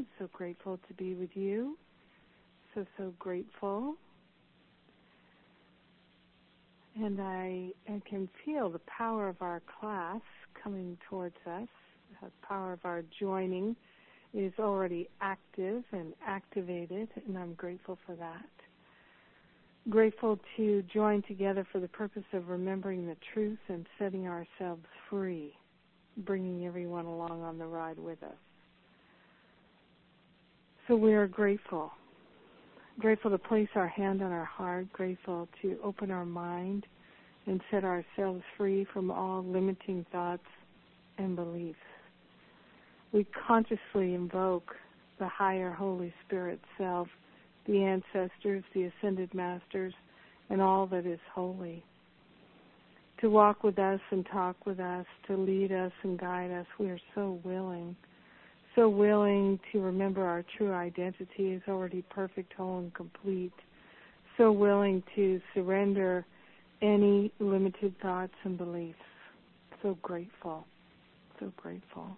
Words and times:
I'm 0.00 0.06
so 0.18 0.30
grateful 0.32 0.80
to 0.88 0.94
be 0.94 1.14
with 1.14 1.28
you. 1.34 1.76
So, 2.74 2.86
so 2.96 3.12
grateful. 3.18 3.96
And 6.96 7.20
I, 7.20 7.68
I 7.86 8.00
can 8.08 8.26
feel 8.42 8.70
the 8.70 8.80
power 8.86 9.28
of 9.28 9.36
our 9.42 9.60
class 9.78 10.22
coming 10.64 10.96
towards 11.06 11.36
us. 11.46 11.68
The 12.22 12.30
power 12.40 12.72
of 12.72 12.78
our 12.84 13.02
joining 13.20 13.76
is 14.32 14.54
already 14.58 15.10
active 15.20 15.84
and 15.92 16.14
activated, 16.26 17.10
and 17.26 17.36
I'm 17.36 17.52
grateful 17.52 17.98
for 18.06 18.14
that. 18.16 18.48
Grateful 19.90 20.38
to 20.56 20.82
join 20.90 21.20
together 21.28 21.66
for 21.70 21.78
the 21.78 21.88
purpose 21.88 22.24
of 22.32 22.48
remembering 22.48 23.06
the 23.06 23.16
truth 23.34 23.58
and 23.68 23.84
setting 23.98 24.26
ourselves 24.26 24.86
free, 25.10 25.52
bringing 26.16 26.66
everyone 26.66 27.04
along 27.04 27.42
on 27.42 27.58
the 27.58 27.66
ride 27.66 27.98
with 27.98 28.22
us. 28.22 28.32
So 30.90 30.96
we 30.96 31.14
are 31.14 31.28
grateful. 31.28 31.92
Grateful 32.98 33.30
to 33.30 33.38
place 33.38 33.68
our 33.76 33.86
hand 33.86 34.24
on 34.24 34.32
our 34.32 34.44
heart, 34.44 34.92
grateful 34.92 35.48
to 35.62 35.78
open 35.84 36.10
our 36.10 36.24
mind 36.24 36.84
and 37.46 37.60
set 37.70 37.84
ourselves 37.84 38.42
free 38.58 38.84
from 38.92 39.08
all 39.08 39.44
limiting 39.44 40.04
thoughts 40.10 40.42
and 41.16 41.36
beliefs. 41.36 41.78
We 43.12 43.24
consciously 43.46 44.14
invoke 44.14 44.74
the 45.20 45.28
higher 45.28 45.70
Holy 45.70 46.12
Spirit 46.26 46.58
self, 46.76 47.06
the 47.68 47.84
ancestors, 47.84 48.64
the 48.74 48.90
ascended 48.90 49.32
masters, 49.32 49.94
and 50.48 50.60
all 50.60 50.88
that 50.88 51.06
is 51.06 51.20
holy. 51.32 51.84
To 53.20 53.30
walk 53.30 53.62
with 53.62 53.78
us 53.78 54.00
and 54.10 54.26
talk 54.26 54.66
with 54.66 54.80
us, 54.80 55.06
to 55.28 55.36
lead 55.36 55.70
us 55.70 55.92
and 56.02 56.18
guide 56.18 56.50
us, 56.50 56.66
we 56.80 56.90
are 56.90 57.00
so 57.14 57.38
willing 57.44 57.94
so 58.74 58.88
willing 58.88 59.58
to 59.72 59.80
remember 59.80 60.24
our 60.24 60.44
true 60.56 60.72
identity 60.72 61.52
is 61.52 61.62
already 61.68 62.02
perfect, 62.10 62.52
whole, 62.52 62.78
and 62.78 62.94
complete. 62.94 63.52
So 64.36 64.52
willing 64.52 65.02
to 65.16 65.40
surrender 65.54 66.24
any 66.80 67.32
limited 67.40 67.94
thoughts 68.00 68.32
and 68.44 68.56
beliefs. 68.56 68.98
So 69.82 69.98
grateful. 70.02 70.66
So 71.38 71.52
grateful. 71.56 72.16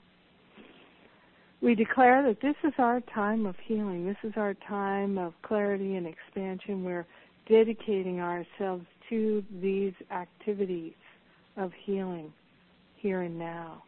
We 1.62 1.74
declare 1.74 2.22
that 2.24 2.40
this 2.42 2.56
is 2.64 2.72
our 2.78 3.00
time 3.14 3.46
of 3.46 3.54
healing. 3.64 4.04
This 4.04 4.16
is 4.24 4.32
our 4.36 4.54
time 4.68 5.16
of 5.16 5.32
clarity 5.42 5.94
and 5.94 6.06
expansion. 6.06 6.84
We're 6.84 7.06
dedicating 7.48 8.20
ourselves 8.20 8.84
to 9.08 9.44
these 9.60 9.92
activities 10.10 10.94
of 11.56 11.70
healing 11.84 12.32
here 12.96 13.22
and 13.22 13.38
now. 13.38 13.82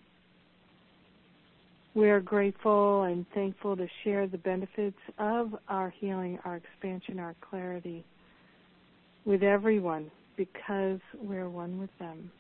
We 1.95 2.11
are 2.11 2.21
grateful 2.21 3.05
and 3.05 3.25
thankful 3.35 3.77
to 3.77 3.87
share 4.03 4.27
the 4.27 4.39
benefits 4.39 4.99
of 5.19 5.55
our 5.69 5.91
healing, 5.91 6.41
our 6.45 6.57
expansion, 6.57 7.21
our 7.21 7.37
clarity 7.49 8.05
with 9.25 9.45
everyone 9.45 10.11
because 10.37 10.99
we're 11.23 11.49
one 11.49 11.79
with 11.79 11.91
them. 12.01 12.33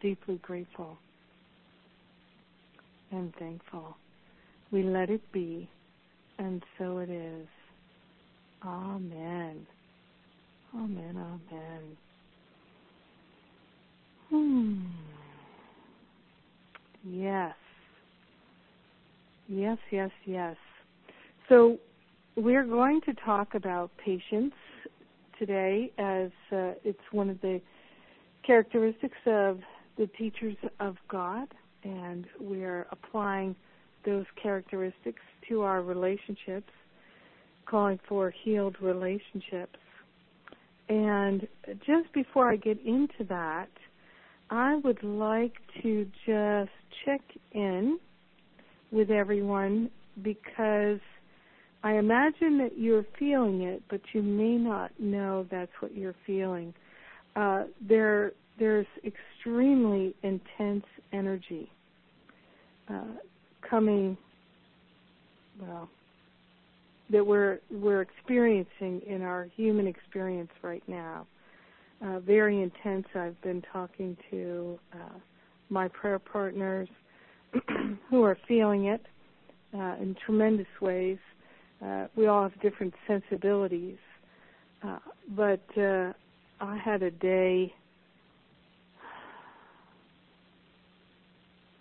Deeply 0.00 0.40
grateful 0.42 0.98
and 3.12 3.32
thankful. 3.38 3.96
We 4.72 4.82
let 4.82 5.10
it 5.10 5.20
be, 5.32 5.68
and 6.38 6.62
so 6.78 6.98
it 6.98 7.10
is. 7.10 7.46
Amen. 8.64 9.64
Amen. 10.74 11.38
Amen. 11.52 11.96
Hmm. 14.30 14.80
Yes. 17.04 17.54
Yes, 19.54 19.76
yes, 19.90 20.10
yes. 20.24 20.56
So 21.50 21.78
we're 22.36 22.64
going 22.64 23.02
to 23.02 23.12
talk 23.12 23.54
about 23.54 23.90
patience 24.02 24.54
today 25.38 25.92
as 25.98 26.30
uh, 26.50 26.72
it's 26.84 26.98
one 27.10 27.28
of 27.28 27.38
the 27.42 27.60
characteristics 28.46 29.18
of 29.26 29.60
the 29.98 30.06
teachers 30.18 30.56
of 30.80 30.96
God, 31.10 31.48
and 31.84 32.24
we're 32.40 32.86
applying 32.92 33.54
those 34.06 34.24
characteristics 34.42 35.20
to 35.50 35.60
our 35.60 35.82
relationships, 35.82 36.72
calling 37.66 38.00
for 38.08 38.32
healed 38.44 38.76
relationships. 38.80 39.78
And 40.88 41.46
just 41.86 42.10
before 42.14 42.50
I 42.50 42.56
get 42.56 42.78
into 42.86 43.24
that, 43.28 43.68
I 44.48 44.76
would 44.76 45.02
like 45.04 45.58
to 45.82 46.06
just 46.24 46.70
check 47.04 47.20
in 47.52 47.98
with 48.92 49.10
everyone 49.10 49.90
because 50.22 51.00
I 51.82 51.94
imagine 51.94 52.58
that 52.58 52.78
you're 52.78 53.06
feeling 53.18 53.62
it, 53.62 53.82
but 53.90 54.00
you 54.12 54.22
may 54.22 54.56
not 54.56 54.92
know 55.00 55.46
that's 55.50 55.72
what 55.80 55.96
you're 55.96 56.14
feeling. 56.26 56.72
Uh, 57.34 57.64
there, 57.88 58.32
there's 58.58 58.86
extremely 59.04 60.14
intense 60.22 60.84
energy 61.12 61.70
uh, 62.88 63.14
coming, 63.68 64.16
well, 65.60 65.88
that 67.10 67.26
we're 67.26 67.58
we're 67.70 68.00
experiencing 68.00 69.02
in 69.06 69.22
our 69.22 69.48
human 69.56 69.86
experience 69.86 70.50
right 70.62 70.82
now. 70.86 71.26
Uh, 72.04 72.20
very 72.20 72.62
intense. 72.62 73.06
I've 73.14 73.40
been 73.42 73.62
talking 73.72 74.16
to 74.30 74.78
uh, 74.92 75.18
my 75.68 75.88
prayer 75.88 76.18
partners 76.18 76.88
who 78.10 78.22
are 78.22 78.36
feeling 78.48 78.86
it 78.86 79.04
uh, 79.74 79.96
in 80.00 80.16
tremendous 80.24 80.66
ways. 80.80 81.18
Uh, 81.84 82.06
we 82.16 82.26
all 82.26 82.42
have 82.42 82.60
different 82.60 82.94
sensibilities, 83.06 83.98
uh, 84.82 84.98
but 85.30 85.62
uh, 85.76 86.12
I 86.60 86.76
had 86.76 87.02
a 87.02 87.10
day 87.10 87.74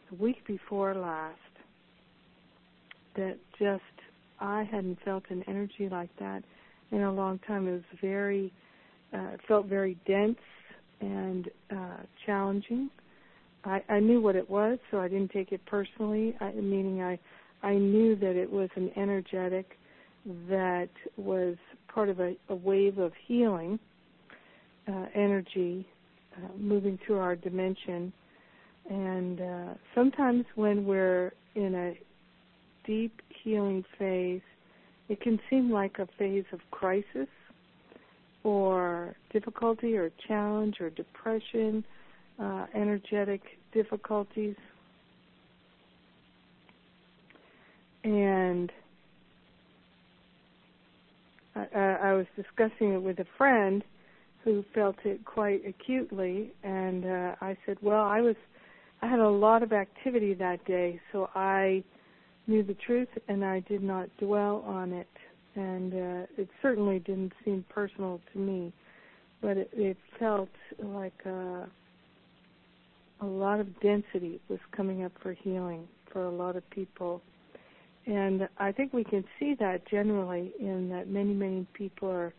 the 0.10 0.16
week 0.18 0.46
before 0.48 0.96
last 0.96 1.38
that 3.16 3.38
just 3.60 3.82
I 4.40 4.64
hadn't 4.64 4.98
felt 5.06 5.24
an 5.30 5.44
energy 5.48 5.88
like 5.90 6.10
that 6.20 6.44
in 6.92 7.02
a 7.02 7.12
long 7.12 7.40
time. 7.48 7.68
It 7.68 7.72
was 7.74 8.00
very, 8.02 8.52
uh, 9.14 9.38
felt 9.48 9.68
very 9.68 9.98
dense 10.08 10.40
and 11.00 11.50
uh, 11.70 11.98
challenging. 12.26 12.90
I, 13.64 13.82
I 13.90 14.00
knew 14.00 14.22
what 14.22 14.36
it 14.36 14.50
was, 14.50 14.80
so 14.90 15.00
I 15.00 15.08
didn't 15.08 15.32
take 15.32 15.52
it 15.52 15.66
personally. 15.66 16.36
I, 16.40 16.52
meaning, 16.52 17.02
I 17.02 17.20
I 17.64 17.76
knew 17.76 18.16
that 18.16 18.36
it 18.36 18.52
was 18.52 18.70
an 18.76 18.92
energetic 18.96 19.78
that 20.50 20.90
was 21.18 21.56
part 21.94 22.10
of 22.10 22.20
a, 22.20 22.36
a 22.50 22.56
wave 22.56 22.98
of 22.98 23.12
healing 23.28 23.80
uh, 24.88 25.06
energy 25.14 25.86
uh, 26.38 26.48
moving 26.58 26.98
through 27.06 27.20
our 27.20 27.36
dimension. 27.36 28.12
And 28.90 29.42
uh, 29.42 29.74
sometimes 29.94 30.46
when 30.56 30.86
we're 30.86 31.34
in 31.56 31.76
a 31.76 31.98
deep 32.86 33.22
healing 33.44 33.84
phase, 34.00 34.42
it 35.08 35.22
can 35.22 35.40
seem 35.50 35.72
like 35.72 36.00
a 36.00 36.08
phase 36.18 36.46
of 36.52 36.60
crisis 36.72 37.28
or 38.44 39.16
difficulty 39.32 39.98
or 39.98 40.12
challenge 40.28 40.78
or 40.82 40.90
depression 40.90 41.84
uh, 42.42 42.66
energetic 42.74 43.42
difficulties. 43.74 44.56
And 48.04 48.72
I, 51.56 51.98
I 52.04 52.14
was 52.14 52.26
discussing 52.36 52.94
it 52.94 53.02
with 53.02 53.20
a 53.20 53.28
friend 53.38 53.84
who 54.44 54.66
felt 54.74 54.96
it 55.06 55.24
quite 55.24 55.62
acutely, 55.68 56.52
and 56.64 57.06
uh, 57.06 57.36
I 57.42 57.56
said, 57.66 57.78
"Well, 57.82 58.04
I 58.04 58.22
was, 58.22 58.36
I 59.04 59.08
had 59.08 59.20
a 59.20 59.30
lot 59.30 59.62
of 59.62 59.72
activity 59.72 60.34
that 60.36 60.66
day, 60.66 61.00
so 61.12 61.30
I 61.36 61.84
knew 62.48 62.64
the 62.64 62.74
truth, 62.74 63.10
and 63.28 63.46
I 63.46 63.60
did 63.60 63.84
not 63.84 64.10
dwell 64.18 64.64
on 64.66 64.94
it, 64.94 65.08
and 65.56 65.94
uh, 65.94 66.26
it 66.38 66.50
certainly 66.62 66.98
didn't 67.00 67.34
seem 67.46 67.64
personal 67.70 68.20
to 68.34 68.40
me, 68.40 68.74
but 69.42 69.58
it, 69.58 69.70
it 69.74 69.98
felt 70.18 70.50
like 70.80 71.14
a 71.26 71.70
a 73.22 73.26
lot 73.26 73.60
of 73.60 73.80
density 73.82 74.42
was 74.50 74.60
coming 74.76 75.04
up 75.04 75.12
for 75.22 75.34
healing 75.34 75.88
for 76.12 76.26
a 76.26 76.32
lot 76.32 76.56
of 76.56 76.68
people. 76.72 77.22
And 78.08 78.50
I 78.58 78.72
think 78.72 78.94
we 78.94 79.04
can 79.04 79.24
see 79.40 79.56
that 79.60 79.88
generally 79.88 80.52
in 80.60 80.90
that 80.90 81.08
many, 81.08 81.34
many 81.34 81.68
people 81.74 82.10
are 82.10 82.34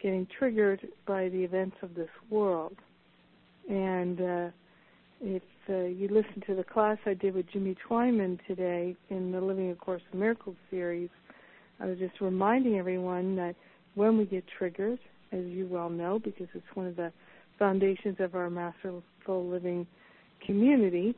getting 0.00 0.26
triggered 0.38 0.86
by 1.06 1.28
the 1.28 1.42
events 1.42 1.76
of 1.82 1.94
this 1.94 2.08
world. 2.30 2.76
And 3.68 4.20
uh, 4.20 4.48
if 5.20 5.42
uh, 5.68 5.82
you 5.82 6.08
listen 6.08 6.42
to 6.46 6.54
the 6.54 6.64
class 6.64 6.98
I 7.06 7.14
did 7.14 7.34
with 7.34 7.50
Jimmy 7.52 7.76
Twyman 7.88 8.38
today 8.46 8.96
in 9.10 9.32
the 9.32 9.40
Living 9.40 9.70
A 9.70 9.74
Course 9.74 10.02
in 10.12 10.20
Miracles 10.20 10.56
series, 10.70 11.10
I 11.80 11.86
was 11.86 11.98
just 11.98 12.20
reminding 12.20 12.78
everyone 12.78 13.36
that 13.36 13.56
when 13.96 14.16
we 14.16 14.24
get 14.24 14.44
triggered, 14.58 14.98
as 15.32 15.44
you 15.44 15.66
well 15.68 15.90
know, 15.90 16.18
because 16.18 16.48
it's 16.54 16.64
one 16.74 16.86
of 16.86 16.96
the 16.96 17.12
foundations 17.58 18.16
of 18.20 18.34
our 18.34 18.48
masterful 18.48 19.48
living 19.48 19.86
community 20.44 21.14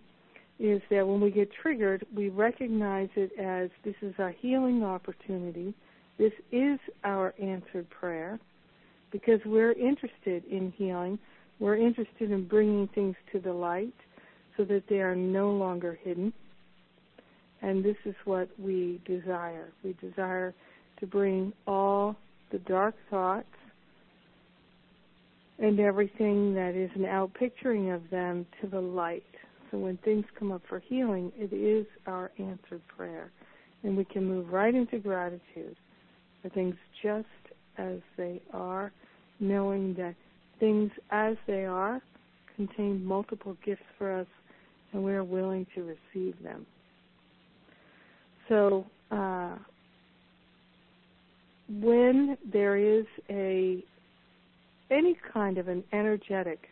is 0.58 0.80
that 0.90 1.06
when 1.06 1.20
we 1.20 1.30
get 1.30 1.50
triggered, 1.52 2.06
we 2.14 2.28
recognize 2.28 3.08
it 3.16 3.32
as 3.38 3.70
this 3.84 3.96
is 4.02 4.14
a 4.18 4.30
healing 4.40 4.84
opportunity. 4.84 5.74
This 6.18 6.32
is 6.52 6.78
our 7.04 7.34
answered 7.42 7.88
prayer 7.90 8.38
because 9.10 9.40
we're 9.44 9.72
interested 9.72 10.44
in 10.44 10.72
healing. 10.76 11.18
We're 11.58 11.76
interested 11.76 12.30
in 12.30 12.46
bringing 12.46 12.88
things 12.94 13.16
to 13.32 13.40
the 13.40 13.52
light 13.52 13.94
so 14.56 14.64
that 14.64 14.84
they 14.88 15.00
are 15.00 15.16
no 15.16 15.50
longer 15.50 15.98
hidden. 16.02 16.32
And 17.60 17.84
this 17.84 17.96
is 18.04 18.14
what 18.24 18.48
we 18.58 19.00
desire. 19.04 19.72
We 19.82 19.94
desire 20.00 20.54
to 21.00 21.06
bring 21.06 21.52
all 21.66 22.16
the 22.50 22.58
dark 22.58 22.94
thoughts 23.10 23.46
and 25.62 25.78
everything 25.78 26.52
that 26.54 26.74
is 26.74 26.90
an 26.96 27.02
outpicturing 27.02 27.94
of 27.94 28.02
them 28.10 28.44
to 28.60 28.66
the 28.66 28.80
light. 28.80 29.22
So 29.70 29.78
when 29.78 29.96
things 29.98 30.24
come 30.36 30.50
up 30.50 30.60
for 30.68 30.80
healing, 30.80 31.32
it 31.36 31.54
is 31.54 31.86
our 32.06 32.32
answered 32.38 32.82
prayer. 32.94 33.30
And 33.84 33.96
we 33.96 34.04
can 34.04 34.26
move 34.26 34.52
right 34.52 34.74
into 34.74 34.98
gratitude 34.98 35.76
for 36.42 36.48
things 36.48 36.74
just 37.00 37.26
as 37.78 37.98
they 38.16 38.42
are, 38.52 38.92
knowing 39.38 39.94
that 39.94 40.16
things 40.58 40.90
as 41.10 41.36
they 41.46 41.64
are 41.64 42.02
contain 42.56 43.04
multiple 43.04 43.56
gifts 43.64 43.82
for 43.98 44.12
us 44.12 44.26
and 44.92 45.02
we 45.02 45.12
are 45.12 45.24
willing 45.24 45.64
to 45.76 45.82
receive 45.82 46.34
them. 46.42 46.66
So, 48.48 48.84
uh, 49.12 49.56
when 51.68 52.36
there 52.52 52.76
is 52.76 53.06
a 53.30 53.84
any 54.92 55.16
kind 55.32 55.58
of 55.58 55.68
an 55.68 55.82
energetic 55.92 56.68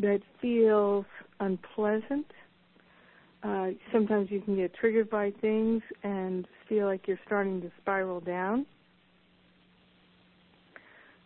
that 0.00 0.20
feels 0.40 1.04
unpleasant. 1.40 2.26
Uh, 3.42 3.68
sometimes 3.92 4.30
you 4.30 4.40
can 4.40 4.56
get 4.56 4.74
triggered 4.74 5.10
by 5.10 5.32
things 5.40 5.82
and 6.02 6.46
feel 6.68 6.86
like 6.86 7.06
you're 7.06 7.20
starting 7.26 7.60
to 7.60 7.70
spiral 7.80 8.20
down. 8.20 8.64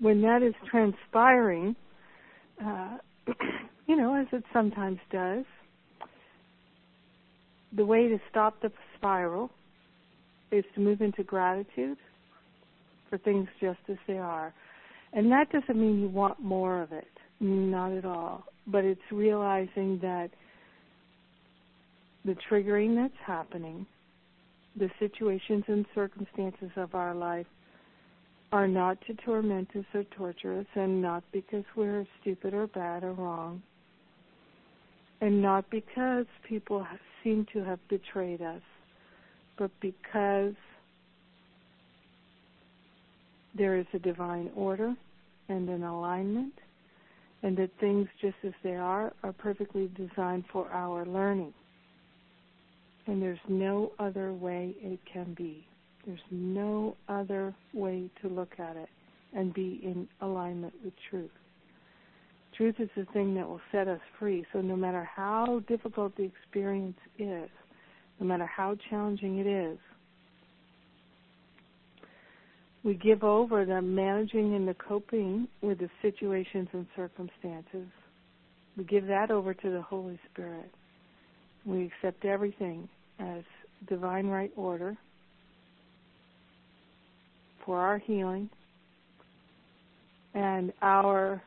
When 0.00 0.20
that 0.22 0.42
is 0.42 0.54
transpiring, 0.70 1.76
uh, 2.64 2.98
you 3.86 3.96
know, 3.96 4.14
as 4.14 4.26
it 4.32 4.44
sometimes 4.52 4.98
does, 5.10 5.44
the 7.74 7.84
way 7.84 8.08
to 8.08 8.18
stop 8.30 8.60
the 8.62 8.72
spiral 8.96 9.50
is 10.50 10.64
to 10.74 10.80
move 10.80 11.00
into 11.00 11.22
gratitude 11.22 11.98
for 13.08 13.18
things 13.18 13.48
just 13.60 13.78
as 13.88 13.96
they 14.06 14.18
are. 14.18 14.54
And 15.16 15.32
that 15.32 15.50
doesn't 15.50 15.80
mean 15.80 15.98
you 15.98 16.08
want 16.10 16.40
more 16.40 16.82
of 16.82 16.92
it, 16.92 17.08
not 17.40 17.90
at 17.92 18.04
all. 18.04 18.44
But 18.66 18.84
it's 18.84 19.00
realizing 19.10 19.98
that 20.02 20.28
the 22.26 22.36
triggering 22.50 22.94
that's 22.94 23.18
happening, 23.26 23.86
the 24.76 24.90
situations 24.98 25.64
and 25.68 25.86
circumstances 25.94 26.70
of 26.76 26.94
our 26.94 27.14
life 27.14 27.46
are 28.52 28.68
not 28.68 28.98
to 29.06 29.14
torment 29.14 29.70
us 29.74 29.86
or 29.94 30.04
torture 30.04 30.58
us, 30.58 30.66
and 30.74 31.00
not 31.00 31.24
because 31.32 31.64
we're 31.74 32.06
stupid 32.20 32.52
or 32.52 32.66
bad 32.66 33.02
or 33.02 33.12
wrong, 33.12 33.62
and 35.22 35.40
not 35.40 35.64
because 35.70 36.26
people 36.46 36.86
seem 37.24 37.46
to 37.54 37.64
have 37.64 37.78
betrayed 37.88 38.42
us, 38.42 38.60
but 39.56 39.70
because 39.80 40.52
there 43.56 43.78
is 43.78 43.86
a 43.94 43.98
divine 43.98 44.50
order 44.54 44.94
and 45.48 45.68
an 45.68 45.82
alignment, 45.82 46.52
and 47.42 47.56
that 47.56 47.70
things 47.80 48.08
just 48.20 48.36
as 48.44 48.52
they 48.62 48.76
are 48.76 49.12
are 49.22 49.32
perfectly 49.32 49.90
designed 49.96 50.44
for 50.52 50.68
our 50.70 51.04
learning. 51.06 51.52
And 53.06 53.22
there's 53.22 53.38
no 53.48 53.92
other 53.98 54.32
way 54.32 54.74
it 54.80 54.98
can 55.12 55.34
be. 55.34 55.66
There's 56.06 56.18
no 56.30 56.96
other 57.08 57.54
way 57.72 58.10
to 58.22 58.28
look 58.28 58.58
at 58.58 58.76
it 58.76 58.88
and 59.34 59.52
be 59.52 59.80
in 59.82 60.08
alignment 60.20 60.74
with 60.84 60.94
truth. 61.10 61.30
Truth 62.56 62.76
is 62.78 62.88
the 62.96 63.04
thing 63.12 63.34
that 63.34 63.46
will 63.46 63.60
set 63.70 63.86
us 63.86 64.00
free. 64.18 64.44
So 64.52 64.60
no 64.60 64.76
matter 64.76 65.04
how 65.04 65.62
difficult 65.68 66.16
the 66.16 66.22
experience 66.22 66.96
is, 67.18 67.50
no 68.18 68.26
matter 68.26 68.46
how 68.46 68.76
challenging 68.88 69.38
it 69.38 69.46
is, 69.46 69.78
we 72.86 72.94
give 72.94 73.24
over 73.24 73.64
the 73.64 73.82
managing 73.82 74.54
and 74.54 74.68
the 74.68 74.74
coping 74.74 75.48
with 75.60 75.80
the 75.80 75.90
situations 76.02 76.68
and 76.72 76.86
circumstances. 76.94 77.88
We 78.76 78.84
give 78.84 79.08
that 79.08 79.32
over 79.32 79.52
to 79.54 79.70
the 79.70 79.82
Holy 79.82 80.20
Spirit. 80.32 80.70
We 81.64 81.90
accept 81.90 82.24
everything 82.24 82.88
as 83.18 83.42
divine 83.88 84.28
right 84.28 84.52
order 84.54 84.96
for 87.64 87.80
our 87.80 87.98
healing. 87.98 88.48
And 90.34 90.72
our 90.80 91.42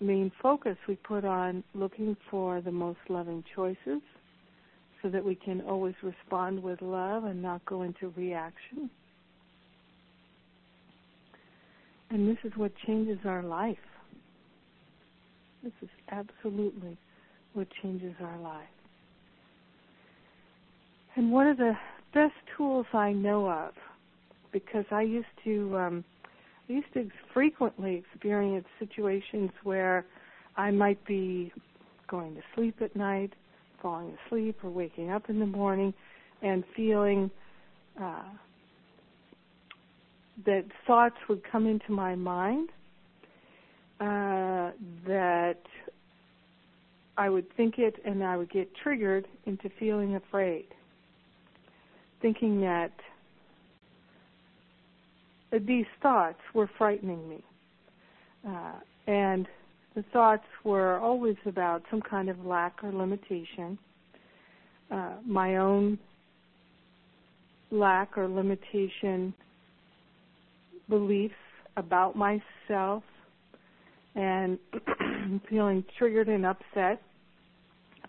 main 0.00 0.32
focus 0.42 0.76
we 0.88 0.96
put 0.96 1.24
on 1.24 1.62
looking 1.72 2.16
for 2.32 2.60
the 2.60 2.72
most 2.72 2.98
loving 3.08 3.44
choices 3.54 4.02
so 5.02 5.08
that 5.08 5.24
we 5.24 5.36
can 5.36 5.60
always 5.60 5.94
respond 6.02 6.60
with 6.60 6.82
love 6.82 7.24
and 7.24 7.40
not 7.40 7.64
go 7.64 7.82
into 7.82 8.12
reaction 8.16 8.90
And 12.10 12.28
this 12.28 12.38
is 12.44 12.52
what 12.56 12.72
changes 12.86 13.18
our 13.24 13.42
life. 13.42 13.76
This 15.62 15.72
is 15.82 15.88
absolutely 16.10 16.96
what 17.52 17.68
changes 17.82 18.14
our 18.20 18.38
life. 18.38 18.66
And 21.16 21.30
one 21.30 21.46
of 21.46 21.56
the 21.56 21.74
best 22.14 22.34
tools 22.56 22.86
I 22.92 23.12
know 23.12 23.48
of, 23.48 23.72
because 24.52 24.84
I 24.90 25.02
used 25.02 25.26
to, 25.44 25.76
um, 25.78 26.04
I 26.68 26.72
used 26.72 26.92
to 26.94 27.10
frequently 27.32 27.96
experience 27.96 28.66
situations 28.78 29.50
where 29.62 30.04
I 30.56 30.70
might 30.70 31.04
be 31.06 31.52
going 32.08 32.34
to 32.34 32.42
sleep 32.54 32.76
at 32.80 32.96
night, 32.96 33.32
falling 33.80 34.16
asleep, 34.26 34.56
or 34.64 34.70
waking 34.70 35.10
up 35.10 35.28
in 35.30 35.38
the 35.38 35.46
morning, 35.46 35.94
and 36.42 36.64
feeling 36.74 37.30
uh, 38.00 38.22
that 40.46 40.64
thoughts 40.86 41.16
would 41.28 41.42
come 41.50 41.66
into 41.66 41.92
my 41.92 42.14
mind 42.14 42.70
uh, 44.00 44.70
that 45.06 45.60
I 47.16 47.28
would 47.28 47.54
think 47.56 47.78
it 47.78 47.96
and 48.04 48.24
I 48.24 48.36
would 48.36 48.50
get 48.50 48.74
triggered 48.82 49.26
into 49.44 49.70
feeling 49.78 50.14
afraid, 50.14 50.66
thinking 52.22 52.60
that 52.62 52.92
these 55.66 55.86
thoughts 56.00 56.38
were 56.54 56.70
frightening 56.78 57.28
me. 57.28 57.44
Uh, 58.46 58.72
and 59.06 59.46
the 59.94 60.04
thoughts 60.12 60.46
were 60.64 60.98
always 60.98 61.36
about 61.44 61.82
some 61.90 62.00
kind 62.00 62.30
of 62.30 62.44
lack 62.46 62.82
or 62.82 62.92
limitation, 62.92 63.76
uh, 64.90 65.16
my 65.26 65.56
own 65.56 65.98
lack 67.70 68.16
or 68.16 68.28
limitation 68.28 69.34
beliefs 70.90 71.34
about 71.76 72.16
myself 72.16 73.02
and 74.14 74.58
feeling 75.48 75.84
triggered 75.96 76.28
and 76.28 76.44
upset, 76.44 77.00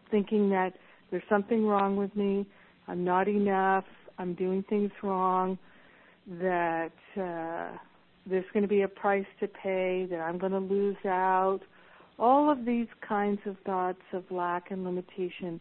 thinking 0.10 0.50
that 0.50 0.74
there's 1.12 1.24
something 1.30 1.66
wrong 1.66 1.96
with 1.96 2.14
me, 2.16 2.46
I'm 2.88 3.04
not 3.04 3.28
enough, 3.28 3.86
I'm 4.18 4.34
doing 4.34 4.64
things 4.70 4.92
wrong, 5.04 5.58
that 6.40 6.92
uh, 7.18 7.78
there's 8.26 8.46
going 8.54 8.64
to 8.64 8.70
be 8.70 8.82
a 8.82 8.88
price 8.88 9.26
to 9.40 9.48
pay, 9.48 10.08
that 10.10 10.20
I'm 10.20 10.38
going 10.38 10.52
to 10.52 10.60
lose 10.60 10.98
out. 11.06 11.62
All 12.20 12.52
of 12.52 12.66
these 12.66 12.88
kinds 13.08 13.40
of 13.46 13.56
thoughts 13.66 14.02
of 14.14 14.24
lack 14.30 14.72
and 14.72 14.84
limitation 14.84 15.60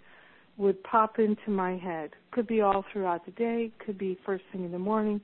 would 0.56 0.82
pop 0.84 1.18
into 1.18 1.50
my 1.50 1.76
head. 1.76 2.10
Could 2.32 2.46
be 2.46 2.60
all 2.60 2.84
throughout 2.92 3.24
the 3.24 3.32
day, 3.32 3.72
could 3.84 3.98
be 3.98 4.18
first 4.26 4.44
thing 4.52 4.64
in 4.64 4.72
the 4.72 4.78
morning, 4.78 5.20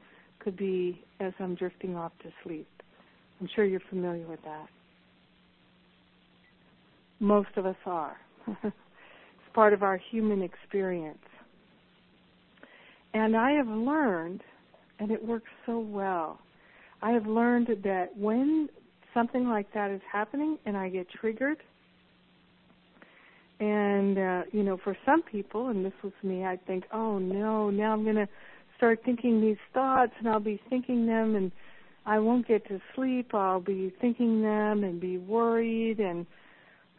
could 0.47 0.57
be 0.57 1.03
as 1.19 1.33
I'm 1.41 1.57
drifting 1.57 1.97
off 1.97 2.13
to 2.23 2.29
sleep. 2.45 2.69
I'm 3.41 3.49
sure 3.57 3.65
you're 3.65 3.81
familiar 3.91 4.29
with 4.29 4.39
that. 4.45 4.67
Most 7.19 7.49
of 7.57 7.67
us 7.67 7.75
are. 7.85 8.17
it's 8.63 8.73
part 9.55 9.73
of 9.73 9.83
our 9.83 10.01
human 10.13 10.43
experience. 10.43 11.19
And 13.13 13.37
I 13.37 13.51
have 13.55 13.67
learned, 13.67 14.41
and 15.01 15.11
it 15.11 15.27
works 15.27 15.51
so 15.67 15.81
well, 15.81 16.39
I 17.03 17.11
have 17.11 17.27
learned 17.27 17.67
that 17.83 18.17
when 18.17 18.69
something 19.15 19.49
like 19.49 19.75
that 19.75 19.91
is 19.91 20.01
happening 20.11 20.59
and 20.65 20.77
I 20.77 20.91
get 20.91 21.09
triggered, 21.11 21.59
and 23.59 24.17
uh, 24.17 24.43
you 24.53 24.63
know, 24.63 24.79
for 24.85 24.97
some 25.05 25.23
people, 25.23 25.71
and 25.71 25.85
this 25.85 25.95
was 26.05 26.13
me, 26.23 26.45
I 26.45 26.57
think, 26.69 26.85
oh 26.93 27.19
no, 27.19 27.69
now 27.69 27.93
I'm 27.93 28.05
gonna 28.05 28.29
start 28.77 29.01
thinking 29.05 29.41
these 29.41 29.57
thoughts 29.73 30.13
and 30.19 30.29
I'll 30.29 30.41
be 30.41 30.61
thinking 30.69 31.07
them 31.07 31.35
and 31.35 31.53
I 32.05 32.19
won't 32.19 32.47
get 32.47 32.67
to 32.69 32.81
sleep. 32.95 33.35
I'll 33.35 33.61
be 33.61 33.93
thinking 34.01 34.43
them 34.43 34.85
and 34.85 35.01
be 35.01 35.19
worried 35.19 35.99
and 35.99 36.27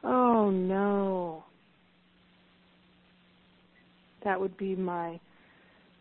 oh 0.04 0.50
no. 0.50 1.44
that 4.28 4.40
would 4.40 4.58
be 4.58 4.76
my 4.76 5.18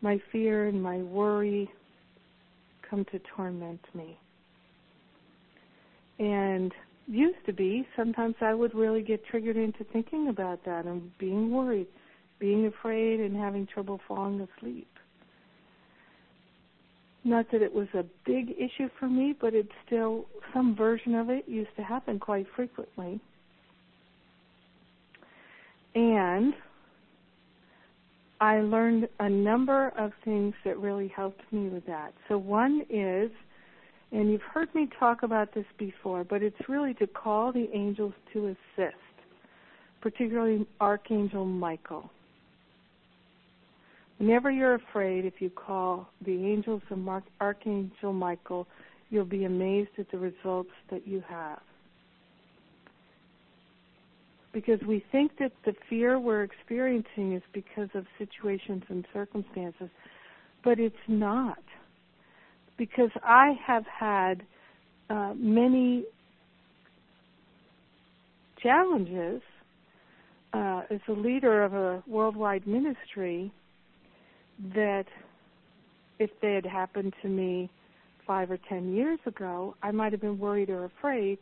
my 0.03 0.21
fear 0.33 0.67
and 0.67 0.83
my 0.83 0.99
worry 0.99 1.71
come 2.89 3.05
to 3.07 3.21
torment 3.35 3.81
me. 3.95 4.19
And 6.19 6.73
used 7.07 7.45
to 7.47 7.53
be, 7.53 7.87
sometimes 7.97 8.35
I 8.41 8.53
would 8.53 8.75
really 8.75 9.03
get 9.03 9.25
triggered 9.27 9.57
into 9.57 9.85
thinking 9.93 10.29
about 10.29 10.65
that 10.65 10.87
and 10.87 11.17
being 11.19 11.51
worried, 11.51 11.87
being 12.39 12.67
afraid, 12.67 13.21
and 13.21 13.37
having 13.37 13.67
trouble 13.67 14.01
falling 14.07 14.41
asleep. 14.41 14.89
Not 17.27 17.51
that 17.51 17.61
it 17.61 17.75
was 17.75 17.89
a 17.93 18.05
big 18.25 18.51
issue 18.53 18.89
for 19.01 19.09
me, 19.09 19.35
but 19.41 19.53
it's 19.53 19.73
still, 19.85 20.27
some 20.55 20.77
version 20.77 21.17
of 21.17 21.29
it 21.29 21.49
used 21.49 21.75
to 21.75 21.83
happen 21.83 22.21
quite 22.21 22.47
frequently. 22.55 23.21
And 25.97 26.55
I 28.41 28.61
learned 28.61 29.09
a 29.19 29.29
number 29.29 29.89
of 29.99 30.13
things 30.25 30.55
that 30.65 30.79
really 30.79 31.09
helped 31.09 31.43
me 31.51 31.69
with 31.69 31.85
that. 31.87 32.15
So 32.29 32.39
one 32.39 32.83
is, 32.89 33.33
and 34.13 34.31
you've 34.31 34.43
heard 34.43 34.73
me 34.73 34.89
talk 34.97 35.25
about 35.25 35.53
this 35.53 35.67
before, 35.79 36.23
but 36.23 36.45
it's 36.45 36.69
really 36.69 36.95
to 36.95 37.09
call 37.09 37.51
the 37.51 37.69
angels 37.75 38.15
to 38.35 38.55
assist, 38.77 38.95
particularly 40.01 40.65
Archangel 40.81 41.45
Michael. 41.45 42.09
Whenever 44.19 44.51
you're 44.51 44.75
afraid, 44.75 45.25
if 45.25 45.35
you 45.41 45.51
call 45.51 46.09
the 46.25 46.33
angels 46.33 46.83
of 46.91 47.23
Archangel 47.41 48.13
Michael, 48.13 48.67
you'll 49.11 49.25
be 49.25 49.45
amazed 49.45 49.91
at 49.99 50.11
the 50.11 50.19
results 50.19 50.71
that 50.91 51.07
you 51.07 51.23
have 51.29 51.61
because 54.57 54.81
we 54.89 55.05
think 55.13 55.33
that 55.39 55.53
the 55.67 55.75
fear 55.87 56.19
we're 56.19 56.43
experiencing 56.43 57.35
is 57.35 57.43
because 57.53 57.91
of 57.93 58.07
situations 58.17 58.83
and 58.89 59.07
circumstances, 59.13 59.91
but 60.65 60.81
it's 60.81 60.97
not. 61.09 61.63
Because 62.79 63.11
I 63.23 63.53
have 63.67 63.85
had 63.85 64.43
uh, 65.11 65.35
many 65.37 66.05
challenges 68.63 69.43
uh, 70.55 70.85
as 70.89 71.01
a 71.07 71.13
leader 71.13 71.63
of 71.63 71.75
a 71.75 72.03
worldwide 72.07 72.67
ministry 72.67 73.53
that 74.75 75.05
if 76.19 76.31
they 76.41 76.55
had 76.55 76.67
happened 76.67 77.13
to 77.23 77.29
me 77.29 77.71
five 78.27 78.51
or 78.51 78.59
ten 78.69 78.95
years 78.95 79.19
ago, 79.27 79.75
I 79.83 79.91
might 79.91 80.13
have 80.13 80.21
been 80.21 80.39
worried 80.39 80.71
or 80.71 80.85
afraid 80.85 81.39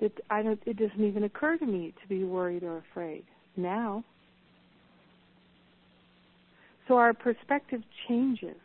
that 0.00 0.12
I 0.30 0.42
don't 0.42 0.60
it 0.66 0.76
doesn't 0.78 1.04
even 1.04 1.24
occur 1.24 1.56
to 1.58 1.66
me 1.66 1.94
to 2.02 2.08
be 2.08 2.24
worried 2.24 2.62
or 2.62 2.78
afraid 2.78 3.24
now. 3.56 4.04
So 6.88 6.96
our 6.96 7.14
perspective 7.14 7.82
changes. 8.08 8.56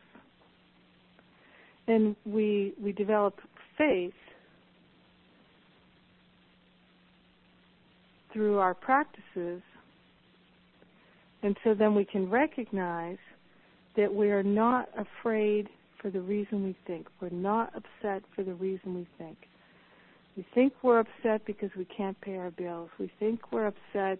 And 1.87 2.15
we 2.25 2.73
we 2.81 2.91
develop 2.91 3.39
faith 3.77 4.13
through 8.33 8.57
our 8.57 8.73
practices. 8.73 9.61
And 11.43 11.55
so 11.63 11.73
then 11.73 11.93
we 11.93 12.05
can 12.05 12.29
recognize 12.29 13.17
that 13.97 14.13
we 14.13 14.31
are 14.31 14.43
not 14.43 14.89
afraid 14.97 15.69
for 16.01 16.09
the 16.09 16.21
reason 16.21 16.63
we 16.63 16.75
think. 16.85 17.07
We're 17.21 17.29
not 17.29 17.73
upset 17.75 18.23
for 18.35 18.43
the 18.43 18.53
reason 18.53 18.95
we 18.95 19.07
think. 19.17 19.37
We 20.37 20.45
think 20.53 20.73
we're 20.83 20.99
upset 20.99 21.45
because 21.45 21.69
we 21.77 21.85
can't 21.85 22.19
pay 22.21 22.37
our 22.37 22.51
bills. 22.51 22.89
We 22.99 23.11
think 23.19 23.51
we're 23.51 23.67
upset 23.67 24.19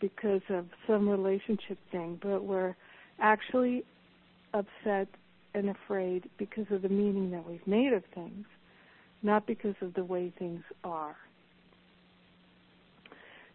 because 0.00 0.40
of 0.48 0.66
some 0.86 1.08
relationship 1.08 1.78
thing, 1.92 2.18
but 2.22 2.44
we're 2.44 2.74
actually 3.20 3.84
upset 4.54 5.08
and 5.54 5.70
afraid 5.70 6.28
because 6.38 6.66
of 6.70 6.82
the 6.82 6.88
meaning 6.88 7.30
that 7.30 7.46
we've 7.46 7.66
made 7.66 7.92
of 7.92 8.02
things, 8.14 8.46
not 9.22 9.46
because 9.46 9.74
of 9.82 9.92
the 9.94 10.04
way 10.04 10.32
things 10.38 10.62
are. 10.84 11.16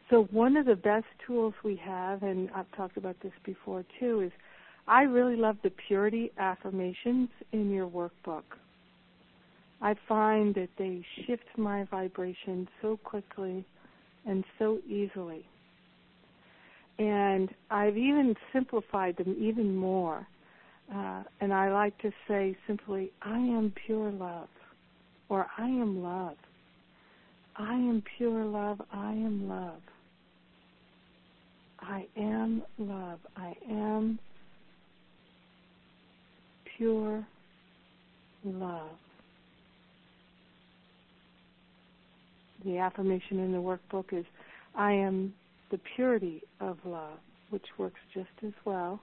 So 0.10 0.28
one 0.32 0.56
of 0.56 0.68
the 0.68 0.76
best 0.76 1.08
tools 1.26 1.56
we 1.64 1.76
have, 1.78 2.22
and 2.22 2.50
I've 2.56 2.72
talked 2.78 2.98
about 2.98 3.16
this 3.24 3.32
before 3.44 3.84
too, 4.00 4.22
is 4.22 4.32
I 4.88 5.04
really 5.04 5.36
love 5.36 5.58
the 5.64 5.72
purity 5.88 6.32
affirmations 6.38 7.30
in 7.52 7.72
your 7.72 7.88
workbook. 7.88 8.44
I 9.82 9.96
find 10.08 10.54
that 10.56 10.70
they 10.78 11.04
shift 11.26 11.46
my 11.58 11.84
vibration 11.86 12.68
so 12.82 12.98
quickly 13.04 13.66
and 14.26 14.44
so 14.58 14.80
easily. 14.88 15.46
And 16.98 17.50
I've 17.70 17.98
even 17.98 18.36
simplified 18.54 19.18
them 19.18 19.36
even 19.40 19.76
more. 19.76 20.28
Uh, 20.94 21.24
and 21.42 21.52
I 21.52 21.72
like 21.72 21.98
to 22.00 22.12
say 22.28 22.56
simply, 22.68 23.12
I 23.22 23.38
am 23.38 23.74
pure 23.86 24.12
love, 24.12 24.48
or 25.30 25.48
I 25.58 25.66
am 25.66 26.04
love. 26.04 26.38
I 27.58 27.74
am 27.74 28.04
pure 28.18 28.46
love, 28.46 28.82
I 28.94 29.12
am 29.12 29.50
love. 29.50 29.82
I 31.80 32.08
am 32.18 32.64
love. 32.78 33.20
I 33.36 33.54
am 33.70 34.20
pure 36.78 37.26
love. 38.44 38.90
the 42.66 42.80
affirmation 42.80 43.40
in 43.40 43.52
the 43.52 43.58
workbook 43.58 44.12
is 44.12 44.26
I 44.76 44.92
am 44.92 45.34
the 45.72 45.80
purity 45.96 46.42
of 46.60 46.78
love, 46.84 47.20
which 47.52 47.66
works 47.78 48.00
just 48.14 48.28
as 48.46 48.54
well. 48.66 49.00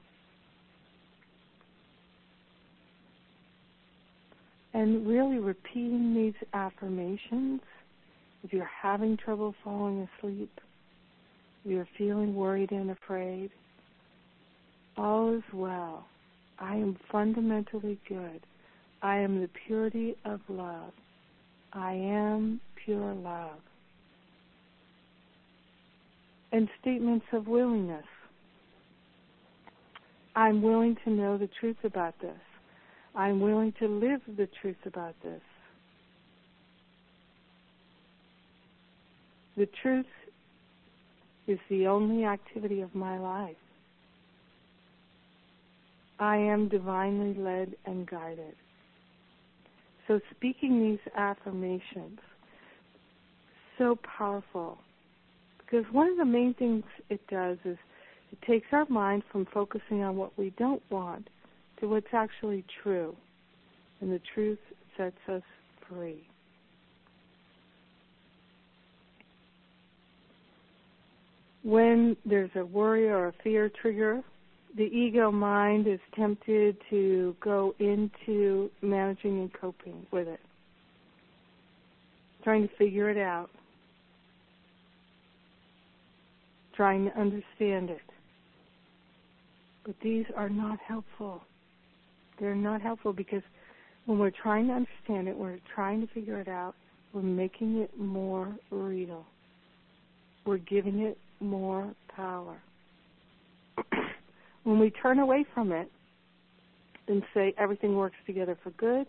And 4.75 5.07
really 5.07 5.39
repeating 5.39 6.15
these 6.15 6.49
affirmations, 6.55 7.61
if 8.43 8.53
you're 8.53 8.69
having 8.83 9.17
trouble 9.17 9.55
falling 9.63 10.09
asleep, 10.19 10.51
if 11.65 11.71
you're 11.71 11.89
feeling 11.97 12.35
worried 12.35 12.73
and 12.73 12.91
afraid, 12.91 13.51
all 14.97 15.37
is 15.37 15.43
well. 15.53 16.07
I 16.59 16.77
am 16.77 16.97
fundamentally 17.11 17.99
good. 18.09 18.41
I 19.03 19.19
am 19.19 19.41
the 19.41 19.49
purity 19.67 20.17
of 20.25 20.41
love. 20.49 20.93
I 21.73 21.93
am 21.93 22.61
pure 22.85 23.15
love. 23.15 23.59
And 26.53 26.69
statements 26.81 27.27
of 27.33 27.47
willingness. 27.47 28.05
I'm 30.37 30.63
willing 30.63 30.97
to 31.05 31.11
know 31.11 31.37
the 31.37 31.49
truth 31.61 31.79
about 31.85 32.15
this. 32.21 32.41
I'm 33.15 33.41
willing 33.41 33.73
to 33.81 33.89
live 33.89 34.21
the 34.37 34.49
truth 34.61 34.77
about 34.87 35.15
this. 35.23 35.41
The 39.57 39.69
truth 39.83 40.07
is 41.47 41.59
the 41.69 41.87
only 41.87 42.25
activity 42.25 42.81
of 42.81 42.95
my 42.95 43.19
life. 43.19 43.57
I 46.19 46.37
am 46.37 46.69
divinely 46.69 47.35
led 47.35 47.75
and 47.85 48.07
guided. 48.07 48.55
So, 50.09 50.21
speaking 50.37 50.81
these 50.81 51.13
affirmations 51.17 52.19
so 53.79 53.99
powerful 54.19 54.79
because 55.59 55.85
one 55.93 56.09
of 56.09 56.17
the 56.19 56.25
main 56.25 56.55
things 56.55 56.85
it 57.09 57.21
does 57.29 57.57
is 57.65 57.79
it 58.31 58.39
takes 58.47 58.67
our 58.73 58.87
mind 58.89 59.23
from 59.31 59.47
focusing 59.53 60.03
on 60.03 60.17
what 60.17 60.37
we 60.39 60.53
don't 60.59 60.83
want 60.91 61.29
to 61.81 61.89
what's 61.89 62.07
actually 62.13 62.65
true. 62.83 63.17
And 64.01 64.11
the 64.11 64.21
truth 64.35 64.59
sets 64.97 65.17
us 65.29 65.43
free. 65.89 66.27
When 71.63 72.17
there's 72.25 72.51
a 72.57 72.65
worry 72.65 73.09
or 73.09 73.29
a 73.29 73.33
fear 73.45 73.71
trigger, 73.81 74.23
the 74.77 74.85
ego 74.85 75.31
mind 75.31 75.87
is 75.87 76.01
tempted 76.15 76.77
to 76.91 77.37
go 77.41 77.75
into 77.79 78.71
managing 78.81 79.41
and 79.41 79.53
coping 79.53 80.07
with 80.11 80.29
it, 80.29 80.41
trying 82.43 82.69
to 82.69 82.75
figure 82.77 83.11
it 83.11 83.19
out 83.19 83.51
trying 86.75 87.05
to 87.05 87.19
understand 87.19 87.91
it. 87.91 88.01
But 89.85 89.95
these 90.03 90.27
are 90.37 90.49
not 90.49 90.79
helpful. 90.87 91.43
They're 92.39 92.55
not 92.55 92.81
helpful 92.81 93.13
because 93.13 93.43
when 94.07 94.19
we're 94.19 94.31
trying 94.31 94.69
to 94.69 94.75
understand 94.75 95.29
it, 95.29 95.37
we're 95.37 95.59
trying 95.75 96.01
to 96.07 96.13
figure 96.13 96.41
it 96.41 96.49
out, 96.49 96.75
we're 97.13 97.23
making 97.23 97.79
it 97.79 97.99
more 97.99 98.55
real. 98.71 99.25
We're 100.45 100.59
giving 100.59 101.01
it 101.01 101.19
more 101.41 101.93
power. 102.17 102.61
When 104.65 104.79
we 104.79 104.91
turn 104.91 105.19
away 105.19 105.45
from 105.55 105.73
it 105.73 105.91
and 107.09 107.23
say 107.35 107.55
everything 107.59 107.97
works 107.97 108.17
together 108.27 108.57
for 108.63 108.71
good, 108.71 109.07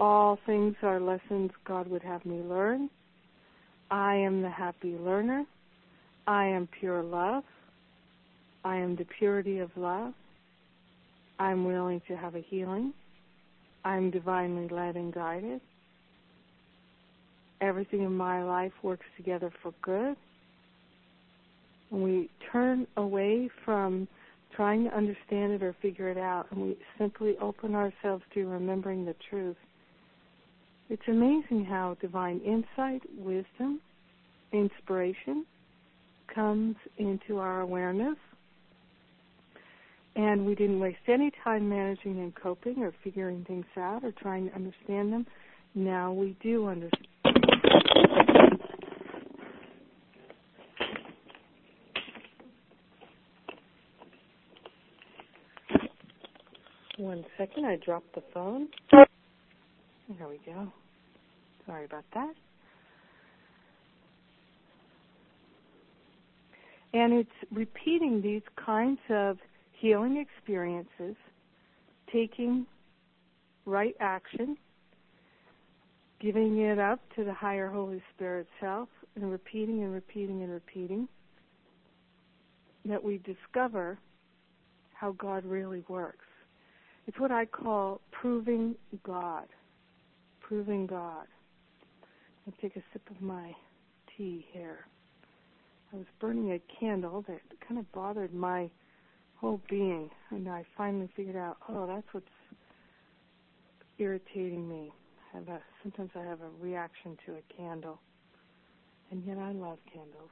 all 0.00 0.38
things 0.46 0.74
are 0.82 1.00
lessons 1.00 1.50
God 1.64 1.88
would 1.88 2.02
have 2.02 2.24
me 2.24 2.40
learn, 2.40 2.88
I 3.90 4.14
am 4.14 4.42
the 4.42 4.50
happy 4.50 4.96
learner, 4.96 5.44
I 6.26 6.46
am 6.46 6.68
pure 6.80 7.02
love. 7.02 7.44
I 8.64 8.76
am 8.76 8.96
the 8.96 9.06
purity 9.18 9.60
of 9.60 9.70
love. 9.76 10.12
I'm 11.38 11.64
willing 11.64 12.02
to 12.08 12.16
have 12.16 12.34
a 12.34 12.40
healing. 12.40 12.92
I'm 13.84 14.10
divinely 14.10 14.68
led 14.68 14.96
and 14.96 15.12
guided. 15.12 15.60
Everything 17.60 18.02
in 18.02 18.14
my 18.14 18.42
life 18.42 18.72
works 18.82 19.06
together 19.16 19.50
for 19.62 19.72
good. 19.82 20.16
When 21.90 22.02
we 22.02 22.30
turn 22.52 22.86
away 22.96 23.48
from 23.64 24.08
trying 24.54 24.84
to 24.84 24.96
understand 24.96 25.52
it 25.52 25.62
or 25.62 25.74
figure 25.80 26.08
it 26.08 26.18
out, 26.18 26.46
and 26.50 26.60
we 26.60 26.76
simply 26.98 27.36
open 27.40 27.74
ourselves 27.74 28.24
to 28.34 28.46
remembering 28.46 29.04
the 29.04 29.14
truth. 29.30 29.56
It's 30.90 31.02
amazing 31.06 31.66
how 31.68 31.96
divine 32.00 32.40
insight, 32.40 33.02
wisdom, 33.16 33.80
inspiration 34.52 35.44
comes 36.34 36.76
into 36.96 37.38
our 37.38 37.60
awareness. 37.60 38.16
And 40.16 40.44
we 40.46 40.54
didn't 40.54 40.80
waste 40.80 40.98
any 41.06 41.30
time 41.44 41.68
managing 41.68 42.18
and 42.18 42.34
coping 42.34 42.78
or 42.78 42.92
figuring 43.04 43.44
things 43.46 43.66
out 43.76 44.02
or 44.02 44.12
trying 44.12 44.48
to 44.48 44.54
understand 44.54 45.12
them. 45.12 45.26
Now 45.74 46.12
we 46.12 46.36
do 46.42 46.66
understand. 46.66 47.06
One 57.08 57.24
second, 57.38 57.64
I 57.64 57.76
dropped 57.76 58.14
the 58.14 58.22
phone. 58.34 58.68
There 58.92 60.28
we 60.28 60.38
go. 60.44 60.70
Sorry 61.64 61.86
about 61.86 62.04
that. 62.12 62.34
And 66.92 67.14
it's 67.14 67.30
repeating 67.50 68.20
these 68.20 68.42
kinds 68.62 68.98
of 69.08 69.38
healing 69.72 70.18
experiences, 70.18 71.16
taking 72.12 72.66
right 73.64 73.96
action, 74.00 74.58
giving 76.20 76.58
it 76.58 76.78
up 76.78 77.00
to 77.16 77.24
the 77.24 77.32
higher 77.32 77.70
Holy 77.70 78.02
Spirit 78.14 78.46
self, 78.60 78.90
and 79.16 79.32
repeating 79.32 79.82
and 79.82 79.94
repeating 79.94 80.42
and 80.42 80.52
repeating 80.52 81.08
that 82.84 83.02
we 83.02 83.18
discover 83.24 83.98
how 84.92 85.12
God 85.12 85.46
really 85.46 85.82
works. 85.88 86.26
It's 87.08 87.18
what 87.18 87.32
I 87.32 87.46
call 87.46 88.02
proving 88.12 88.74
God. 89.02 89.46
Proving 90.40 90.86
God. 90.86 91.26
I'll 92.46 92.52
take 92.60 92.76
a 92.76 92.82
sip 92.92 93.00
of 93.10 93.22
my 93.22 93.54
tea 94.14 94.46
here. 94.52 94.80
I 95.90 95.96
was 95.96 96.04
burning 96.20 96.52
a 96.52 96.60
candle 96.78 97.24
that 97.26 97.40
kind 97.66 97.80
of 97.80 97.90
bothered 97.92 98.34
my 98.34 98.68
whole 99.36 99.58
being, 99.70 100.10
and 100.30 100.50
I 100.50 100.66
finally 100.76 101.08
figured 101.16 101.36
out, 101.36 101.56
oh, 101.70 101.86
that's 101.86 102.06
what's 102.12 102.26
irritating 103.98 104.68
me. 104.68 104.92
I 105.32 105.38
have 105.38 105.48
a, 105.48 105.60
sometimes 105.82 106.10
I 106.14 106.24
have 106.24 106.40
a 106.42 106.50
reaction 106.60 107.16
to 107.24 107.36
a 107.36 107.54
candle, 107.56 108.00
and 109.10 109.24
yet 109.26 109.38
I 109.38 109.52
love 109.52 109.78
candles. 109.90 110.30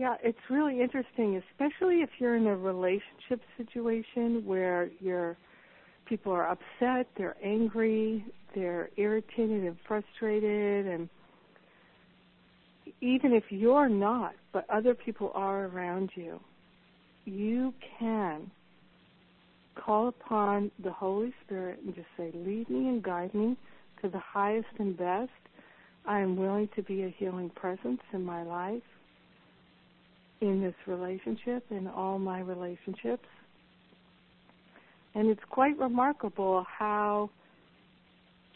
Yeah, 0.00 0.14
it's 0.22 0.38
really 0.48 0.80
interesting, 0.80 1.42
especially 1.50 1.96
if 1.96 2.08
you're 2.18 2.34
in 2.34 2.46
a 2.46 2.56
relationship 2.56 3.42
situation 3.58 4.42
where 4.46 4.88
your 4.98 5.36
people 6.06 6.32
are 6.32 6.48
upset, 6.48 7.06
they're 7.18 7.36
angry, 7.44 8.24
they're 8.54 8.88
irritated 8.96 9.62
and 9.62 9.76
frustrated 9.86 10.86
and 10.86 11.10
even 13.02 13.34
if 13.34 13.44
you're 13.50 13.90
not, 13.90 14.32
but 14.54 14.64
other 14.70 14.94
people 14.94 15.32
are 15.34 15.66
around 15.66 16.08
you, 16.14 16.40
you 17.26 17.74
can 17.98 18.50
call 19.74 20.08
upon 20.08 20.70
the 20.82 20.90
Holy 20.90 21.34
Spirit 21.44 21.78
and 21.84 21.94
just 21.94 22.08
say, 22.16 22.30
Lead 22.34 22.70
me 22.70 22.88
and 22.88 23.02
guide 23.02 23.34
me 23.34 23.54
to 24.00 24.08
the 24.08 24.18
highest 24.18 24.68
and 24.78 24.96
best. 24.96 25.30
I 26.06 26.20
am 26.20 26.36
willing 26.36 26.70
to 26.74 26.82
be 26.82 27.02
a 27.02 27.14
healing 27.18 27.50
presence 27.50 28.00
in 28.14 28.24
my 28.24 28.42
life 28.42 28.82
in 30.40 30.62
this 30.62 30.74
relationship, 30.86 31.64
in 31.70 31.86
all 31.86 32.18
my 32.18 32.40
relationships. 32.40 33.26
And 35.14 35.28
it's 35.28 35.42
quite 35.50 35.78
remarkable 35.78 36.64
how 36.78 37.30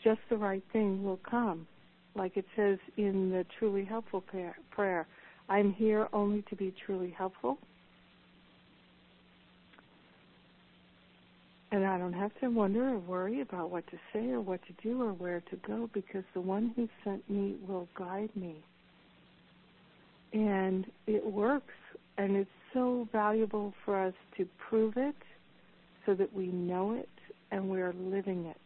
just 0.02 0.20
the 0.30 0.36
right 0.36 0.62
thing 0.72 1.02
will 1.02 1.20
come. 1.28 1.66
Like 2.14 2.36
it 2.36 2.46
says 2.54 2.78
in 2.96 3.30
the 3.30 3.44
truly 3.58 3.84
helpful 3.84 4.24
prayer, 4.70 5.06
I'm 5.48 5.72
here 5.72 6.08
only 6.12 6.42
to 6.48 6.56
be 6.56 6.72
truly 6.86 7.10
helpful. 7.10 7.58
And 11.72 11.84
I 11.84 11.98
don't 11.98 12.12
have 12.12 12.30
to 12.40 12.48
wonder 12.48 12.90
or 12.90 12.98
worry 12.98 13.40
about 13.40 13.70
what 13.70 13.84
to 13.88 13.98
say 14.12 14.30
or 14.30 14.40
what 14.40 14.60
to 14.66 14.72
do 14.80 15.02
or 15.02 15.12
where 15.12 15.42
to 15.50 15.56
go 15.66 15.90
because 15.92 16.22
the 16.32 16.40
one 16.40 16.72
who 16.76 16.88
sent 17.02 17.28
me 17.28 17.56
will 17.66 17.88
guide 17.98 18.30
me 18.36 18.62
and 20.34 20.84
it 21.06 21.24
works 21.24 21.72
and 22.18 22.36
it's 22.36 22.50
so 22.74 23.08
valuable 23.12 23.72
for 23.84 24.04
us 24.04 24.14
to 24.36 24.46
prove 24.68 24.94
it 24.96 25.14
so 26.04 26.14
that 26.14 26.34
we 26.34 26.48
know 26.48 26.92
it 26.92 27.08
and 27.50 27.70
we're 27.70 27.94
living 27.94 28.46
it. 28.46 28.56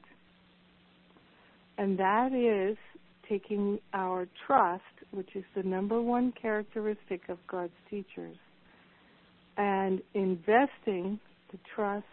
And 1.76 1.98
that 1.98 2.32
is 2.32 2.76
taking 3.28 3.78
our 3.92 4.26
trust 4.46 4.82
which 5.10 5.28
is 5.34 5.44
the 5.54 5.62
number 5.62 6.00
one 6.02 6.32
characteristic 6.40 7.28
of 7.28 7.38
god's 7.46 7.72
teachers 7.90 8.36
and 9.56 10.00
investing 10.14 11.20
the 11.52 11.58
trust 11.74 12.04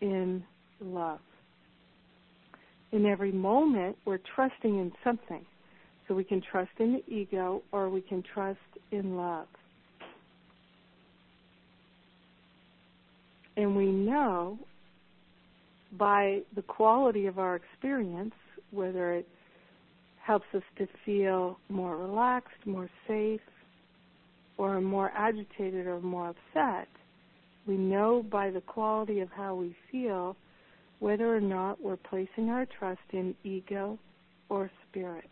in 0.00 0.42
love. 0.80 1.20
In 2.92 3.06
every 3.06 3.32
moment 3.32 3.96
we're 4.04 4.20
trusting 4.34 4.78
in 4.78 4.92
something 5.02 5.44
so 6.10 6.16
we 6.16 6.24
can 6.24 6.42
trust 6.50 6.72
in 6.80 6.94
the 6.94 7.14
ego 7.14 7.62
or 7.70 7.88
we 7.88 8.00
can 8.00 8.20
trust 8.34 8.58
in 8.90 9.16
love. 9.16 9.46
And 13.56 13.76
we 13.76 13.86
know 13.86 14.58
by 15.96 16.40
the 16.56 16.62
quality 16.62 17.26
of 17.26 17.38
our 17.38 17.54
experience, 17.54 18.34
whether 18.72 19.14
it 19.14 19.28
helps 20.20 20.46
us 20.52 20.64
to 20.78 20.88
feel 21.06 21.60
more 21.68 21.96
relaxed, 21.96 22.66
more 22.66 22.90
safe, 23.06 23.40
or 24.58 24.80
more 24.80 25.12
agitated 25.16 25.86
or 25.86 26.00
more 26.00 26.30
upset, 26.30 26.88
we 27.68 27.76
know 27.76 28.24
by 28.32 28.50
the 28.50 28.62
quality 28.62 29.20
of 29.20 29.28
how 29.30 29.54
we 29.54 29.76
feel 29.92 30.34
whether 30.98 31.32
or 31.32 31.40
not 31.40 31.80
we're 31.80 31.96
placing 31.96 32.50
our 32.50 32.66
trust 32.66 33.00
in 33.12 33.32
ego 33.44 33.96
or 34.48 34.68
spirit. 34.88 35.30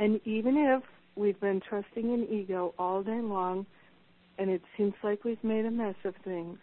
And 0.00 0.18
even 0.24 0.56
if 0.56 0.82
we've 1.14 1.38
been 1.40 1.60
trusting 1.60 2.14
in 2.14 2.26
ego 2.32 2.74
all 2.78 3.02
day 3.02 3.20
long 3.20 3.66
and 4.38 4.48
it 4.48 4.62
seems 4.76 4.94
like 5.04 5.24
we've 5.24 5.44
made 5.44 5.66
a 5.66 5.70
mess 5.70 5.94
of 6.04 6.14
things, 6.24 6.58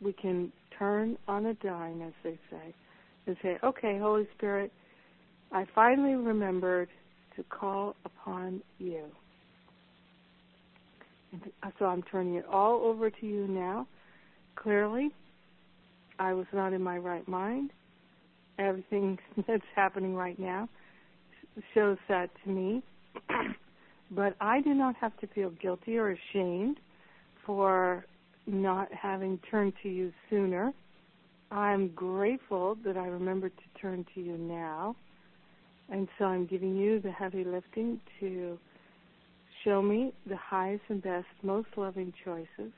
we 0.00 0.14
can 0.14 0.50
turn 0.76 1.18
on 1.28 1.44
a 1.44 1.54
dime, 1.54 2.00
as 2.00 2.14
they 2.24 2.38
say, 2.50 2.74
and 3.26 3.36
say, 3.42 3.58
okay, 3.62 3.98
Holy 3.98 4.26
Spirit, 4.36 4.72
I 5.52 5.66
finally 5.74 6.14
remembered 6.14 6.88
to 7.36 7.44
call 7.44 7.94
upon 8.06 8.62
you. 8.78 9.04
So 11.78 11.84
I'm 11.84 12.02
turning 12.04 12.36
it 12.36 12.46
all 12.50 12.80
over 12.84 13.10
to 13.10 13.26
you 13.26 13.46
now. 13.46 13.86
Clearly, 14.56 15.10
I 16.18 16.32
was 16.32 16.46
not 16.54 16.72
in 16.72 16.82
my 16.82 16.96
right 16.96 17.28
mind. 17.28 17.70
Everything 18.58 19.18
that's 19.46 19.62
happening 19.76 20.14
right 20.14 20.38
now 20.38 20.70
shows 21.74 21.98
that 22.08 22.30
to 22.44 22.50
me. 22.50 22.82
but 24.10 24.36
I 24.40 24.60
do 24.60 24.74
not 24.74 24.96
have 24.96 25.16
to 25.20 25.26
feel 25.28 25.50
guilty 25.50 25.96
or 25.96 26.10
ashamed 26.10 26.78
for 27.46 28.04
not 28.46 28.88
having 28.92 29.38
turned 29.50 29.72
to 29.82 29.88
you 29.88 30.12
sooner. 30.30 30.72
I'm 31.50 31.88
grateful 31.88 32.76
that 32.84 32.96
I 32.96 33.06
remembered 33.06 33.52
to 33.56 33.80
turn 33.80 34.04
to 34.14 34.20
you 34.20 34.36
now. 34.36 34.96
And 35.90 36.08
so 36.18 36.24
I'm 36.24 36.46
giving 36.46 36.76
you 36.76 37.00
the 37.00 37.10
heavy 37.10 37.44
lifting 37.44 38.00
to 38.20 38.58
show 39.64 39.82
me 39.82 40.12
the 40.26 40.36
highest 40.36 40.82
and 40.88 41.02
best, 41.02 41.26
most 41.42 41.68
loving 41.76 42.12
choices 42.24 42.72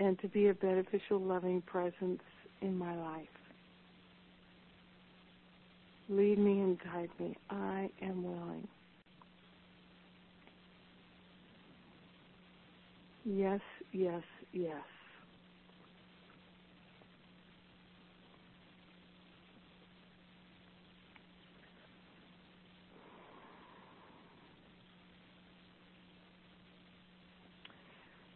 and 0.00 0.18
to 0.20 0.28
be 0.28 0.48
a 0.48 0.54
beneficial, 0.54 1.20
loving 1.20 1.62
presence 1.62 2.22
in 2.62 2.76
my 2.76 2.96
life. 2.96 3.28
Lead 6.10 6.38
me 6.40 6.58
and 6.60 6.76
guide 6.82 7.10
me. 7.20 7.36
I 7.50 7.88
am 8.02 8.24
willing. 8.24 8.66
Yes, 13.24 13.60
yes, 13.92 14.22
yes. 14.52 14.74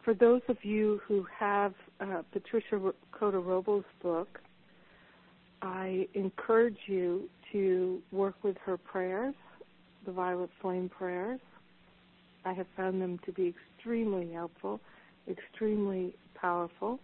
For 0.04 0.14
those 0.14 0.42
of 0.48 0.58
you 0.62 1.00
who 1.08 1.26
have 1.37 1.74
uh, 1.98 2.22
Patricia 2.32 2.92
Cota 3.10 3.38
Robles' 3.40 3.84
book, 4.00 4.38
I 5.60 6.06
encourage 6.14 6.76
you 6.87 7.28
to 7.54 8.02
work 8.10 8.34
with 8.42 8.56
her 8.64 8.76
prayers, 8.76 9.34
the 10.04 10.12
Violet 10.12 10.50
Flame 10.60 10.88
prayers. 10.88 11.40
I 12.44 12.52
have 12.52 12.66
found 12.76 13.00
them 13.00 13.20
to 13.24 13.32
be 13.32 13.54
extremely 13.78 14.32
helpful, 14.32 14.80
extremely 15.30 16.14
powerful. 16.34 16.98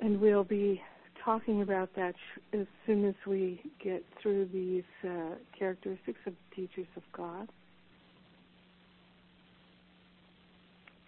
And 0.00 0.20
we'll 0.20 0.44
be 0.44 0.80
talking 1.24 1.62
about 1.62 1.90
that 1.96 2.14
as 2.52 2.66
soon 2.86 3.04
as 3.04 3.14
we 3.26 3.60
get 3.82 4.04
through 4.22 4.48
these 4.52 4.84
uh, 5.04 5.34
characteristics 5.58 6.20
of 6.26 6.34
teachers 6.54 6.86
of 6.96 7.02
God. 7.12 7.48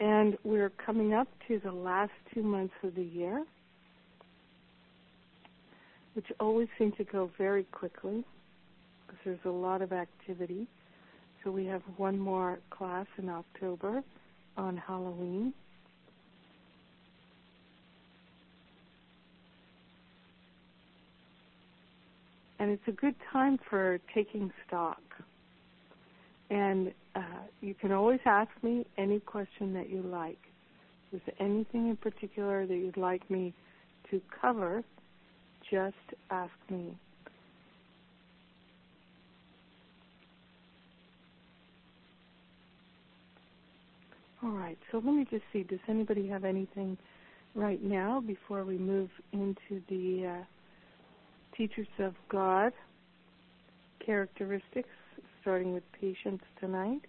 And 0.01 0.37
we're 0.43 0.71
coming 0.71 1.15
up 1.15 1.29
to 1.47 1.61
the 1.61 1.73
last 1.73 2.13
two 2.35 2.43
months 2.43 2.75
of 2.83 2.97
the 2.97 3.03
year, 3.03 3.45
which 6.15 6.27
always 6.41 6.69
seem 6.79 6.93
to 6.93 7.05
go 7.05 7.31
very 7.39 7.65
quickly 7.65 8.25
because 9.07 9.21
there's 9.25 9.39
a 9.45 9.49
lot 9.49 9.83
of 9.83 9.93
activity. 9.93 10.67
So 11.43 11.51
we 11.51 11.67
have 11.67 11.83
one 11.97 12.19
more 12.19 12.59
class 12.71 13.07
in 13.19 13.29
October 13.29 14.03
on 14.57 14.77
Halloween. 14.77 15.55
And 22.59 22.71
it's 22.71 22.83
a 22.89 22.93
good 22.93 23.15
time 23.33 23.59
for 23.71 23.99
taking 24.15 24.53
stock. 24.67 25.01
And 26.51 26.93
uh, 27.15 27.23
you 27.63 27.75
can 27.75 27.91
always 27.91 28.21
ask 28.27 28.51
me 28.63 28.85
any 28.99 29.21
question 29.21 29.73
that 29.75 29.89
you 29.89 30.03
like. 30.03 30.39
Is 31.13 31.21
there 31.25 31.35
anything 31.41 31.89
in 31.89 31.97
particular 31.97 32.67
that 32.67 32.75
you'd 32.75 32.97
like 32.97 33.29
me 33.31 33.55
to 34.11 34.21
cover? 34.41 34.85
Just 35.71 35.95
ask 36.31 36.51
me. 36.69 36.97
All 44.43 44.51
right, 44.51 44.79
so 44.91 45.03
let 45.05 45.15
me 45.15 45.27
just 45.31 45.43
see. 45.53 45.63
Does 45.65 45.79
anybody 45.87 46.27
have 46.29 46.45
anything 46.45 46.97
right 47.55 47.83
now 47.83 48.23
before 48.27 48.65
we 48.65 48.79
move 48.79 49.11
into 49.33 49.83
the 49.89 50.27
uh, 50.41 50.45
Teachers 51.57 51.89
of 51.99 52.15
God 52.31 52.73
characteristics, 54.05 54.89
starting 55.43 55.75
with 55.75 55.83
patience 56.01 56.41
tonight? 56.59 57.03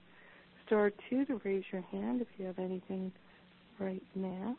Star 0.65 0.91
two 1.10 1.26
to 1.26 1.39
raise 1.45 1.63
your 1.71 1.84
hand 1.84 2.21
if 2.21 2.28
you 2.38 2.45
have 2.45 2.60
anything 2.60 3.12
right 3.80 4.04
now. 4.13 4.58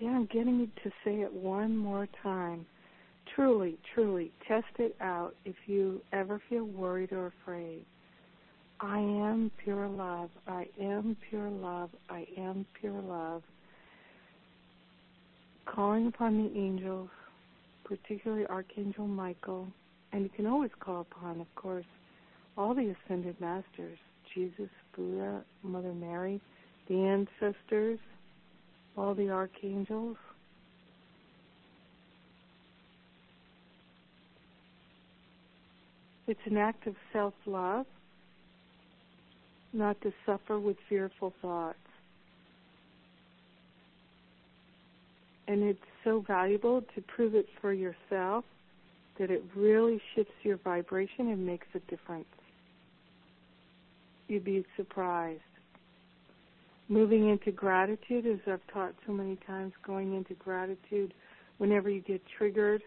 Yeah, 0.00 0.10
I'm 0.10 0.26
getting 0.26 0.58
you 0.60 0.68
to 0.82 0.90
say 1.04 1.20
it 1.20 1.32
one 1.32 1.76
more 1.76 2.08
time 2.22 2.64
truly, 3.34 3.78
truly 3.94 4.32
test 4.48 4.66
it 4.78 4.96
out 5.00 5.34
if 5.44 5.54
you 5.66 6.00
ever 6.12 6.40
feel 6.48 6.64
worried 6.64 7.12
or 7.12 7.32
afraid. 7.42 7.84
I 8.80 8.98
am 8.98 9.50
pure 9.62 9.88
love. 9.88 10.30
I 10.46 10.66
am 10.80 11.16
pure 11.28 11.50
love. 11.50 11.90
I 12.08 12.26
am 12.38 12.64
pure 12.80 13.00
love. 13.00 13.42
Calling 15.66 16.06
upon 16.06 16.42
the 16.42 16.58
angels, 16.58 17.10
particularly 17.84 18.46
Archangel 18.46 19.06
Michael, 19.06 19.68
and 20.12 20.22
you 20.22 20.30
can 20.30 20.46
always 20.46 20.70
call 20.80 21.02
upon, 21.02 21.40
of 21.40 21.54
course, 21.54 21.84
all 22.56 22.74
the 22.74 22.94
ascended 23.06 23.40
masters 23.40 23.98
Jesus, 24.34 24.70
Buddha, 24.96 25.42
Mother 25.62 25.92
Mary, 25.92 26.40
the 26.88 26.94
ancestors, 26.94 27.98
all 28.96 29.14
the 29.14 29.30
archangels, 29.30 30.16
It's 36.30 36.38
an 36.46 36.58
act 36.58 36.86
of 36.86 36.94
self 37.12 37.34
love 37.44 37.86
not 39.72 40.00
to 40.02 40.12
suffer 40.24 40.60
with 40.60 40.76
fearful 40.88 41.34
thoughts. 41.42 41.76
And 45.48 45.64
it's 45.64 45.80
so 46.04 46.24
valuable 46.24 46.82
to 46.94 47.00
prove 47.02 47.34
it 47.34 47.46
for 47.60 47.72
yourself 47.72 48.44
that 49.18 49.32
it 49.32 49.42
really 49.56 50.00
shifts 50.14 50.34
your 50.44 50.58
vibration 50.58 51.32
and 51.32 51.44
makes 51.44 51.66
a 51.74 51.80
difference. 51.90 52.26
You'd 54.28 54.44
be 54.44 54.64
surprised. 54.76 55.40
Moving 56.90 57.30
into 57.30 57.50
gratitude, 57.50 58.26
as 58.26 58.40
I've 58.46 58.60
taught 58.74 58.94
so 59.06 59.12
many 59.12 59.38
times, 59.46 59.72
going 59.86 60.14
into 60.14 60.34
gratitude 60.34 61.14
whenever 61.56 61.88
you 61.88 62.02
get 62.02 62.20
triggered 62.36 62.82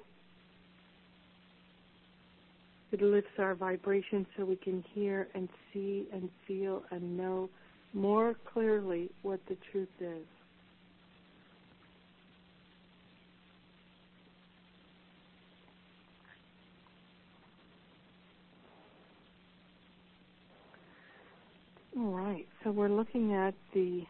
it 2.93 3.01
lifts 3.01 3.31
our 3.39 3.55
vibration 3.55 4.25
so 4.37 4.45
we 4.45 4.55
can 4.55 4.83
hear 4.93 5.27
and 5.33 5.49
see 5.73 6.07
and 6.13 6.29
feel 6.47 6.83
and 6.91 7.17
know 7.17 7.49
more 7.93 8.35
clearly 8.53 9.09
what 9.23 9.39
the 9.49 9.57
truth 9.71 9.89
is. 9.99 10.25
All 21.95 22.05
right, 22.05 22.47
so 22.63 22.71
we're 22.71 22.89
looking 22.89 23.35
at 23.35 23.53
the 23.71 24.01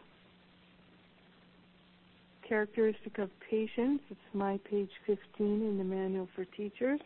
characteristic 2.48 3.18
of 3.18 3.28
patience. 3.50 4.00
It's 4.08 4.20
my 4.32 4.58
page 4.70 4.88
15 5.06 5.18
in 5.38 5.76
the 5.76 5.84
Manual 5.84 6.26
for 6.34 6.46
Teachers. 6.46 7.00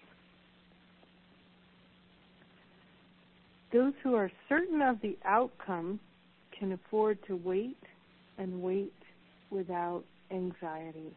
Those 3.73 3.93
who 4.05 4.14
are 4.14 4.31
certain 4.49 4.81
of 4.81 5.01
the 5.01 5.19
outcome 5.25 5.99
can 6.57 6.71
afford 6.71 7.19
to 7.27 7.35
wait 7.35 7.77
and 8.38 8.62
wait 8.62 8.93
without 9.51 10.05
anxiety. 10.31 11.12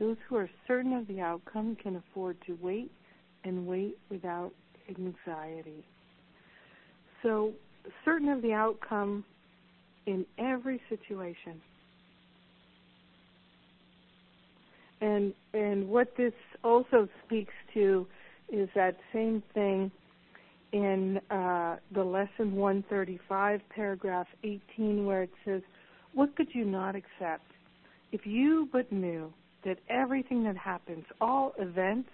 Those 0.00 0.16
who 0.28 0.36
are 0.36 0.48
certain 0.66 0.94
of 0.94 1.06
the 1.08 1.20
outcome 1.20 1.76
can 1.82 1.96
afford 1.96 2.38
to 2.46 2.56
wait 2.62 2.90
and 3.44 3.66
wait 3.66 3.98
without 4.10 4.52
anxiety. 4.88 5.84
So, 7.22 7.52
certain 8.04 8.28
of 8.28 8.42
the 8.42 8.52
outcome 8.52 9.24
in 10.06 10.24
every 10.38 10.80
situation. 10.88 11.60
And 15.00 15.32
and 15.54 15.88
what 15.88 16.16
this 16.16 16.32
also 16.64 17.08
speaks 17.24 17.52
to 17.74 18.06
is 18.50 18.68
that 18.74 18.96
same 19.12 19.42
thing 19.54 19.90
in 20.72 21.18
uh, 21.30 21.76
the 21.92 22.02
lesson 22.02 22.54
135, 22.54 23.60
paragraph 23.74 24.26
18, 24.44 25.06
where 25.06 25.22
it 25.22 25.30
says, 25.44 25.62
What 26.14 26.34
could 26.36 26.48
you 26.52 26.64
not 26.64 26.94
accept 26.94 27.44
if 28.12 28.26
you 28.26 28.68
but 28.72 28.90
knew 28.90 29.32
that 29.64 29.78
everything 29.88 30.44
that 30.44 30.56
happens, 30.56 31.04
all 31.20 31.52
events, 31.58 32.10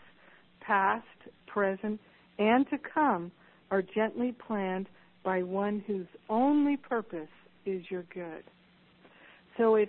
past, 0.61 1.05
present, 1.47 2.01
and 2.39 2.69
to 2.71 2.79
come, 2.79 3.31
are 3.71 3.83
gently 3.83 4.35
planned 4.47 4.89
by 5.25 5.43
one 5.43 5.83
whose 5.87 6.07
only 6.29 6.77
purpose 6.77 7.29
is 7.67 7.83
your 7.91 8.05
good? 8.15 8.45
So 9.57 9.77
if 9.77 9.89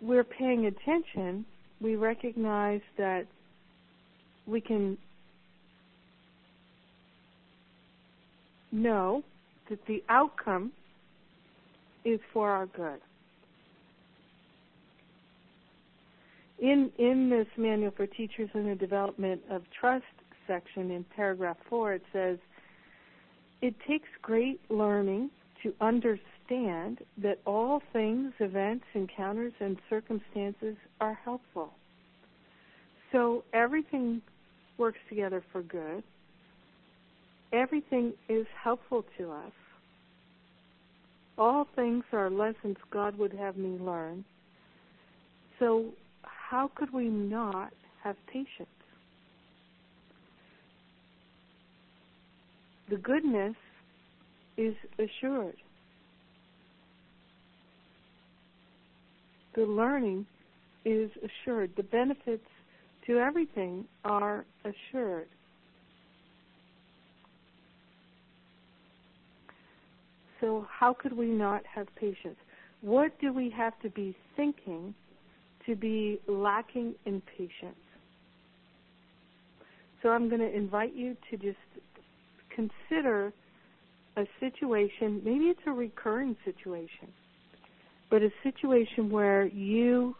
we're 0.00 0.24
paying 0.24 0.66
attention, 0.66 1.44
we 1.80 1.96
recognize 1.96 2.80
that 2.98 3.26
we 4.46 4.60
can 4.60 4.98
know 8.72 9.22
that 9.70 9.78
the 9.86 10.02
outcome 10.08 10.72
is 12.04 12.20
for 12.32 12.50
our 12.50 12.66
good. 12.66 13.00
In 16.60 16.90
in 16.98 17.30
this 17.30 17.46
manual 17.56 17.92
for 17.96 18.06
teachers 18.06 18.48
in 18.54 18.68
the 18.68 18.74
development 18.74 19.40
of 19.50 19.62
trust 19.78 20.04
section 20.46 20.90
in 20.90 21.04
paragraph 21.16 21.56
4 21.68 21.94
it 21.94 22.02
says 22.12 22.38
it 23.62 23.74
takes 23.88 24.08
great 24.22 24.60
learning 24.70 25.30
to 25.62 25.72
understand 25.80 26.98
that 27.16 27.38
all 27.46 27.80
things, 27.92 28.32
events, 28.38 28.84
encounters 28.94 29.54
and 29.60 29.78
circumstances 29.88 30.76
are 31.00 31.14
helpful. 31.24 31.72
So 33.10 33.44
everything 33.54 34.20
works 34.76 34.98
together 35.08 35.42
for 35.50 35.62
good. 35.62 36.02
Everything 37.52 38.12
is 38.28 38.46
helpful 38.62 39.04
to 39.16 39.30
us. 39.30 39.52
All 41.38 41.66
things 41.74 42.04
are 42.12 42.28
lessons 42.28 42.76
God 42.90 43.16
would 43.16 43.32
have 43.32 43.56
me 43.56 43.78
learn. 43.78 44.24
So, 45.58 45.86
how 46.22 46.70
could 46.74 46.92
we 46.92 47.08
not 47.08 47.72
have 48.02 48.16
patience? 48.26 48.68
The 52.90 52.96
goodness 52.96 53.54
is 54.56 54.74
assured. 54.98 55.56
The 59.54 59.62
learning 59.62 60.26
is 60.84 61.10
assured. 61.22 61.70
The 61.76 61.82
benefits 61.82 62.46
to 63.06 63.18
everything 63.18 63.84
are 64.04 64.44
assured. 64.64 65.28
So, 70.40 70.66
how 70.70 70.92
could 70.92 71.16
we 71.16 71.26
not 71.26 71.62
have 71.64 71.86
patience? 71.96 72.36
What 72.82 73.18
do 73.20 73.32
we 73.32 73.48
have 73.50 73.72
to 73.80 73.88
be 73.90 74.14
thinking 74.36 74.94
to 75.64 75.74
be 75.74 76.20
lacking 76.26 76.94
in 77.06 77.22
patience? 77.38 77.76
So, 80.02 80.10
I'm 80.10 80.28
going 80.28 80.42
to 80.42 80.54
invite 80.54 80.94
you 80.94 81.16
to 81.30 81.36
just 81.38 81.56
consider 82.54 83.32
a 84.16 84.24
situation, 84.40 85.20
maybe 85.24 85.46
it's 85.46 85.60
a 85.66 85.72
recurring 85.72 86.36
situation, 86.44 87.08
but 88.10 88.22
a 88.22 88.30
situation 88.42 89.10
where 89.10 89.46
you 89.46 90.14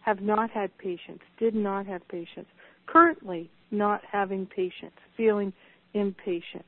have 0.00 0.20
not 0.20 0.50
had 0.50 0.76
patience, 0.78 1.20
did 1.38 1.54
not 1.54 1.86
have 1.86 2.06
patience, 2.08 2.46
currently 2.86 3.50
not 3.70 4.00
having 4.10 4.46
patience, 4.46 4.94
feeling 5.16 5.52
impatient. 5.94 6.64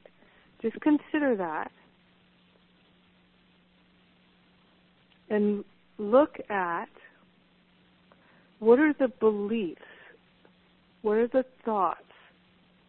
Just 0.62 0.80
consider 0.80 1.36
that 1.36 1.70
and 5.28 5.64
look 5.98 6.36
at 6.48 6.88
what 8.60 8.78
are 8.78 8.94
the 8.98 9.08
beliefs, 9.20 9.80
what 11.02 11.16
are 11.16 11.28
the 11.28 11.44
thoughts 11.64 12.00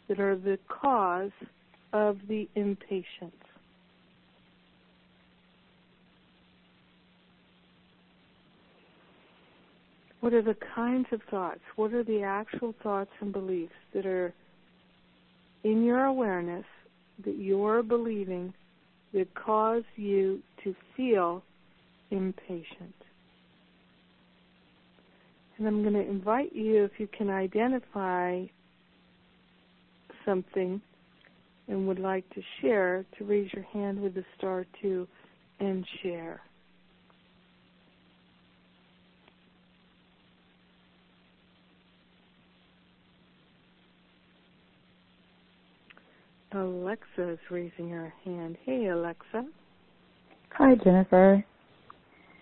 that 0.07 0.19
are 0.19 0.35
the 0.35 0.57
cause 0.69 1.31
of 1.93 2.17
the 2.27 2.47
impatience. 2.55 3.33
What 10.19 10.33
are 10.33 10.41
the 10.41 10.57
kinds 10.75 11.07
of 11.11 11.21
thoughts? 11.29 11.61
What 11.75 11.93
are 11.93 12.03
the 12.03 12.23
actual 12.23 12.73
thoughts 12.83 13.11
and 13.21 13.31
beliefs 13.31 13.71
that 13.93 14.05
are 14.05 14.33
in 15.63 15.83
your 15.83 16.05
awareness 16.05 16.65
that 17.23 17.37
you're 17.37 17.83
believing 17.83 18.53
that 19.13 19.33
cause 19.35 19.83
you 19.95 20.41
to 20.63 20.75
feel 20.95 21.43
impatient? 22.11 22.95
And 25.57 25.67
I'm 25.67 25.81
going 25.81 25.93
to 25.93 26.07
invite 26.07 26.53
you, 26.53 26.83
if 26.83 26.99
you 26.99 27.07
can 27.07 27.29
identify 27.29 28.45
something 30.25 30.81
and 31.67 31.87
would 31.87 31.99
like 31.99 32.27
to 32.33 32.41
share, 32.61 33.05
to 33.17 33.25
raise 33.25 33.51
your 33.53 33.63
hand 33.65 34.01
with 34.01 34.13
the 34.13 34.23
star 34.37 34.65
two 34.81 35.07
and 35.59 35.85
share. 36.01 36.41
Alexa 46.53 47.31
is 47.31 47.39
raising 47.51 47.89
her 47.89 48.13
hand. 48.23 48.57
Hey, 48.65 48.87
Alexa. 48.87 49.45
Hi, 50.51 50.75
Jennifer. 50.83 51.43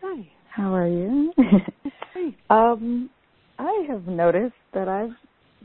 Hi. 0.01 0.27
How 0.49 0.73
are 0.73 0.87
you? 0.87 1.33
Um, 2.49 3.09
I 3.59 3.85
have 3.89 4.07
noticed 4.07 4.55
that 4.73 4.87
I've 4.87 5.15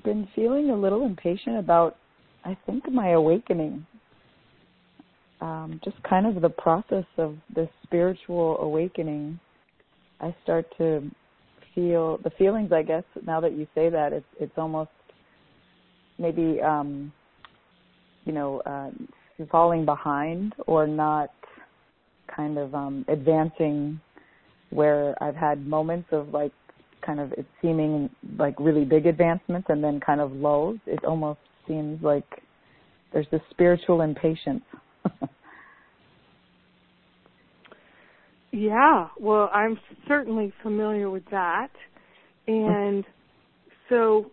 been 0.04 0.28
feeling 0.34 0.70
a 0.70 0.76
little 0.76 1.04
impatient 1.04 1.58
about, 1.58 1.96
I 2.44 2.56
think, 2.66 2.90
my 2.90 3.10
awakening. 3.10 3.86
Um, 5.40 5.80
just 5.84 5.96
kind 6.02 6.26
of 6.26 6.42
the 6.42 6.50
process 6.50 7.06
of 7.16 7.36
the 7.54 7.68
spiritual 7.82 8.58
awakening. 8.58 9.40
I 10.20 10.34
start 10.42 10.66
to 10.78 11.10
feel 11.74 12.18
the 12.18 12.30
feelings. 12.30 12.72
I 12.72 12.82
guess 12.82 13.04
now 13.26 13.40
that 13.40 13.52
you 13.52 13.66
say 13.74 13.88
that, 13.88 14.12
it's 14.12 14.26
it's 14.38 14.52
almost 14.58 14.90
maybe 16.18 16.60
um, 16.60 17.12
you 18.26 18.32
know 18.32 18.60
uh, 18.66 18.90
falling 19.50 19.84
behind 19.84 20.54
or 20.66 20.86
not 20.86 21.30
kind 22.34 22.58
of 22.58 22.74
um, 22.74 23.04
advancing 23.08 24.00
where 24.70 25.20
I've 25.22 25.34
had 25.34 25.66
moments 25.66 26.08
of 26.12 26.28
like 26.28 26.52
kind 27.04 27.18
of 27.18 27.32
it 27.32 27.46
seeming 27.60 28.10
like 28.38 28.54
really 28.58 28.84
big 28.84 29.06
advancements 29.06 29.68
and 29.70 29.82
then 29.82 30.00
kind 30.00 30.20
of 30.20 30.32
lows. 30.32 30.78
It's 30.86 31.04
almost 31.06 31.40
seems 31.66 32.02
like 32.02 32.42
there's 33.12 33.26
this 33.30 33.40
spiritual 33.50 34.02
impatience. 34.02 34.62
yeah, 38.52 39.08
well, 39.18 39.50
I'm 39.52 39.78
certainly 40.06 40.52
familiar 40.62 41.10
with 41.10 41.24
that. 41.30 41.70
And 42.46 43.04
so 43.88 44.30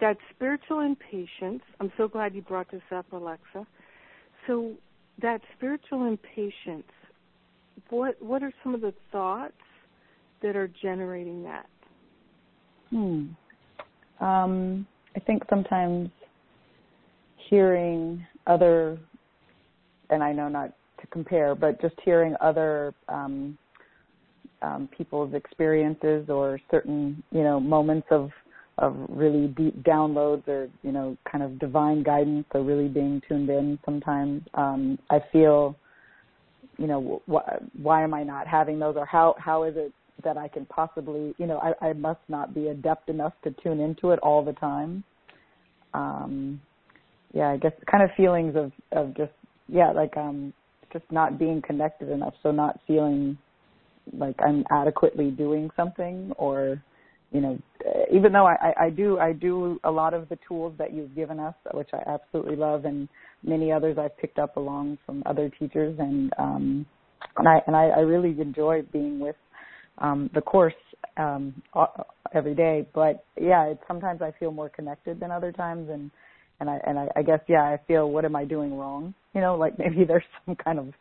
that 0.00 0.16
spiritual 0.34 0.80
impatience, 0.80 1.62
I'm 1.80 1.92
so 1.96 2.08
glad 2.08 2.34
you 2.34 2.42
brought 2.42 2.70
this 2.70 2.82
up, 2.94 3.06
Alexa. 3.12 3.66
So 4.46 4.74
that 5.22 5.40
spiritual 5.56 6.06
impatience, 6.06 6.90
what 7.90 8.20
what 8.22 8.42
are 8.42 8.52
some 8.62 8.74
of 8.74 8.80
the 8.80 8.94
thoughts 9.10 9.54
that 10.42 10.56
are 10.56 10.68
generating 10.82 11.42
that? 11.44 11.66
Hmm. 12.90 13.26
Um, 14.20 14.86
I 15.14 15.20
think 15.20 15.42
sometimes 15.50 16.10
hearing 17.48 18.24
other, 18.46 18.98
and 20.10 20.22
I 20.22 20.32
know 20.32 20.48
not 20.48 20.72
to 21.00 21.06
compare, 21.08 21.54
but 21.54 21.80
just 21.80 21.94
hearing 22.04 22.34
other 22.40 22.94
um, 23.08 23.58
um, 24.62 24.88
people's 24.96 25.34
experiences 25.34 26.28
or 26.28 26.58
certain, 26.70 27.22
you 27.30 27.42
know, 27.42 27.60
moments 27.60 28.08
of 28.10 28.30
of 28.78 28.94
really 29.08 29.46
deep 29.48 29.74
downloads 29.84 30.46
or 30.48 30.68
you 30.82 30.92
know, 30.92 31.16
kind 31.30 31.42
of 31.42 31.58
divine 31.58 32.02
guidance 32.02 32.44
or 32.52 32.62
really 32.62 32.88
being 32.88 33.22
tuned 33.26 33.48
in. 33.48 33.78
Sometimes 33.86 34.42
um, 34.52 34.98
I 35.08 35.20
feel, 35.32 35.74
you 36.76 36.86
know, 36.86 37.22
wh- 37.26 37.82
why 37.82 38.02
am 38.02 38.12
I 38.12 38.22
not 38.22 38.46
having 38.46 38.78
those, 38.78 38.96
or 38.96 39.06
how 39.06 39.34
how 39.38 39.64
is 39.64 39.74
it 39.76 39.92
that 40.24 40.36
I 40.36 40.48
can 40.48 40.66
possibly, 40.66 41.34
you 41.38 41.46
know, 41.46 41.58
I, 41.58 41.88
I 41.88 41.92
must 41.92 42.20
not 42.28 42.54
be 42.54 42.68
adept 42.68 43.08
enough 43.08 43.34
to 43.44 43.54
tune 43.62 43.80
into 43.80 44.10
it 44.10 44.18
all 44.20 44.44
the 44.44 44.54
time. 44.54 45.04
Um, 45.94 46.60
yeah, 47.32 47.48
I 47.48 47.56
guess 47.56 47.72
kind 47.90 48.02
of 48.02 48.10
feelings 48.16 48.54
of 48.56 48.72
of 48.92 49.16
just 49.16 49.32
yeah, 49.68 49.92
like 49.92 50.16
um, 50.16 50.52
just 50.92 51.04
not 51.10 51.38
being 51.38 51.62
connected 51.62 52.10
enough, 52.10 52.34
so 52.42 52.50
not 52.50 52.80
feeling 52.86 53.36
like 54.12 54.36
I'm 54.44 54.64
adequately 54.70 55.30
doing 55.30 55.70
something 55.76 56.32
or 56.36 56.80
you 57.32 57.40
know 57.40 57.58
even 58.12 58.32
though 58.32 58.46
I, 58.46 58.72
I 58.80 58.90
do 58.90 59.18
I 59.18 59.32
do 59.32 59.80
a 59.82 59.90
lot 59.90 60.14
of 60.14 60.28
the 60.28 60.38
tools 60.46 60.74
that 60.78 60.94
you've 60.94 61.14
given 61.16 61.40
us 61.40 61.54
which 61.72 61.88
I 61.92 62.08
absolutely 62.08 62.54
love 62.54 62.84
and 62.84 63.08
many 63.42 63.72
others 63.72 63.98
I've 63.98 64.16
picked 64.16 64.38
up 64.38 64.56
along 64.56 64.98
from 65.04 65.24
other 65.26 65.50
teachers. 65.58 65.96
And 65.98 66.32
um 66.38 66.86
and 67.36 67.48
I 67.48 67.60
and 67.66 67.76
I, 67.76 67.86
I 67.88 68.00
really 68.00 68.40
enjoy 68.40 68.82
being 68.92 69.18
with 69.18 69.36
um, 69.98 70.30
the 70.34 70.40
course 70.40 70.74
um, 71.16 71.54
every 72.34 72.54
day. 72.54 72.86
But 72.94 73.24
yeah, 73.40 73.64
it, 73.64 73.80
sometimes 73.88 74.22
I 74.22 74.32
feel 74.38 74.50
more 74.50 74.68
connected 74.68 75.20
than 75.20 75.30
other 75.30 75.52
times, 75.52 75.88
and 75.90 76.10
and 76.60 76.70
I 76.70 76.80
and 76.86 76.98
I, 76.98 77.08
I 77.16 77.22
guess 77.22 77.40
yeah, 77.48 77.62
I 77.62 77.78
feel 77.86 78.10
what 78.10 78.24
am 78.24 78.36
I 78.36 78.44
doing 78.44 78.76
wrong? 78.76 79.14
You 79.34 79.40
know, 79.40 79.56
like 79.56 79.78
maybe 79.78 80.04
there's 80.04 80.24
some 80.44 80.56
kind 80.56 80.78
of 80.78 80.92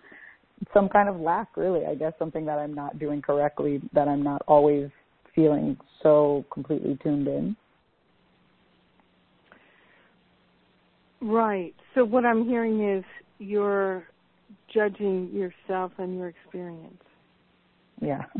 some 0.74 0.90
kind 0.90 1.10
of 1.10 1.20
lack, 1.20 1.56
really. 1.58 1.86
I 1.86 1.96
guess 1.96 2.14
something 2.18 2.46
that 2.46 2.58
I'm 2.58 2.74
not 2.74 3.00
doing 3.00 3.22
correctly, 3.22 3.82
that 3.94 4.08
I'm 4.08 4.24
not 4.24 4.42
always 4.48 4.90
feeling 5.36 5.78
so 6.02 6.46
completely 6.52 6.98
tuned 7.04 7.28
in. 7.28 7.56
Right. 11.22 11.74
So 11.94 12.06
what 12.06 12.26
I'm 12.26 12.48
hearing 12.48 12.98
is 12.98 13.04
you're 13.40 14.04
judging 14.74 15.30
yourself 15.34 15.92
and 15.98 16.18
your 16.18 16.30
experience. 16.30 17.02
Yeah. 18.02 18.24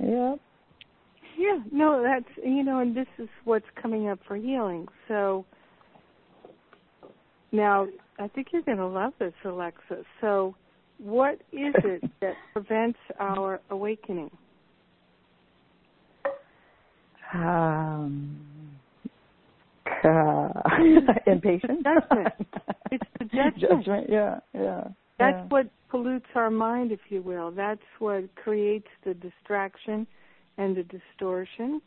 Yeah. 0.00 0.34
Yeah, 1.36 1.58
no, 1.72 2.02
that's 2.02 2.46
you 2.46 2.62
know, 2.62 2.80
and 2.80 2.96
this 2.96 3.06
is 3.18 3.28
what's 3.44 3.66
coming 3.80 4.08
up 4.08 4.20
for 4.26 4.36
healing. 4.36 4.86
So 5.08 5.44
now 7.52 7.86
I 8.18 8.28
think 8.28 8.48
you're 8.52 8.62
going 8.62 8.78
to 8.78 8.86
love 8.86 9.12
this, 9.18 9.32
Alexa. 9.44 10.04
So, 10.20 10.54
what 10.98 11.34
is 11.52 11.74
it 11.84 12.02
that 12.20 12.34
prevents 12.52 12.98
our 13.18 13.60
awakening? 13.70 14.30
Um, 17.32 18.38
uh, 20.04 20.48
impatience. 21.26 21.82
Judgment. 21.82 22.28
It's 22.92 23.04
the 23.18 23.24
judgment. 23.24 23.58
Judgment. 23.58 24.06
Yeah, 24.08 24.38
yeah. 24.54 24.84
That's 25.18 25.36
yeah. 25.36 25.46
what 25.48 25.66
pollutes 25.90 26.26
our 26.34 26.50
mind, 26.50 26.92
if 26.92 27.00
you 27.08 27.22
will. 27.22 27.50
That's 27.50 27.80
what 27.98 28.32
creates 28.36 28.86
the 29.04 29.14
distraction 29.14 30.06
and 30.58 30.76
the 30.76 30.84
distortion, 30.84 31.80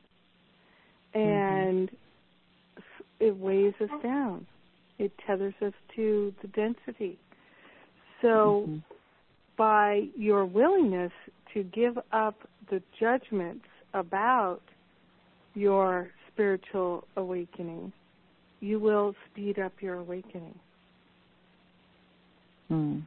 Mm-hmm. 1.16 1.30
and 1.30 1.90
mm-hmm. 1.90 3.26
it 3.26 3.38
weighs 3.38 3.74
us 3.82 3.90
down. 4.04 4.46
It 5.00 5.12
tethers 5.26 5.54
us 5.62 5.74
to 5.96 6.34
the 6.42 6.48
density. 6.50 7.18
So, 8.22 8.66
mm-hmm. 8.68 8.78
by 9.58 10.08
your 10.18 10.46
willingness 10.46 11.12
to 11.54 11.64
give 11.64 11.98
up 12.12 12.36
the 12.70 12.82
judgments 13.00 13.66
about 13.94 14.62
your 15.54 16.10
spiritual 16.32 17.06
awakening, 17.16 17.92
you 18.60 18.80
will 18.80 19.16
speed 19.32 19.60
up 19.60 19.74
your 19.80 19.96
awakening. 19.96 20.56
Hmm. 22.68 23.00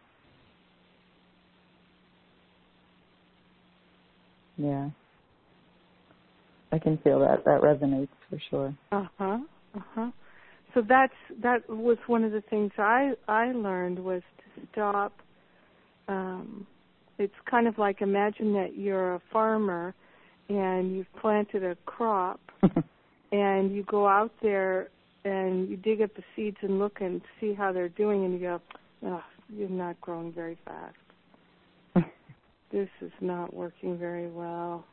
Yeah. 4.56 4.90
I 6.72 6.78
can 6.78 6.98
feel 6.98 7.20
that. 7.20 7.44
That 7.44 7.60
resonates 7.62 8.08
for 8.28 8.40
sure. 8.50 8.74
Uh 8.92 9.06
huh. 9.18 9.38
Uh 9.74 9.80
huh. 9.94 10.10
So 10.74 10.82
that's 10.86 11.12
that 11.42 11.68
was 11.68 11.98
one 12.06 12.24
of 12.24 12.32
the 12.32 12.42
things 12.42 12.70
I 12.78 13.12
I 13.28 13.52
learned 13.52 13.98
was 13.98 14.22
to 14.38 14.66
stop. 14.72 15.12
Um, 16.08 16.66
it's 17.18 17.34
kind 17.50 17.66
of 17.66 17.78
like 17.78 18.00
imagine 18.00 18.52
that 18.54 18.76
you're 18.76 19.14
a 19.14 19.22
farmer 19.32 19.94
and 20.48 20.96
you've 20.96 21.12
planted 21.20 21.62
a 21.62 21.76
crop 21.86 22.40
and 23.32 23.74
you 23.74 23.84
go 23.84 24.08
out 24.08 24.32
there 24.42 24.88
and 25.24 25.68
you 25.68 25.76
dig 25.76 26.00
up 26.00 26.10
the 26.14 26.22
seeds 26.34 26.56
and 26.62 26.78
look 26.78 27.00
and 27.00 27.20
see 27.40 27.52
how 27.52 27.72
they're 27.72 27.90
doing 27.90 28.24
and 28.24 28.34
you 28.34 28.40
go, 28.40 28.60
oh, 29.04 29.22
you're 29.48 29.68
not 29.68 30.00
growing 30.00 30.32
very 30.32 30.58
fast. 30.64 30.96
this 32.72 32.88
is 33.00 33.12
not 33.20 33.52
working 33.52 33.98
very 33.98 34.30
well. 34.30 34.84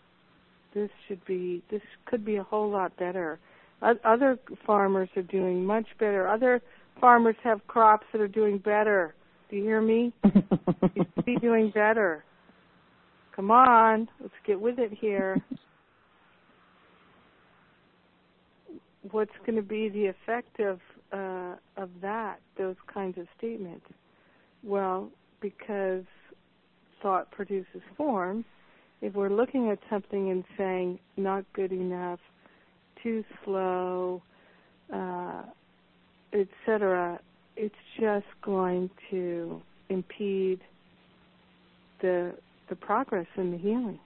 This 0.78 0.92
should 1.08 1.26
be, 1.26 1.64
this 1.72 1.82
could 2.06 2.24
be 2.24 2.36
a 2.36 2.44
whole 2.44 2.70
lot 2.70 2.96
better. 2.98 3.40
Other 3.82 4.38
farmers 4.64 5.10
are 5.16 5.24
doing 5.24 5.66
much 5.66 5.88
better. 5.98 6.28
Other 6.28 6.62
farmers 7.02 7.36
have 7.44 7.66
crops 7.66 8.06
that 8.12 8.22
are 8.22 8.28
doing 8.28 8.60
better. 8.60 9.16
Do 9.50 9.56
you 9.56 9.64
hear 9.64 9.82
me? 9.82 10.14
you 10.24 11.04
should 11.16 11.26
be 11.26 11.38
doing 11.38 11.72
better. 11.74 12.24
Come 13.36 13.50
on, 13.50 14.08
let's 14.22 14.36
get 14.46 14.62
with 14.62 14.78
it 14.78 14.94
here. 14.94 15.42
What's 19.10 19.32
going 19.48 19.56
to 19.56 19.64
be 19.64 19.90
the 19.90 20.06
effect 20.06 20.60
of 20.60 20.80
uh, 21.12 21.56
of 21.76 21.90
that? 22.04 22.40
Those 22.56 22.76
kinds 22.94 23.18
of 23.18 23.26
statements. 23.36 23.86
Well, 24.64 25.10
because 25.42 26.04
thought 27.02 27.32
produces 27.32 27.82
form, 27.96 28.46
if 29.02 29.14
we're 29.14 29.30
looking 29.30 29.70
at 29.70 29.80
something 29.90 30.32
and 30.32 30.44
saying 30.58 31.00
not 31.18 31.46
good 31.54 31.72
enough, 31.72 32.20
too 33.04 33.24
slow, 33.44 34.22
uh, 34.94 35.44
etc., 36.34 37.20
it's 37.56 37.76
just 38.00 38.26
going 38.42 38.90
to 39.10 39.62
impede 39.90 40.62
the 42.02 42.34
the 42.70 42.76
progress 42.76 43.28
and 43.36 43.54
the 43.54 43.58
healing. 43.58 44.00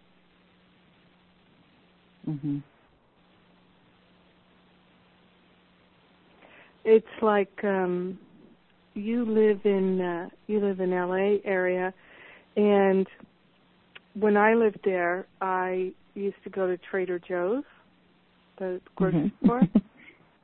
Mm-hmm. 2.29 2.57
It's 6.83 7.05
like 7.21 7.63
um, 7.63 8.19
you 8.93 9.25
live 9.25 9.61
in 9.65 10.01
uh, 10.01 10.29
you 10.47 10.59
live 10.59 10.79
in 10.79 10.91
LA 10.91 11.37
area, 11.43 11.93
and 12.55 13.07
when 14.13 14.37
I 14.37 14.53
lived 14.53 14.79
there, 14.83 15.25
I 15.41 15.91
used 16.13 16.37
to 16.43 16.49
go 16.49 16.67
to 16.67 16.77
Trader 16.77 17.19
Joe's, 17.19 17.63
the 18.59 18.81
grocery 18.95 19.33
mm-hmm. 19.43 19.45
store. 19.45 19.61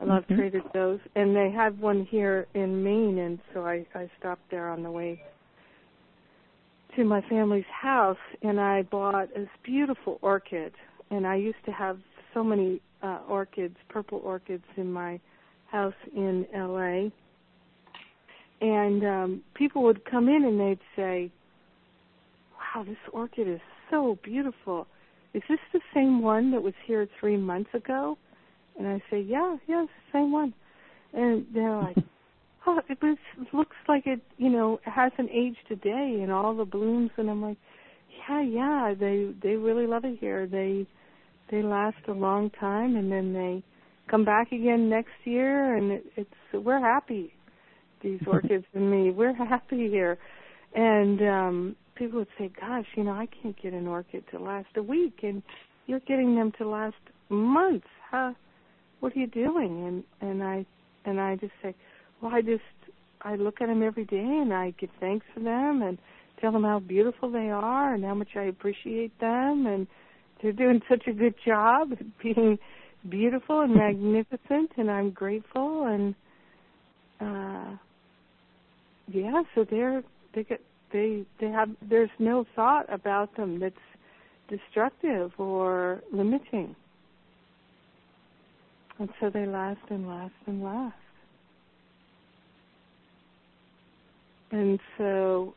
I 0.00 0.04
love 0.04 0.24
mm-hmm. 0.24 0.36
Trader 0.36 0.62
Joe's, 0.72 1.00
and 1.16 1.34
they 1.34 1.50
had 1.50 1.78
one 1.80 2.06
here 2.10 2.46
in 2.54 2.82
Maine, 2.82 3.18
and 3.18 3.38
so 3.52 3.66
I 3.66 3.86
I 3.94 4.10
stopped 4.18 4.50
there 4.50 4.68
on 4.68 4.82
the 4.82 4.90
way 4.90 5.22
to 6.96 7.04
my 7.04 7.20
family's 7.28 7.64
house, 7.70 8.16
and 8.42 8.60
I 8.60 8.82
bought 8.82 9.28
this 9.34 9.48
beautiful 9.62 10.18
orchid, 10.22 10.72
and 11.10 11.26
I 11.26 11.36
used 11.36 11.64
to 11.66 11.72
have 11.72 11.98
so 12.34 12.42
many 12.42 12.80
uh 13.02 13.20
orchids, 13.28 13.76
purple 13.88 14.20
orchids 14.24 14.64
in 14.76 14.92
my 14.92 15.20
house 15.70 15.94
in 16.14 16.46
LA. 16.54 17.10
And 18.60 19.04
um 19.04 19.42
people 19.54 19.82
would 19.82 20.04
come 20.04 20.28
in 20.28 20.44
and 20.44 20.58
they'd 20.58 20.80
say, 20.96 21.30
"Wow, 22.74 22.84
this 22.84 22.96
orchid 23.12 23.48
is 23.48 23.60
so 23.90 24.18
beautiful. 24.22 24.86
Is 25.34 25.42
this 25.48 25.58
the 25.72 25.80
same 25.94 26.22
one 26.22 26.50
that 26.52 26.62
was 26.62 26.74
here 26.86 27.08
3 27.20 27.36
months 27.36 27.70
ago?" 27.74 28.18
And 28.78 28.86
I 28.86 29.02
say, 29.10 29.20
"Yeah, 29.20 29.56
yeah, 29.66 29.84
it's 29.84 29.92
the 30.06 30.18
same 30.18 30.32
one." 30.32 30.54
And 31.12 31.46
they're 31.52 31.76
like, 31.76 31.96
"Oh, 32.66 32.80
it 32.88 33.00
was, 33.02 33.18
looks 33.52 33.76
like 33.88 34.06
it, 34.06 34.20
you 34.36 34.50
know, 34.50 34.80
hasn't 34.84 35.30
aged 35.30 35.70
a 35.70 35.76
day 35.76 36.20
and 36.22 36.30
all 36.30 36.54
the 36.54 36.64
blooms." 36.64 37.10
And 37.16 37.30
I'm 37.30 37.42
like, 37.42 37.58
"Yeah, 38.28 38.42
yeah, 38.42 38.94
they 38.98 39.32
they 39.42 39.56
really 39.56 39.86
love 39.86 40.04
it 40.04 40.18
here. 40.18 40.46
They 40.46 40.86
they 41.50 41.62
last 41.62 41.96
a 42.08 42.12
long 42.12 42.50
time 42.50 42.96
and 42.96 43.10
then 43.10 43.32
they 43.32 43.62
come 44.10 44.24
back 44.24 44.52
again 44.52 44.88
next 44.88 45.12
year 45.24 45.76
and 45.76 45.92
it, 45.92 46.04
it's 46.16 46.64
we're 46.64 46.80
happy 46.80 47.32
these 48.02 48.20
orchids 48.26 48.64
and 48.74 48.90
me 48.90 49.10
we're 49.10 49.34
happy 49.34 49.88
here 49.88 50.18
and 50.74 51.20
um 51.22 51.76
people 51.98 52.20
would 52.20 52.28
say 52.38 52.50
gosh 52.60 52.86
you 52.96 53.04
know 53.04 53.12
i 53.12 53.26
can't 53.42 53.60
get 53.60 53.72
an 53.72 53.86
orchid 53.86 54.24
to 54.30 54.38
last 54.38 54.68
a 54.76 54.82
week 54.82 55.20
and 55.22 55.42
you're 55.88 56.00
getting 56.00 56.36
them 56.36 56.52
to 56.58 56.68
last 56.68 56.94
months. 57.28 57.86
How 58.10 58.36
what 59.00 59.16
are 59.16 59.18
you 59.18 59.26
doing? 59.26 60.04
And 60.20 60.30
and 60.30 60.42
i 60.44 60.64
and 61.04 61.20
i 61.20 61.36
just 61.36 61.52
say 61.62 61.74
well 62.20 62.32
i 62.34 62.42
just 62.42 62.62
i 63.22 63.34
look 63.34 63.60
at 63.60 63.66
them 63.66 63.82
every 63.82 64.04
day 64.04 64.18
and 64.18 64.52
i 64.52 64.72
give 64.78 64.90
thanks 65.00 65.26
for 65.34 65.40
them 65.40 65.82
and 65.82 65.98
tell 66.40 66.52
them 66.52 66.64
how 66.64 66.78
beautiful 66.78 67.30
they 67.30 67.50
are 67.50 67.94
and 67.94 68.04
how 68.04 68.14
much 68.14 68.36
i 68.36 68.42
appreciate 68.42 69.18
them 69.20 69.66
and 69.66 69.86
they're 70.40 70.52
doing 70.52 70.80
such 70.88 71.06
a 71.06 71.12
good 71.12 71.34
job 71.44 71.90
being 72.22 72.58
beautiful 73.08 73.60
and 73.60 73.74
magnificent 73.74 74.70
and 74.76 74.90
I'm 74.90 75.10
grateful 75.10 75.84
and 75.84 76.14
uh 77.20 77.76
yeah, 79.10 79.42
so 79.54 79.64
they're 79.68 80.02
they 80.34 80.44
get 80.44 80.60
they 80.92 81.24
they 81.40 81.48
have 81.48 81.70
there's 81.88 82.10
no 82.18 82.44
thought 82.56 82.92
about 82.92 83.36
them 83.36 83.60
that's 83.60 83.74
destructive 84.48 85.32
or 85.38 86.02
limiting. 86.12 86.74
And 88.98 89.08
so 89.20 89.30
they 89.30 89.46
last 89.46 89.80
and 89.90 90.08
last 90.08 90.34
and 90.46 90.62
last. 90.62 90.94
And 94.50 94.80
so 94.96 95.54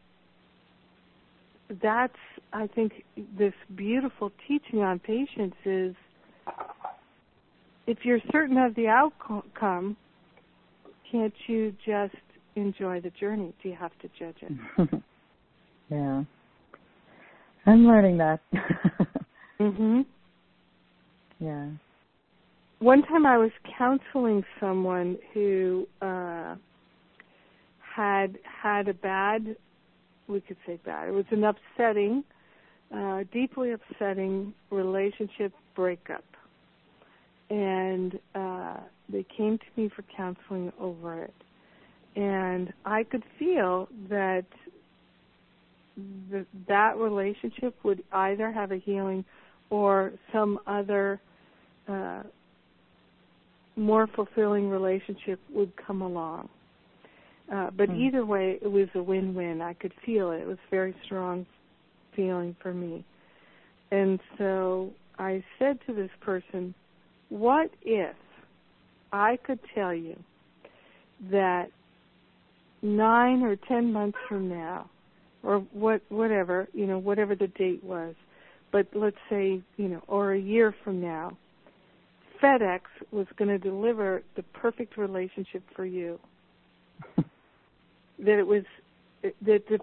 that's 1.81 2.13
I 2.53 2.67
think 2.67 3.03
this 3.37 3.53
beautiful 3.75 4.31
teaching 4.47 4.79
on 4.81 4.99
patience 4.99 5.55
is 5.65 5.95
if 7.87 7.99
you're 8.03 8.19
certain 8.31 8.57
of 8.57 8.75
the 8.75 8.87
outcome, 8.87 9.97
can't 11.11 11.33
you 11.47 11.73
just 11.85 12.15
enjoy 12.55 13.01
the 13.01 13.09
journey? 13.11 13.53
Do 13.63 13.69
you 13.69 13.75
have 13.75 13.91
to 14.01 14.09
judge 14.19 14.35
it? 14.41 15.03
yeah. 15.91 16.23
I'm 17.65 17.85
learning 17.85 18.17
that. 18.17 18.39
mhm. 19.59 20.05
Yeah. 21.39 21.67
One 22.79 23.03
time 23.03 23.25
I 23.25 23.37
was 23.37 23.51
counseling 23.77 24.43
someone 24.59 25.17
who 25.33 25.87
uh 26.01 26.55
had 27.95 28.39
had 28.43 28.87
a 28.87 28.93
bad 28.93 29.55
we 30.27 30.41
could 30.41 30.57
say 30.65 30.79
bad. 30.85 31.09
It 31.09 31.11
was 31.11 31.25
an 31.29 31.43
upsetting, 31.43 32.23
uh 32.95 33.23
deeply 33.31 33.73
upsetting 33.73 34.53
relationship 34.71 35.53
breakup 35.75 36.23
and 37.51 38.17
uh, 38.33 38.77
they 39.11 39.25
came 39.37 39.57
to 39.57 39.81
me 39.81 39.91
for 39.93 40.03
counseling 40.15 40.71
over 40.79 41.21
it. 41.21 41.33
And 42.15 42.71
I 42.85 43.03
could 43.03 43.23
feel 43.37 43.89
that 44.09 44.45
the, 46.29 46.45
that 46.67 46.97
relationship 46.97 47.75
would 47.83 48.03
either 48.11 48.51
have 48.51 48.71
a 48.71 48.77
healing 48.77 49.25
or 49.69 50.13
some 50.31 50.59
other 50.67 51.19
uh, 51.87 52.23
more 53.75 54.07
fulfilling 54.15 54.69
relationship 54.69 55.39
would 55.49 55.71
come 55.75 56.01
along. 56.01 56.49
Uh, 57.51 57.69
but 57.75 57.89
hmm. 57.89 58.01
either 58.01 58.25
way, 58.25 58.59
it 58.61 58.67
was 58.67 58.87
a 58.95 59.03
win-win. 59.03 59.61
I 59.61 59.73
could 59.73 59.93
feel 60.05 60.31
it. 60.31 60.41
It 60.41 60.47
was 60.47 60.57
a 60.57 60.69
very 60.69 60.95
strong 61.05 61.45
feeling 62.15 62.55
for 62.61 62.73
me. 62.73 63.05
And 63.91 64.19
so 64.37 64.91
I 65.19 65.43
said 65.59 65.79
to 65.87 65.93
this 65.93 66.11
person, 66.21 66.73
what 67.29 67.69
if 67.81 68.15
I 69.11 69.37
could 69.45 69.59
tell 69.75 69.93
you 69.93 70.17
that 71.29 71.67
nine 72.81 73.41
or 73.41 73.55
ten 73.55 73.91
months 73.91 74.17
from 74.27 74.49
now, 74.49 74.89
or 75.43 75.59
what 75.73 76.01
whatever, 76.09 76.67
you 76.73 76.85
know, 76.85 76.97
whatever 76.97 77.35
the 77.35 77.47
date 77.47 77.83
was. 77.83 78.15
But 78.71 78.87
let's 78.93 79.17
say, 79.29 79.61
you 79.77 79.87
know, 79.87 80.01
or 80.07 80.33
a 80.33 80.39
year 80.39 80.73
from 80.83 81.01
now, 81.01 81.37
FedEx 82.41 82.81
was 83.11 83.27
going 83.37 83.49
to 83.49 83.57
deliver 83.57 84.23
the 84.35 84.43
perfect 84.43 84.97
relationship 84.97 85.63
for 85.75 85.85
you. 85.85 86.19
that 87.17 88.39
it 88.39 88.47
was 88.47 88.63
that 89.23 89.67
the 89.67 89.79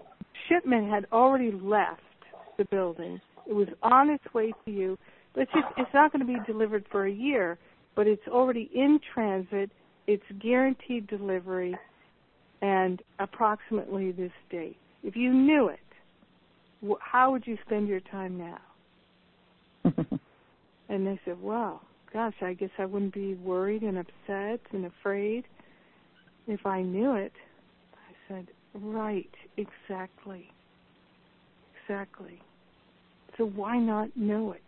shipment 0.47 0.89
had 0.89 1.05
already 1.11 1.51
left 1.51 2.01
the 2.57 2.65
building. 2.65 3.19
It 3.47 3.53
was 3.53 3.67
on 3.81 4.09
its 4.09 4.23
way 4.33 4.53
to 4.65 4.71
you. 4.71 4.97
But 5.33 5.41
it's 5.41 5.51
just 5.53 5.67
it's 5.77 5.93
not 5.93 6.11
going 6.11 6.25
to 6.25 6.33
be 6.33 6.39
delivered 6.51 6.85
for 6.91 7.05
a 7.05 7.11
year, 7.11 7.57
but 7.95 8.07
it's 8.07 8.27
already 8.27 8.69
in 8.73 8.99
transit. 9.13 9.69
It's 10.07 10.23
guaranteed 10.41 11.07
delivery 11.07 11.77
and 12.61 13.01
approximately 13.19 14.11
this 14.11 14.31
date. 14.49 14.77
If 15.03 15.15
you 15.15 15.33
knew 15.33 15.69
it, 15.69 15.79
how 16.99 17.31
would 17.31 17.45
you 17.45 17.57
spend 17.65 17.87
your 17.87 17.99
time 17.99 18.37
now? 18.37 18.59
and 20.89 21.07
they 21.07 21.19
said, 21.25 21.41
well, 21.41 21.81
gosh, 22.13 22.33
I 22.41 22.53
guess 22.53 22.69
I 22.77 22.85
wouldn't 22.85 23.13
be 23.13 23.35
worried 23.35 23.81
and 23.81 23.97
upset 23.97 24.59
and 24.71 24.85
afraid 24.85 25.45
if 26.47 26.65
I 26.65 26.81
knew 26.81 27.13
it. 27.13 27.33
I 27.93 28.13
said, 28.27 28.47
right, 28.73 29.29
exactly. 29.57 30.51
Exactly. 31.83 32.41
So 33.37 33.45
why 33.45 33.77
not 33.77 34.15
know 34.15 34.51
it? 34.51 34.61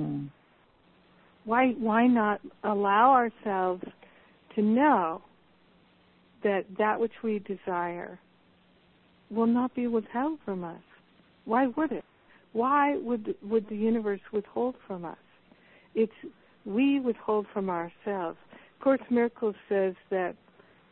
Mm. 0.00 0.28
Why 1.44 1.70
why 1.78 2.06
not 2.06 2.40
allow 2.64 3.12
ourselves 3.12 3.82
to 4.54 4.62
know 4.62 5.22
that 6.42 6.64
that 6.78 7.00
which 7.00 7.12
we 7.22 7.40
desire 7.40 8.18
will 9.30 9.46
not 9.46 9.74
be 9.74 9.86
withheld 9.86 10.38
from 10.44 10.64
us? 10.64 10.80
Why 11.44 11.66
would 11.68 11.92
it? 11.92 12.04
Why 12.52 12.96
would 12.96 13.34
would 13.42 13.68
the 13.68 13.76
universe 13.76 14.20
withhold 14.32 14.76
from 14.86 15.04
us? 15.04 15.18
It's 15.94 16.12
we 16.64 17.00
withhold 17.00 17.46
from 17.52 17.70
ourselves. 17.70 18.38
Course 18.80 19.00
Miracles 19.10 19.56
says 19.68 19.94
that 20.10 20.34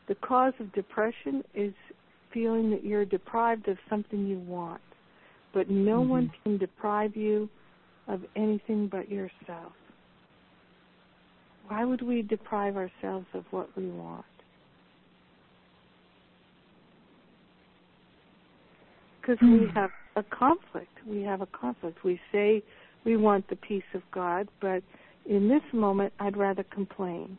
the 0.09 0.16
cause 0.16 0.53
of 0.61 0.72
depression 0.72 1.44
is 1.55 1.72
feeling 2.32 2.70
that 2.70 2.84
you're 2.84 3.05
deprived 3.05 3.68
of 3.68 3.78
something 3.88 4.26
you 4.26 4.38
want, 4.40 4.80
but 5.55 5.70
no 5.70 6.01
mm-hmm. 6.01 6.11
one 6.11 6.32
can 6.42 6.59
deprive 6.59 7.16
you 7.16 7.49
of 8.09 8.20
anything 8.34 8.88
but 8.88 9.11
yourself. 9.11 9.72
Why 11.68 11.84
would 11.84 12.03
we 12.03 12.22
deprive 12.22 12.76
ourselves 12.76 13.26
of 13.34 13.44
what 13.51 13.68
we 13.76 13.86
want? 13.88 14.24
Because 19.26 19.42
we 19.42 19.66
hmm. 19.66 19.74
have 19.74 19.90
a 20.14 20.22
conflict. 20.22 20.92
We 21.06 21.22
have 21.22 21.40
a 21.40 21.46
conflict. 21.46 22.04
We 22.04 22.20
say 22.30 22.62
we 23.04 23.16
want 23.16 23.48
the 23.48 23.56
peace 23.56 23.82
of 23.94 24.02
God, 24.12 24.48
but 24.60 24.82
in 25.28 25.48
this 25.48 25.62
moment, 25.72 26.12
I'd 26.20 26.36
rather 26.36 26.62
complain. 26.64 27.38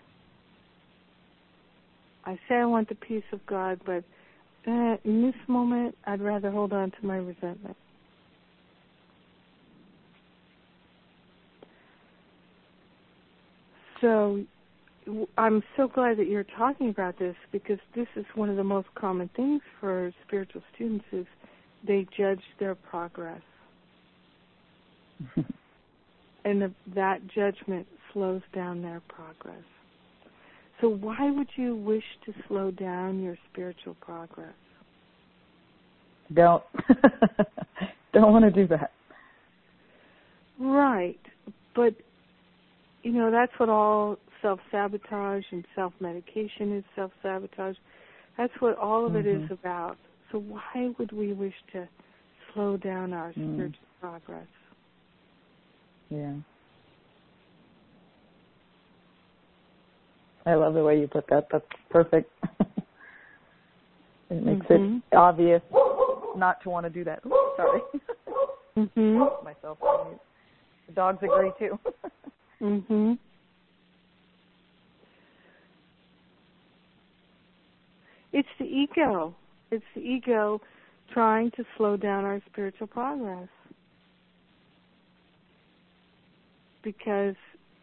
I 2.26 2.38
say 2.50 2.56
I 2.56 2.66
want 2.66 2.90
the 2.90 2.96
peace 2.96 3.24
of 3.32 3.46
God, 3.46 3.80
but 3.86 4.04
uh, 4.68 4.98
in 5.06 5.22
this 5.22 5.36
moment, 5.48 5.96
I'd 6.06 6.22
rather 6.22 6.52
hold 6.52 6.74
on 6.74 6.92
to 6.92 7.06
my 7.06 7.18
resentment. 7.18 7.78
So 14.02 14.44
I'm 15.38 15.64
so 15.78 15.88
glad 15.88 16.18
that 16.18 16.28
you're 16.28 16.46
talking 16.58 16.90
about 16.90 17.18
this 17.18 17.36
because 17.52 17.80
this 17.96 18.08
is 18.18 18.26
one 18.36 18.50
of 18.50 18.58
the 18.58 18.64
most 18.64 18.88
common 18.96 19.30
things 19.36 19.62
for 19.80 20.12
spiritual 20.28 20.62
students 20.76 21.06
is 21.14 21.26
they 21.88 22.06
judge 22.18 22.42
their 22.60 22.76
progress. 22.76 23.42
and 26.46 26.62
the, 26.62 26.72
that 26.96 27.20
judgment 27.34 27.88
slows 28.14 28.42
down 28.54 28.82
their 28.82 29.02
progress. 29.08 29.64
So 30.82 30.90
why 30.90 31.32
would 31.32 31.48
you 31.56 31.76
wish 31.76 32.04
to 32.26 32.34
slow 32.48 32.72
down 32.72 33.22
your 33.22 33.38
spiritual 33.52 33.96
progress? 34.00 34.54
Don't 36.34 36.64
don't 38.14 38.32
want 38.32 38.46
to 38.46 38.52
do 38.52 38.68
that. 38.68 38.92
Right. 40.60 41.20
But 41.76 41.96
you 43.04 43.14
know, 43.14 43.32
that's 43.32 43.52
what 43.58 43.70
all 43.70 44.18
self 44.42 44.60
sabotage 44.72 45.44
and 45.52 45.66
self 45.76 45.94
medication 46.00 46.76
is 46.78 46.84
self 46.96 47.12
sabotage. 47.24 47.76
That's 48.38 48.54
what 48.60 48.78
all 48.78 49.06
of 49.06 49.14
mm-hmm. 49.14 49.28
it 49.28 49.32
is 49.32 49.42
mm-hmm. 49.44 49.54
about. 49.54 49.98
So 50.32 50.40
why 50.40 50.92
would 51.00 51.12
we 51.12 51.34
wish 51.34 51.54
to 51.74 51.88
slow 52.54 52.78
down 52.78 53.14
our 53.14 53.30
mm. 53.34 53.54
spiritual 53.54 53.80
progress? 54.02 54.48
Yeah. 56.10 56.34
I 60.46 60.56
love 60.56 60.74
the 60.74 60.84
way 60.84 61.00
you 61.00 61.08
put 61.08 61.28
that. 61.30 61.48
That's 61.52 61.66
perfect. 61.90 62.32
it 64.30 64.44
makes 64.44 64.66
mm-hmm. 64.68 64.98
it 65.12 65.16
obvious 65.16 65.62
not 66.38 66.62
to 66.64 66.70
want 66.70 66.86
to 66.86 66.90
do 66.90 67.04
that. 67.04 67.22
Sorry. 67.58 67.82
mhm. 68.78 69.28
Myself. 69.44 69.78
The 70.88 70.94
dogs 70.94 71.20
agree 71.22 71.52
too. 71.60 71.80
mm-hmm. 72.62 73.14
It's 78.32 78.48
the 78.60 78.66
ego. 78.66 79.36
It's 79.72 79.86
the 79.96 80.02
ego 80.02 80.62
trying 81.14 81.52
to 81.52 81.64
slow 81.76 81.98
down 81.98 82.24
our 82.24 82.42
spiritual 82.52 82.88
progress. 82.88 83.50
Because 86.84 87.36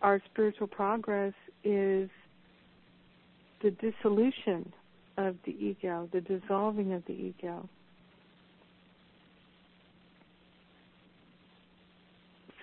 our 0.02 0.20
spiritual 0.32 0.66
progress 0.66 1.34
is 1.62 2.08
the 3.62 3.70
dissolution 3.70 4.72
of 5.16 5.36
the 5.44 5.52
ego, 5.52 6.08
the 6.12 6.20
dissolving 6.20 6.92
of 6.92 7.04
the 7.06 7.12
ego. 7.12 7.68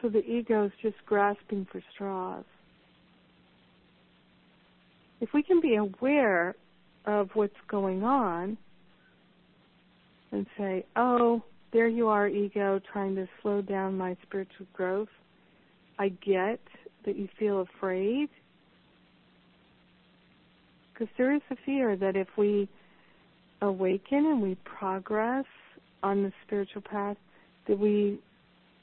So 0.02 0.10
the 0.10 0.26
ego 0.26 0.66
is 0.66 0.72
just 0.82 0.98
grasping 1.06 1.68
for 1.72 1.82
straws. 1.94 2.44
If 5.20 5.30
we 5.34 5.44
can 5.44 5.62
be 5.62 5.76
aware 5.76 6.56
of 7.06 7.30
what's 7.36 7.54
going 7.68 8.04
on 8.04 8.58
and 10.32 10.46
say, 10.58 10.86
oh, 10.96 11.44
there 11.74 11.88
you 11.88 12.08
are, 12.08 12.28
ego, 12.28 12.80
trying 12.92 13.16
to 13.16 13.28
slow 13.42 13.62
down 13.62 13.98
my 13.98 14.16
spiritual 14.24 14.66
growth. 14.74 15.10
I 16.00 16.10
get 16.10 16.60
that 17.06 17.16
you 17.16 17.28
feel 17.38 17.62
afraid 17.62 18.30
because 20.94 21.14
there 21.18 21.34
is 21.34 21.42
a 21.50 21.56
fear 21.66 21.96
that 21.96 22.16
if 22.16 22.28
we 22.38 22.70
awaken 23.62 24.26
and 24.26 24.42
we 24.42 24.56
progress 24.66 25.46
on 26.04 26.24
the 26.24 26.32
spiritual 26.46 26.82
path, 26.82 27.18
that 27.68 27.78
we 27.78 28.20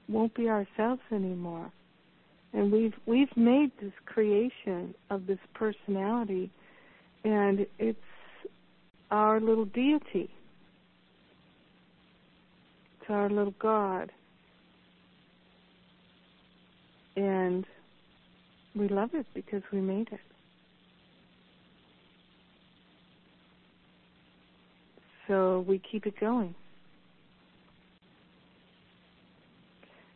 won't 0.09 0.35
be 0.35 0.49
ourselves 0.49 1.01
anymore. 1.13 1.71
And 2.53 2.73
we've 2.73 2.95
we've 3.07 3.37
made 3.37 3.71
this 3.81 3.93
creation 4.07 4.95
of 5.11 5.27
this 5.27 5.39
personality 5.55 6.51
and 7.25 7.67
it's 7.79 7.99
our 9.11 9.41
little 9.41 9.67
deity. 9.67 10.31
Our 13.09 13.31
little 13.31 13.55
God. 13.59 14.13
And 17.17 17.67
we 18.77 18.89
love 18.89 19.11
it 19.15 19.27
because 19.35 19.63
we 19.73 19.81
made 19.81 20.09
it. 20.13 20.21
So 25.27 25.65
we 25.67 25.81
keep 25.91 26.07
it 26.07 26.19
going. 26.21 26.55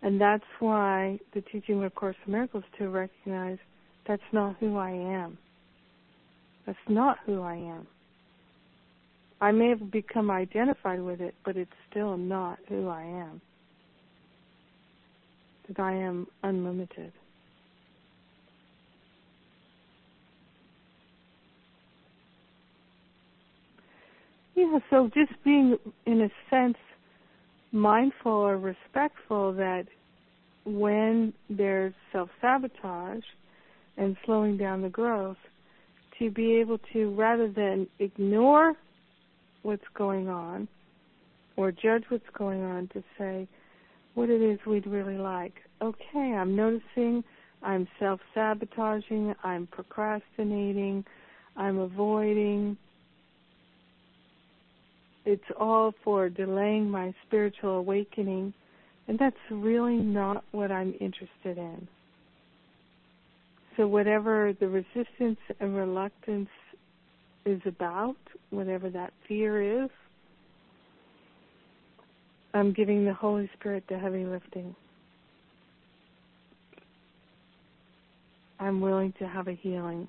And 0.02 0.20
that's 0.20 0.44
why 0.58 1.18
the 1.34 1.42
teaching 1.42 1.82
of 1.84 1.94
Course 1.94 2.16
in 2.26 2.32
Miracles 2.32 2.64
to 2.78 2.88
recognize 2.88 3.58
that's 4.06 4.22
not 4.32 4.56
who 4.58 4.76
I 4.76 4.90
am. 4.90 5.38
That's 6.66 6.78
not 6.88 7.18
who 7.24 7.42
I 7.42 7.54
am. 7.54 7.86
I 9.42 9.50
may 9.50 9.70
have 9.70 9.90
become 9.90 10.30
identified 10.30 11.02
with 11.02 11.20
it, 11.20 11.34
but 11.44 11.56
it's 11.56 11.72
still 11.90 12.16
not 12.16 12.60
who 12.68 12.86
I 12.86 13.02
am. 13.02 13.40
That 15.66 15.80
I 15.80 15.94
am 15.94 16.28
unlimited. 16.44 17.12
Yeah, 24.54 24.78
so 24.90 25.10
just 25.12 25.32
being, 25.42 25.76
in 26.06 26.20
a 26.20 26.30
sense, 26.48 26.76
mindful 27.72 28.30
or 28.30 28.58
respectful 28.58 29.52
that 29.54 29.86
when 30.64 31.32
there's 31.50 31.94
self 32.12 32.30
sabotage 32.40 33.24
and 33.96 34.16
slowing 34.24 34.56
down 34.56 34.82
the 34.82 34.88
growth, 34.88 35.38
to 36.20 36.30
be 36.30 36.54
able 36.60 36.78
to, 36.92 37.12
rather 37.16 37.48
than 37.48 37.88
ignore 37.98 38.76
what's 39.62 39.84
going 39.94 40.28
on 40.28 40.68
or 41.56 41.72
judge 41.72 42.04
what's 42.08 42.24
going 42.36 42.62
on 42.62 42.88
to 42.88 43.02
say 43.18 43.46
what 44.14 44.28
it 44.28 44.42
is 44.42 44.58
we'd 44.66 44.86
really 44.86 45.16
like. 45.16 45.54
Okay, 45.80 46.34
I'm 46.34 46.54
noticing 46.54 47.24
I'm 47.62 47.86
self 47.98 48.20
sabotaging, 48.34 49.34
I'm 49.44 49.66
procrastinating, 49.68 51.04
I'm 51.56 51.78
avoiding. 51.78 52.76
It's 55.24 55.44
all 55.58 55.94
for 56.02 56.28
delaying 56.28 56.90
my 56.90 57.14
spiritual 57.26 57.78
awakening, 57.78 58.52
and 59.06 59.18
that's 59.18 59.36
really 59.50 59.96
not 59.96 60.44
what 60.50 60.72
I'm 60.72 60.94
interested 61.00 61.58
in. 61.58 61.86
So, 63.76 63.86
whatever 63.86 64.52
the 64.58 64.68
resistance 64.68 65.38
and 65.60 65.76
reluctance 65.76 66.48
is 67.44 67.60
about, 67.66 68.16
whatever 68.50 68.90
that 68.90 69.12
fear 69.26 69.84
is, 69.84 69.90
I'm 72.54 72.72
giving 72.72 73.04
the 73.04 73.14
Holy 73.14 73.50
Spirit 73.58 73.84
the 73.88 73.98
heavy 73.98 74.24
lifting. 74.24 74.74
I'm 78.60 78.80
willing 78.80 79.12
to 79.18 79.26
have 79.26 79.48
a 79.48 79.54
healing. 79.54 80.06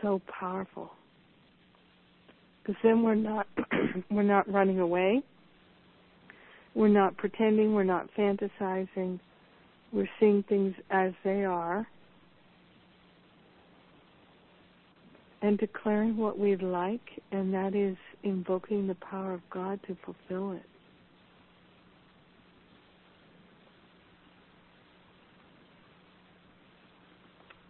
So 0.00 0.22
powerful. 0.40 0.92
Because 2.62 2.80
then 2.82 3.02
we're 3.02 3.14
not 3.14 3.46
we're 4.10 4.22
not 4.22 4.50
running 4.50 4.80
away. 4.80 5.22
We're 6.74 6.88
not 6.88 7.16
pretending, 7.16 7.74
we're 7.74 7.84
not 7.84 8.08
fantasizing. 8.16 9.18
We're 9.92 10.08
seeing 10.20 10.44
things 10.48 10.74
as 10.90 11.12
they 11.24 11.44
are 11.44 11.86
and 15.42 15.58
declaring 15.58 16.16
what 16.16 16.38
we'd 16.38 16.62
like, 16.62 17.00
and 17.32 17.52
that 17.54 17.74
is 17.74 17.96
invoking 18.22 18.86
the 18.86 18.94
power 18.96 19.32
of 19.32 19.40
God 19.50 19.80
to 19.86 19.96
fulfill 20.04 20.52
it. 20.52 20.62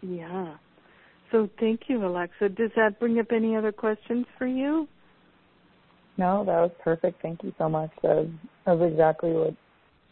Yeah. 0.01 0.55
So 1.31 1.49
thank 1.59 1.81
you, 1.87 2.05
Alexa. 2.05 2.49
Does 2.49 2.71
that 2.75 2.99
bring 2.99 3.19
up 3.19 3.27
any 3.31 3.55
other 3.55 3.71
questions 3.71 4.25
for 4.37 4.47
you? 4.47 4.87
No, 6.21 6.45
that 6.45 6.59
was 6.61 6.69
perfect. 6.83 7.19
Thank 7.23 7.41
you 7.41 7.51
so 7.57 7.67
much. 7.67 7.89
That 8.03 8.15
was, 8.15 8.27
that 8.67 8.77
was 8.77 8.91
exactly 8.91 9.31
what 9.31 9.55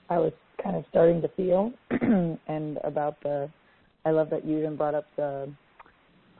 I 0.10 0.18
was 0.18 0.34
kind 0.62 0.76
of 0.76 0.84
starting 0.90 1.22
to 1.22 1.28
feel. 1.38 1.72
and 2.48 2.80
about 2.84 3.22
the, 3.22 3.48
I 4.06 4.10
love 4.10 4.32
that 4.32 4.44
you 4.44 4.58
even 4.58 4.76
brought 4.76 4.96
up 4.96 5.06
the 5.18 5.54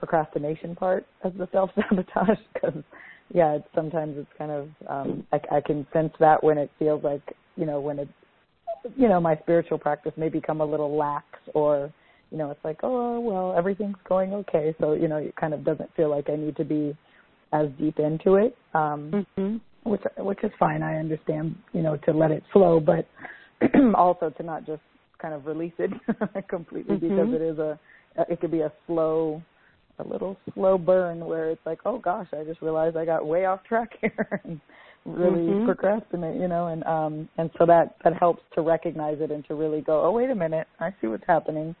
procrastination 0.00 0.74
part 0.74 1.06
as 1.24 1.32
the 1.38 1.48
self 1.52 1.70
sabotage 1.76 2.38
because 2.52 2.82
yeah, 3.32 3.52
it's, 3.52 3.68
sometimes 3.72 4.16
it's 4.18 4.28
kind 4.36 4.50
of 4.50 4.68
um, 4.88 5.24
I, 5.32 5.40
I 5.52 5.60
can 5.60 5.86
sense 5.92 6.12
that 6.18 6.42
when 6.42 6.58
it 6.58 6.68
feels 6.80 7.04
like 7.04 7.22
you 7.54 7.64
know 7.64 7.78
when 7.80 8.00
it's 8.00 8.10
you 8.96 9.08
know 9.08 9.20
my 9.20 9.36
spiritual 9.36 9.78
practice 9.78 10.12
may 10.16 10.30
become 10.30 10.60
a 10.60 10.66
little 10.66 10.96
lax 10.96 11.26
or 11.54 11.92
you 12.32 12.38
know 12.38 12.50
it's 12.50 12.64
like 12.64 12.80
oh 12.82 13.20
well 13.20 13.54
everything's 13.56 13.98
going 14.08 14.32
okay 14.32 14.74
so 14.80 14.94
you 14.94 15.06
know 15.06 15.18
it 15.18 15.36
kind 15.36 15.54
of 15.54 15.64
doesn't 15.64 15.94
feel 15.94 16.10
like 16.10 16.28
I 16.28 16.34
need 16.34 16.56
to 16.56 16.64
be 16.64 16.96
as 17.52 17.68
deep 17.78 17.98
into 17.98 18.34
it 18.34 18.56
um 18.74 19.26
mm-hmm. 19.38 19.56
which 19.90 20.02
which 20.18 20.38
is 20.42 20.50
fine 20.58 20.82
I 20.82 20.96
understand 20.96 21.56
you 21.72 21.82
know 21.82 21.96
to 21.96 22.12
let 22.12 22.30
it 22.30 22.42
flow 22.52 22.80
but 22.80 23.06
also 23.94 24.30
to 24.30 24.42
not 24.42 24.66
just 24.66 24.82
kind 25.20 25.34
of 25.34 25.46
release 25.46 25.72
it 25.78 25.90
completely 26.48 26.96
mm-hmm. 26.96 27.08
because 27.08 27.34
it 27.34 27.42
is 27.42 27.58
a 27.58 27.78
it 28.28 28.40
could 28.40 28.50
be 28.50 28.60
a 28.60 28.72
slow 28.86 29.42
a 30.00 30.08
little 30.08 30.36
slow 30.54 30.78
burn 30.78 31.24
where 31.24 31.50
it's 31.50 31.64
like, 31.64 31.80
oh 31.84 31.98
gosh, 31.98 32.26
I 32.32 32.44
just 32.44 32.62
realized 32.62 32.96
I 32.96 33.04
got 33.04 33.26
way 33.26 33.44
off 33.44 33.62
track 33.64 33.90
here 34.00 34.40
and 34.44 34.60
really 35.04 35.42
mm-hmm. 35.42 35.66
procrastinate, 35.66 36.40
you 36.40 36.48
know, 36.48 36.68
and 36.68 36.84
um 36.84 37.28
and 37.38 37.50
so 37.58 37.66
that 37.66 37.96
that 38.04 38.14
helps 38.18 38.42
to 38.54 38.62
recognize 38.62 39.18
it 39.20 39.30
and 39.30 39.46
to 39.46 39.54
really 39.54 39.80
go, 39.80 40.04
oh 40.04 40.12
wait 40.12 40.30
a 40.30 40.34
minute, 40.34 40.66
I 40.78 40.90
see 41.00 41.06
what's 41.06 41.24
happening. 41.26 41.74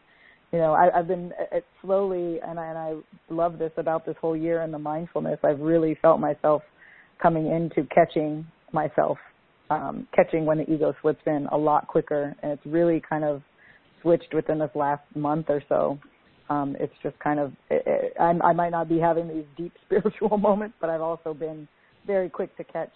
You 0.52 0.58
know, 0.58 0.72
I, 0.72 0.98
I've 0.98 1.06
been 1.06 1.32
it 1.52 1.64
slowly, 1.80 2.40
and 2.46 2.58
I, 2.58 2.66
and 2.66 2.78
I 2.78 2.94
love 3.32 3.58
this 3.58 3.72
about 3.76 4.04
this 4.04 4.16
whole 4.20 4.36
year 4.36 4.62
and 4.62 4.74
the 4.74 4.78
mindfulness. 4.78 5.38
I've 5.44 5.60
really 5.60 5.96
felt 6.02 6.18
myself 6.18 6.62
coming 7.22 7.46
into 7.46 7.88
catching 7.94 8.46
myself, 8.72 9.18
um, 9.70 10.08
catching 10.14 10.46
when 10.46 10.58
the 10.58 10.70
ego 10.70 10.92
slips 11.02 11.22
in 11.26 11.46
a 11.52 11.56
lot 11.56 11.86
quicker, 11.86 12.34
and 12.42 12.52
it's 12.52 12.66
really 12.66 13.00
kind 13.08 13.24
of 13.24 13.42
switched 14.02 14.34
within 14.34 14.58
this 14.58 14.70
last 14.74 15.02
month 15.14 15.46
or 15.48 15.62
so 15.68 15.98
um, 16.50 16.76
it's 16.80 16.92
just 17.02 17.18
kind 17.20 17.38
of 17.38 17.52
it, 17.70 17.84
it, 17.86 18.12
I, 18.20 18.32
I 18.44 18.52
might 18.52 18.70
not 18.70 18.88
be 18.88 18.98
having 18.98 19.28
these 19.28 19.44
deep 19.56 19.72
spiritual 19.86 20.36
moments, 20.36 20.74
but 20.80 20.90
I've 20.90 21.00
also 21.00 21.32
been 21.32 21.66
very 22.06 22.28
quick 22.28 22.54
to 22.56 22.64
catch 22.64 22.92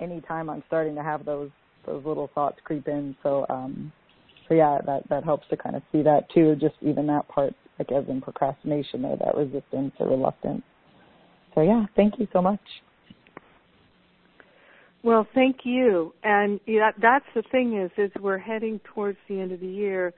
any 0.00 0.20
time 0.22 0.48
I'm 0.48 0.64
starting 0.66 0.94
to 0.96 1.02
have 1.02 1.24
those 1.24 1.50
those 1.86 2.04
little 2.04 2.30
thoughts 2.34 2.56
creep 2.64 2.88
in. 2.88 3.14
So 3.22 3.46
um, 3.48 3.92
so 4.48 4.54
yeah, 4.54 4.78
that 4.86 5.08
that 5.10 5.24
helps 5.24 5.46
to 5.50 5.56
kind 5.56 5.76
of 5.76 5.82
see 5.92 6.02
that 6.02 6.30
too. 6.30 6.56
Just 6.56 6.76
even 6.80 7.06
that 7.08 7.28
part, 7.28 7.54
like 7.78 7.92
as 7.92 8.04
in 8.08 8.20
procrastination, 8.20 9.04
or 9.04 9.16
that 9.18 9.36
resistance 9.36 9.92
or 9.98 10.08
reluctance. 10.08 10.62
So 11.54 11.62
yeah, 11.62 11.86
thank 11.96 12.18
you 12.18 12.26
so 12.32 12.40
much. 12.40 12.60
Well, 15.02 15.26
thank 15.34 15.58
you. 15.64 16.12
And 16.22 16.60
yeah, 16.66 16.90
that's 17.00 17.24
the 17.34 17.42
thing 17.50 17.78
is, 17.78 17.90
is 17.96 18.10
we're 18.20 18.38
heading 18.38 18.80
towards 18.94 19.18
the 19.28 19.40
end 19.40 19.52
of 19.52 19.60
the 19.60 19.66
year. 19.66 20.12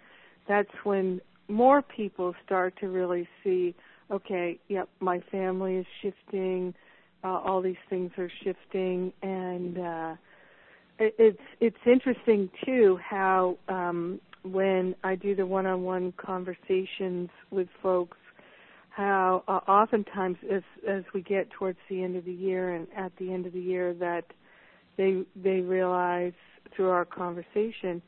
That's 0.48 0.70
when 0.84 1.20
more 1.48 1.82
people 1.82 2.34
start 2.46 2.74
to 2.80 2.88
really 2.88 3.28
see, 3.44 3.74
okay, 4.10 4.58
yep, 4.68 4.88
my 5.00 5.20
family 5.30 5.76
is 5.76 5.86
shifting, 6.02 6.74
uh, 7.22 7.28
all 7.28 7.60
these 7.60 7.76
things 7.90 8.10
are 8.16 8.30
shifting, 8.42 9.12
and 9.22 9.78
uh, 9.78 10.14
it's 11.00 11.38
it's 11.60 11.76
interesting 11.86 12.50
too 12.64 12.98
how 13.02 13.56
um, 13.68 14.20
when 14.42 14.94
I 15.02 15.14
do 15.14 15.34
the 15.34 15.46
one-on-one 15.46 16.12
conversations 16.16 17.30
with 17.50 17.68
folks, 17.82 18.18
how 18.90 19.42
uh, 19.48 19.70
oftentimes 19.70 20.36
as 20.52 20.62
as 20.88 21.04
we 21.14 21.22
get 21.22 21.50
towards 21.50 21.78
the 21.88 22.02
end 22.02 22.16
of 22.16 22.24
the 22.24 22.32
year 22.32 22.74
and 22.74 22.86
at 22.96 23.12
the 23.18 23.32
end 23.32 23.46
of 23.46 23.52
the 23.52 23.60
year 23.60 23.94
that 23.94 24.24
they 24.96 25.22
they 25.42 25.60
realize 25.60 26.34
through 26.76 26.90
our 26.90 27.04
conversation, 27.04 28.02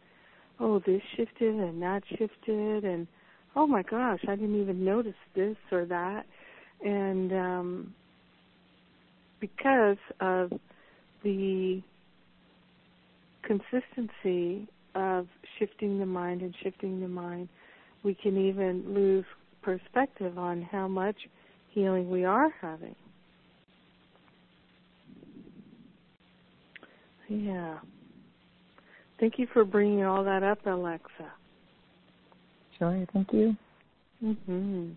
oh, 0.60 0.78
this 0.86 1.02
shifted 1.16 1.54
and 1.54 1.82
that 1.82 2.02
shifted 2.08 2.84
and 2.84 3.06
oh 3.56 3.66
my 3.66 3.82
gosh, 3.82 4.20
I 4.28 4.36
didn't 4.36 4.60
even 4.60 4.84
notice 4.84 5.14
this 5.34 5.56
or 5.70 5.84
that. 5.86 6.26
And 6.84 7.32
um, 7.32 7.94
because 9.40 9.98
of 10.20 10.52
the 11.22 11.82
consistency 13.42 14.68
of 14.94 15.26
shifting 15.58 15.98
the 15.98 16.06
mind 16.06 16.42
and 16.42 16.54
shifting 16.62 17.00
the 17.00 17.08
mind, 17.08 17.48
we 18.02 18.14
can 18.14 18.36
even 18.36 18.94
lose 18.94 19.24
perspective 19.62 20.38
on 20.38 20.62
how 20.62 20.88
much 20.88 21.16
healing 21.70 22.10
we 22.10 22.24
are 22.24 22.52
having. 22.60 22.94
Yeah. 27.28 27.78
Thank 29.18 29.38
you 29.38 29.46
for 29.52 29.64
bringing 29.64 30.04
all 30.04 30.24
that 30.24 30.42
up, 30.42 30.66
Alexa. 30.66 31.32
Joy. 32.78 33.06
Thank 33.12 33.32
you. 33.32 33.56
Mm-hmm. 34.22 34.90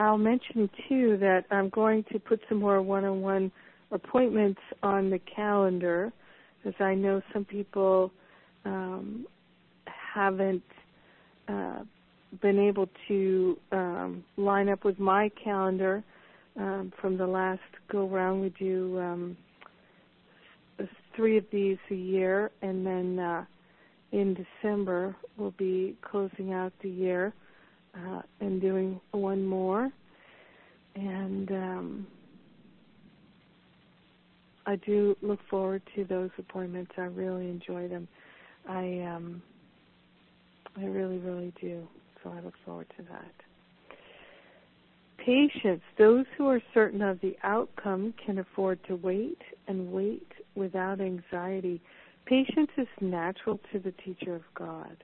I'll 0.00 0.16
mention 0.16 0.70
too 0.88 1.18
that 1.18 1.44
I'm 1.50 1.68
going 1.68 2.04
to 2.10 2.18
put 2.18 2.40
some 2.48 2.58
more 2.58 2.80
one-on-one 2.80 3.52
appointments 3.92 4.60
on 4.82 5.10
the 5.10 5.18
calendar, 5.18 6.10
as 6.64 6.72
I 6.80 6.94
know 6.94 7.20
some 7.34 7.44
people 7.44 8.10
um, 8.64 9.26
haven't 9.84 10.62
uh, 11.48 11.80
been 12.40 12.58
able 12.58 12.88
to 13.08 13.58
um, 13.72 14.24
line 14.38 14.70
up 14.70 14.84
with 14.84 14.98
my 14.98 15.30
calendar 15.42 16.02
um, 16.56 16.94
from 16.98 17.18
the 17.18 17.26
last 17.26 17.60
go 17.92 18.08
round. 18.08 18.40
We 18.40 18.54
do 18.58 18.98
um, 18.98 19.36
three 21.14 21.36
of 21.36 21.44
these 21.52 21.78
a 21.90 21.94
year, 21.94 22.50
and 22.62 22.86
then 22.86 23.18
uh, 23.18 23.44
in 24.12 24.34
December 24.62 25.14
we'll 25.36 25.54
be 25.58 25.98
closing 26.00 26.54
out 26.54 26.72
the 26.82 26.88
year 26.88 27.34
uh, 27.94 28.22
and 28.40 28.60
doing 28.60 29.00
one 29.12 29.44
more. 29.44 29.90
And 30.94 31.50
um, 31.50 32.06
I 34.66 34.76
do 34.76 35.16
look 35.22 35.40
forward 35.48 35.82
to 35.96 36.04
those 36.04 36.30
appointments. 36.38 36.92
I 36.96 37.02
really 37.02 37.48
enjoy 37.48 37.88
them. 37.88 38.08
I 38.68 39.00
um, 39.00 39.42
I 40.76 40.84
really, 40.84 41.18
really 41.18 41.52
do. 41.60 41.86
So 42.22 42.30
I 42.30 42.40
look 42.40 42.54
forward 42.64 42.86
to 42.96 43.02
that. 43.04 43.32
Patience. 45.18 45.82
Those 45.98 46.24
who 46.36 46.48
are 46.48 46.60
certain 46.72 47.02
of 47.02 47.20
the 47.20 47.36
outcome 47.42 48.14
can 48.24 48.38
afford 48.38 48.78
to 48.88 48.96
wait 48.96 49.38
and 49.68 49.92
wait 49.92 50.26
without 50.54 51.00
anxiety. 51.00 51.80
Patience 52.26 52.70
is 52.76 52.86
natural 53.00 53.60
to 53.72 53.78
the 53.78 53.92
teacher 54.04 54.34
of 54.34 54.42
God. 54.54 54.96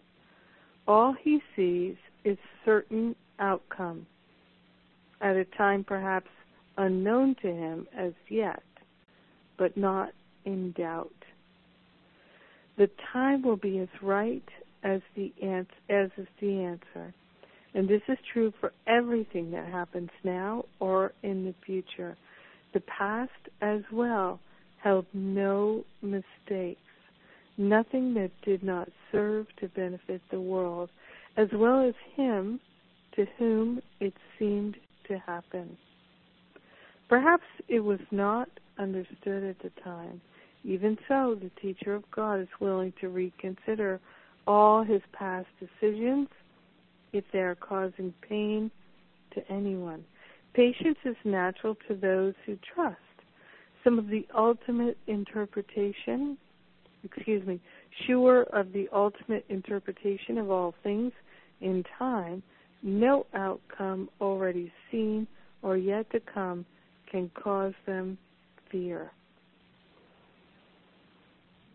All 0.89 1.15
he 1.21 1.41
sees 1.55 1.97
is 2.27 2.37
certain 2.65 3.15
outcome 3.39 4.05
at 5.21 5.37
a 5.37 5.45
time 5.57 5.85
perhaps 5.85 6.29
unknown 6.77 7.37
to 7.41 7.47
him 7.47 7.87
as 7.97 8.13
yet, 8.29 8.63
but 9.57 9.77
not 9.77 10.11
in 10.45 10.73
doubt. 10.73 11.09
The 12.77 12.91
time 13.13 13.43
will 13.43 13.57
be 13.57 13.79
as 13.79 13.89
right 14.03 14.49
as 14.83 15.01
the 15.15 15.33
ans- 15.41 15.71
as 15.89 16.11
is 16.19 16.27
the 16.41 16.63
answer. 16.63 17.15
And 17.75 17.89
this 17.89 18.03
is 18.09 18.19
true 18.33 18.53
for 18.61 18.73
everything 18.87 19.53
that 19.53 19.69
happens 19.69 20.11
now 20.25 20.65
or 20.81 21.13
in 21.23 21.45
the 21.45 21.55
future. 21.65 22.17
The 22.75 22.81
past 22.81 23.31
as 23.61 23.83
well 23.93 24.41
held 24.83 25.07
no 25.15 25.85
mistakes, 26.03 26.81
nothing 27.57 28.15
that 28.15 28.31
did 28.43 28.63
not 28.63 28.89
serve 29.13 29.47
to 29.61 29.69
benefit 29.69 30.21
the 30.31 30.41
world, 30.41 30.91
as 31.37 31.49
well 31.53 31.87
as 31.87 31.95
him 32.15 32.61
to 33.15 33.27
whom 33.39 33.81
it 34.01 34.15
seemed 34.39 34.77
to 35.09 35.19
happen. 35.19 35.77
Perhaps 37.09 37.45
it 37.69 37.81
was 37.81 38.01
not 38.11 38.49
understood 38.79 39.45
at 39.45 39.59
the 39.61 39.71
time. 39.83 40.21
Even 40.65 40.99
so, 41.07 41.39
the 41.41 41.51
teacher 41.61 41.95
of 41.95 42.03
God 42.11 42.41
is 42.41 42.49
willing 42.61 42.93
to 43.01 43.09
reconsider 43.09 44.01
all 44.47 44.83
his 44.83 45.03
past 45.13 45.47
decisions 45.61 46.29
if 47.13 47.25
they 47.33 47.39
are 47.39 47.55
causing 47.55 48.13
pain 48.29 48.71
to 49.35 49.53
anyone. 49.53 50.05
Patience 50.55 50.99
is 51.05 51.17
natural 51.25 51.77
to 51.87 51.95
those 51.95 52.35
who 52.45 52.59
trust. 52.75 52.97
Some 53.85 53.99
of 53.99 54.09
the 54.09 54.27
ultimate 54.37 54.99
interpretation, 55.07 56.37
excuse 57.05 57.47
me, 57.47 57.61
sure 58.07 58.43
of 58.45 58.73
the 58.73 58.89
ultimate 58.93 59.45
interpretation 59.49 60.39
of 60.39 60.51
all 60.51 60.75
things 60.83 61.13
in 61.61 61.85
time, 61.99 62.43
no 62.83 63.27
outcome 63.35 64.09
already 64.21 64.73
seen 64.91 65.27
or 65.63 65.77
yet 65.77 66.11
to 66.13 66.21
come 66.21 66.65
can 67.11 67.31
cause 67.35 67.73
them 67.87 68.19
fear. 68.71 69.11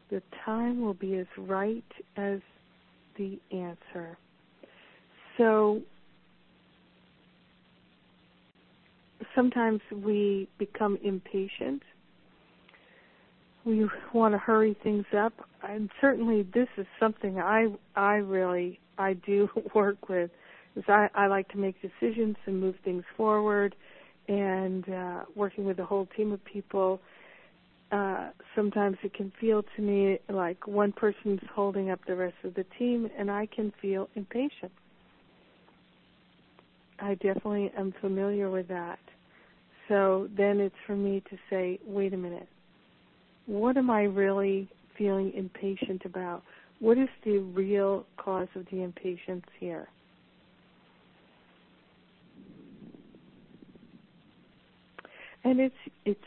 The 0.10 0.22
time 0.46 0.82
will 0.82 0.94
be 0.94 1.16
as 1.18 1.28
right 1.38 1.84
as 2.18 2.40
the 3.18 3.40
answer. 3.52 4.18
So 5.38 5.82
sometimes 9.36 9.82
we 10.04 10.50
become 10.58 10.98
impatient. 11.04 11.82
We 13.66 13.88
want 14.14 14.34
to 14.34 14.40
hurry 14.40 14.76
things 14.84 15.06
up, 15.16 15.34
and 15.68 15.90
certainly 16.00 16.44
this 16.54 16.68
is 16.78 16.88
something 17.00 17.40
I 17.40 17.68
I 17.96 18.16
really 18.16 18.80
I 18.98 19.14
do 19.14 19.50
work 19.76 20.10
with. 20.10 20.32
Is 20.76 20.84
I, 20.88 21.10
I 21.14 21.28
like 21.28 21.50
to 21.50 21.58
make 21.58 21.76
decisions 21.82 22.38
and 22.46 22.60
move 22.60 22.76
things 22.84 23.04
forward, 23.18 23.76
and 24.28 24.88
uh, 24.90 25.24
working 25.36 25.66
with 25.66 25.80
a 25.80 25.86
whole 25.86 26.08
team 26.18 26.32
of 26.32 26.44
people. 26.46 27.00
Uh, 27.92 28.30
sometimes 28.56 28.96
it 29.04 29.14
can 29.14 29.34
feel 29.40 29.64
to 29.76 29.82
me 29.82 30.18
like 30.30 30.66
one 30.66 30.94
person's 30.94 31.42
holding 31.54 31.90
up 31.90 32.00
the 32.08 32.16
rest 32.16 32.36
of 32.46 32.54
the 32.54 32.66
team, 32.80 33.10
and 33.18 33.30
I 33.30 33.48
can 33.48 33.74
feel 33.82 34.10
impatient. 34.16 34.72
I 37.02 37.16
definitely 37.16 37.72
am 37.78 37.94
familiar 38.00 38.50
with 38.50 38.68
that. 38.70 39.00
So 39.90 40.30
then 40.38 40.62
it's 40.62 40.76
for 40.88 40.96
me 40.96 41.22
to 41.30 41.38
say, 41.50 41.80
wait 41.86 42.14
a 42.14 42.18
minute, 42.18 42.48
what 43.46 43.78
am 43.78 43.90
I 43.90 44.04
really 44.04 44.70
feeling 44.98 45.34
impatient 45.34 46.04
about? 46.06 46.44
What 46.80 46.98
is 46.98 47.10
the 47.24 47.40
real 47.40 48.06
cause 48.18 48.48
of 48.56 48.66
the 48.72 48.82
impatience 48.82 49.46
here? 49.60 49.88
And 55.44 55.60
it's 55.60 55.76
it's 56.06 56.20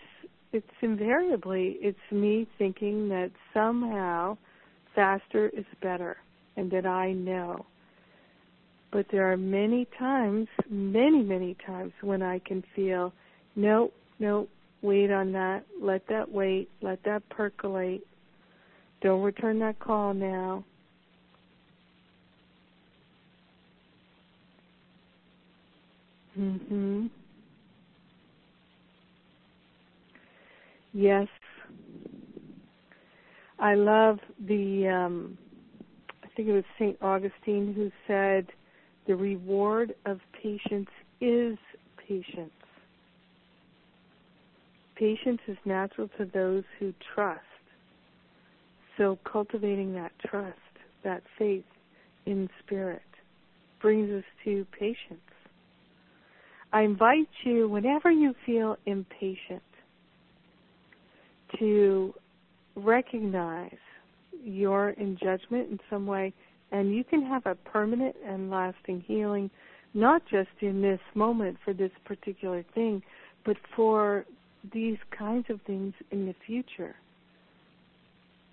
it's 0.53 0.67
invariably 0.83 1.77
it's 1.81 1.99
me 2.11 2.49
thinking 2.59 3.09
that 3.11 3.31
somehow 3.53 4.37
faster 4.95 5.49
is 5.49 5.65
better 5.81 6.17
and 6.57 6.71
that 6.73 6.87
I 6.87 7.13
know 7.13 7.65
but 8.95 9.07
there 9.11 9.31
are 9.31 9.37
many 9.37 9.89
times, 9.99 10.47
many, 10.71 11.21
many 11.21 11.57
times 11.67 11.93
when 12.01 12.23
I 12.23 12.39
can 12.39 12.63
feel, 12.77 13.13
no, 13.57 13.91
no, 14.21 14.47
wait 14.85 15.11
on 15.11 15.33
that, 15.33 15.65
let 15.81 16.07
that 16.09 16.31
wait, 16.31 16.69
let 16.83 17.03
that 17.05 17.27
percolate. 17.31 18.07
Don't 19.01 19.23
return 19.23 19.59
that 19.61 19.79
call 19.81 20.15
now. 20.15 20.65
Mhm. 26.39 27.11
Yes. 30.93 31.29
I 33.59 33.75
love 33.75 34.19
the 34.47 34.89
um 34.89 35.39
I 36.23 36.29
think 36.37 36.49
it 36.49 36.53
was 36.53 36.65
St. 36.79 36.97
Augustine 37.01 37.73
who 37.75 37.91
said 38.07 38.47
the 39.07 39.15
reward 39.15 39.95
of 40.05 40.21
patience 40.33 40.91
is 41.21 41.57
patience. 41.97 42.51
Patience 44.97 45.41
is 45.49 45.57
natural 45.65 46.09
to 46.19 46.25
those 46.33 46.65
who 46.79 46.95
trust. 47.15 47.41
So 48.97 49.19
cultivating 49.31 49.93
that 49.95 50.13
trust, 50.25 50.59
that 51.03 51.23
faith 51.39 51.65
in 52.27 52.49
spirit, 52.65 53.03
brings 53.81 54.11
us 54.11 54.25
to 54.45 54.67
patience. 54.79 55.21
I 56.73 56.83
invite 56.83 57.29
you, 57.45 57.69
whenever 57.69 58.11
you 58.11 58.35
feel 58.47 58.77
impatient, 58.87 59.63
to 61.59 62.15
recognize 62.77 63.77
you're 64.43 64.91
in 64.91 65.17
judgment 65.23 65.71
in 65.71 65.79
some 65.89 66.07
way 66.07 66.33
and 66.73 66.95
you 66.95 67.05
can 67.05 67.23
have 67.23 67.47
a 67.47 67.55
permanent 67.55 68.17
and 68.27 68.51
lasting 68.51 69.05
healing, 69.07 69.51
not 69.95 70.23
just 70.29 70.49
in 70.61 70.83
this 70.83 70.99
moment 71.15 71.57
for 71.65 71.73
this 71.73 71.93
particular 72.05 72.65
thing, 72.75 73.01
but 73.45 73.57
for 73.77 74.27
these 74.73 74.99
kinds 75.17 75.47
of 75.51 75.61
things 75.63 75.95
in 76.11 76.27
the 76.27 76.35
future. 76.47 76.95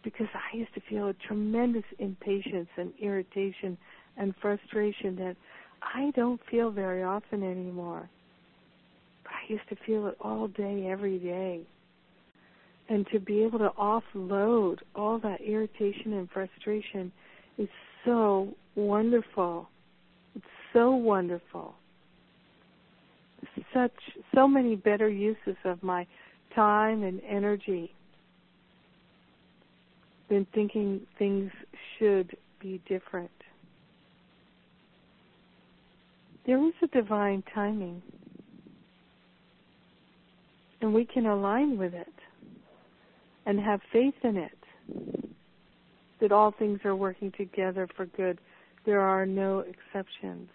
Because 0.04 0.28
I 0.34 0.58
used 0.58 0.74
to 0.74 0.82
feel 0.90 1.10
a 1.10 1.14
tremendous 1.14 1.84
impatience 2.00 2.70
and 2.78 2.92
irritation 3.00 3.78
and 4.18 4.34
frustration 4.42 5.16
that 5.18 5.36
I 5.82 6.12
don't 6.16 6.42
feel 6.50 6.72
very 6.72 7.04
often 7.04 7.44
anymore. 7.44 8.10
But 9.24 9.34
I 9.34 9.52
used 9.54 9.68
to 9.70 9.76
feel 9.86 10.08
it 10.08 10.18
all 10.20 10.48
day, 10.48 10.88
every 10.90 11.20
day. 11.20 11.62
And 12.90 13.06
to 13.14 13.20
be 13.20 13.44
able 13.44 13.60
to 13.60 13.70
offload 13.80 14.80
all 14.96 15.20
that 15.20 15.40
irritation 15.42 16.14
and 16.14 16.30
frustration 16.30 17.12
is 17.58 17.70
so 18.04 18.50
wonderful. 18.76 19.70
It's 20.36 20.46
so 20.74 20.92
wonderful. 20.92 21.76
Such 23.74 23.92
so 24.36 24.48
many 24.48 24.76
better 24.76 25.10
uses 25.10 25.56
of 25.64 25.82
my 25.82 26.06
time 26.54 27.04
and 27.04 27.22
energy 27.28 27.94
than 30.30 30.46
thinking 30.54 31.02
things 31.18 31.52
should 31.98 32.36
be 32.60 32.82
different. 32.88 33.32
There 36.46 36.64
is 36.66 36.74
a 36.82 36.88
divine 36.88 37.44
timing, 37.54 38.02
and 40.82 40.94
we 40.94 41.06
can 41.06 41.26
align 41.26 41.78
with 41.78 41.94
it 41.94 42.14
and 43.46 43.60
have 43.60 43.80
faith 43.92 44.16
in 44.24 44.38
it 44.38 44.58
that 46.20 46.32
all 46.32 46.52
things 46.52 46.80
are 46.86 46.96
working 46.96 47.32
together 47.38 47.88
for 47.96 48.06
good. 48.06 48.40
There 48.86 49.02
are 49.02 49.26
no 49.26 49.60
exceptions. 49.60 50.50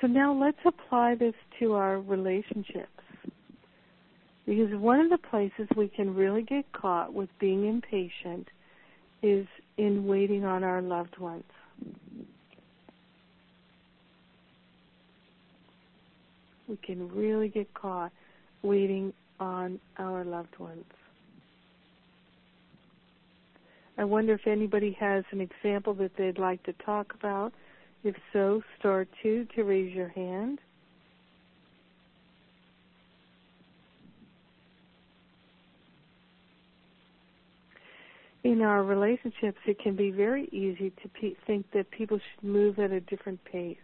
So 0.00 0.06
now 0.06 0.34
let's 0.34 0.58
apply 0.64 1.14
this 1.14 1.34
to 1.60 1.72
our 1.74 2.00
relationships. 2.00 2.88
Because 4.46 4.74
one 4.74 5.00
of 5.00 5.08
the 5.08 5.18
places 5.18 5.68
we 5.76 5.88
can 5.88 6.14
really 6.14 6.42
get 6.42 6.70
caught 6.72 7.14
with 7.14 7.30
being 7.38 7.66
impatient 7.66 8.48
is 9.22 9.46
in 9.78 10.06
waiting 10.06 10.44
on 10.44 10.62
our 10.62 10.82
loved 10.82 11.18
ones. 11.18 11.44
We 16.68 16.76
can 16.76 17.08
really 17.14 17.48
get 17.48 17.72
caught 17.74 18.12
waiting 18.62 19.12
on 19.40 19.80
our 19.98 20.24
loved 20.24 20.58
ones. 20.58 20.84
I 23.96 24.04
wonder 24.04 24.34
if 24.34 24.46
anybody 24.46 24.96
has 24.98 25.24
an 25.30 25.40
example 25.40 25.94
that 25.94 26.16
they'd 26.16 26.38
like 26.38 26.62
to 26.64 26.72
talk 26.84 27.14
about. 27.14 27.52
If 28.04 28.16
so, 28.32 28.62
star 28.78 29.06
two 29.22 29.46
to 29.56 29.64
raise 29.64 29.94
your 29.94 30.08
hand. 30.10 30.60
in 38.44 38.60
our 38.60 38.84
relationships, 38.84 39.58
it 39.66 39.78
can 39.80 39.96
be 39.96 40.10
very 40.10 40.48
easy 40.52 40.92
to 41.02 41.08
pe- 41.08 41.34
think 41.46 41.64
that 41.72 41.90
people 41.90 42.18
should 42.18 42.44
move 42.46 42.78
at 42.78 42.92
a 42.92 43.00
different 43.00 43.42
pace. 43.46 43.76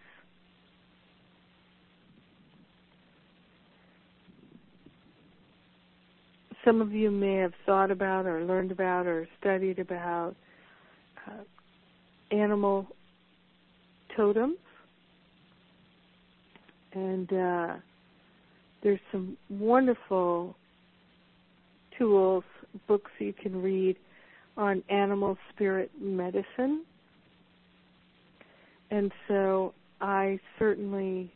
Some 6.63 6.83
of 6.83 6.93
you 6.93 7.11
may 7.11 7.37
have 7.37 7.55
thought 7.65 7.91
about 7.91 8.27
or 8.27 8.45
learned 8.45 8.71
about 8.71 9.07
or 9.07 9.27
studied 9.41 9.79
about 9.79 10.37
uh, 11.27 11.43
animal 12.31 12.87
totems. 14.17 14.59
And 16.93 17.33
uh, 17.33 17.75
there's 18.83 19.01
some 19.13 19.37
wonderful 19.49 20.57
tools, 21.99 22.45
books 22.89 23.11
you 23.19 23.33
can 23.33 23.61
read 23.63 23.97
on 24.57 24.83
animal 24.89 25.37
spirit 25.53 25.91
medicine. 26.01 26.85
And 28.91 29.13
so 29.29 29.73
I 30.01 30.41
certainly 30.59 31.33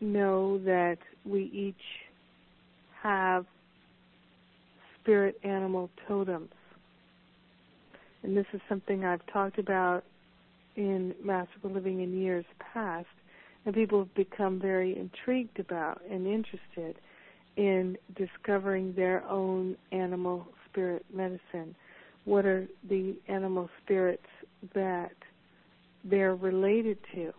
know 0.00 0.58
that 0.58 0.98
we 1.24 1.44
each 1.52 1.74
have 3.02 3.46
spirit 5.00 5.38
animal 5.42 5.88
totems. 6.06 6.52
And 8.22 8.36
this 8.36 8.46
is 8.52 8.60
something 8.68 9.04
I've 9.04 9.24
talked 9.32 9.58
about 9.58 10.04
in 10.76 11.14
Masterful 11.22 11.70
Living 11.70 12.00
in 12.00 12.18
years 12.18 12.44
past, 12.72 13.06
and 13.64 13.74
people 13.74 14.00
have 14.00 14.14
become 14.14 14.58
very 14.60 14.96
intrigued 14.96 15.60
about 15.60 16.00
and 16.10 16.26
interested 16.26 16.96
in 17.56 17.96
discovering 18.16 18.94
their 18.94 19.22
own 19.24 19.76
animal 19.92 20.46
spirit 20.68 21.04
medicine. 21.12 21.74
What 22.24 22.46
are 22.46 22.66
the 22.88 23.16
animal 23.28 23.68
spirits 23.82 24.26
that 24.74 25.12
they're 26.04 26.34
related 26.34 26.98
to? 27.14 27.32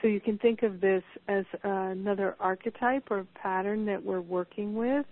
So 0.00 0.08
you 0.08 0.20
can 0.20 0.38
think 0.38 0.62
of 0.62 0.80
this 0.80 1.02
as 1.26 1.44
another 1.62 2.36
archetype 2.38 3.10
or 3.10 3.26
pattern 3.34 3.86
that 3.86 4.04
we're 4.04 4.20
working 4.20 4.74
with 4.74 5.06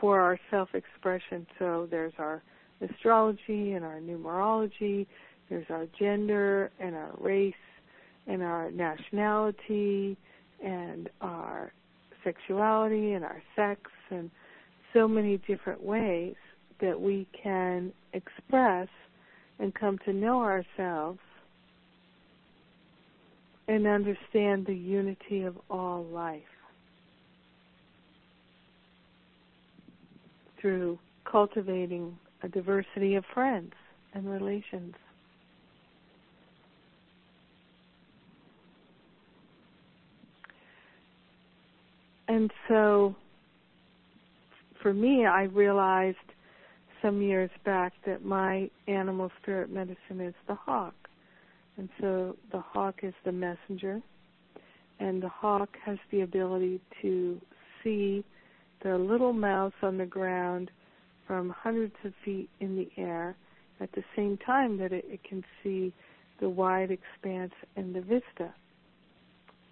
for 0.00 0.20
our 0.20 0.38
self 0.50 0.74
expression. 0.74 1.46
So 1.58 1.88
there's 1.90 2.12
our 2.18 2.42
astrology 2.80 3.72
and 3.72 3.84
our 3.84 4.00
numerology, 4.00 5.06
there's 5.50 5.66
our 5.68 5.86
gender 5.98 6.70
and 6.78 6.94
our 6.94 7.10
race 7.18 7.54
and 8.26 8.42
our 8.42 8.70
nationality 8.70 10.16
and 10.64 11.10
our 11.20 11.72
sexuality 12.22 13.12
and 13.12 13.24
our 13.24 13.42
sex 13.56 13.80
and 14.10 14.30
so 14.94 15.08
many 15.08 15.38
different 15.48 15.82
ways 15.82 16.36
that 16.80 16.98
we 16.98 17.26
can 17.42 17.92
express 18.12 18.88
and 19.58 19.74
come 19.74 19.98
to 20.04 20.12
know 20.12 20.40
ourselves 20.40 21.18
and 23.68 23.86
understand 23.86 24.66
the 24.66 24.74
unity 24.74 25.42
of 25.42 25.56
all 25.68 26.04
life 26.04 26.42
through 30.60 30.98
cultivating 31.30 32.16
a 32.42 32.48
diversity 32.48 33.14
of 33.14 33.24
friends 33.32 33.72
and 34.14 34.28
relations. 34.28 34.94
And 42.30 42.52
so 42.68 43.16
for 44.80 44.94
me, 44.94 45.26
I 45.26 45.42
realized 45.42 46.16
some 47.02 47.20
years 47.20 47.50
back 47.64 47.92
that 48.06 48.24
my 48.24 48.70
animal 48.86 49.32
spirit 49.42 49.68
medicine 49.68 50.20
is 50.20 50.34
the 50.46 50.54
hawk. 50.54 50.94
And 51.76 51.88
so 52.00 52.36
the 52.52 52.60
hawk 52.60 53.00
is 53.02 53.14
the 53.24 53.32
messenger, 53.32 54.00
and 55.00 55.20
the 55.20 55.28
hawk 55.28 55.70
has 55.84 55.98
the 56.12 56.20
ability 56.20 56.80
to 57.02 57.40
see 57.82 58.24
the 58.84 58.96
little 58.96 59.32
mouse 59.32 59.72
on 59.82 59.98
the 59.98 60.06
ground 60.06 60.70
from 61.26 61.50
hundreds 61.50 61.96
of 62.04 62.12
feet 62.24 62.48
in 62.60 62.76
the 62.76 62.88
air 62.96 63.34
at 63.80 63.90
the 63.90 64.04
same 64.14 64.38
time 64.46 64.78
that 64.78 64.92
it, 64.92 65.04
it 65.08 65.24
can 65.28 65.42
see 65.64 65.92
the 66.38 66.48
wide 66.48 66.92
expanse 66.92 67.54
and 67.74 67.92
the 67.92 68.02
vista. 68.02 68.54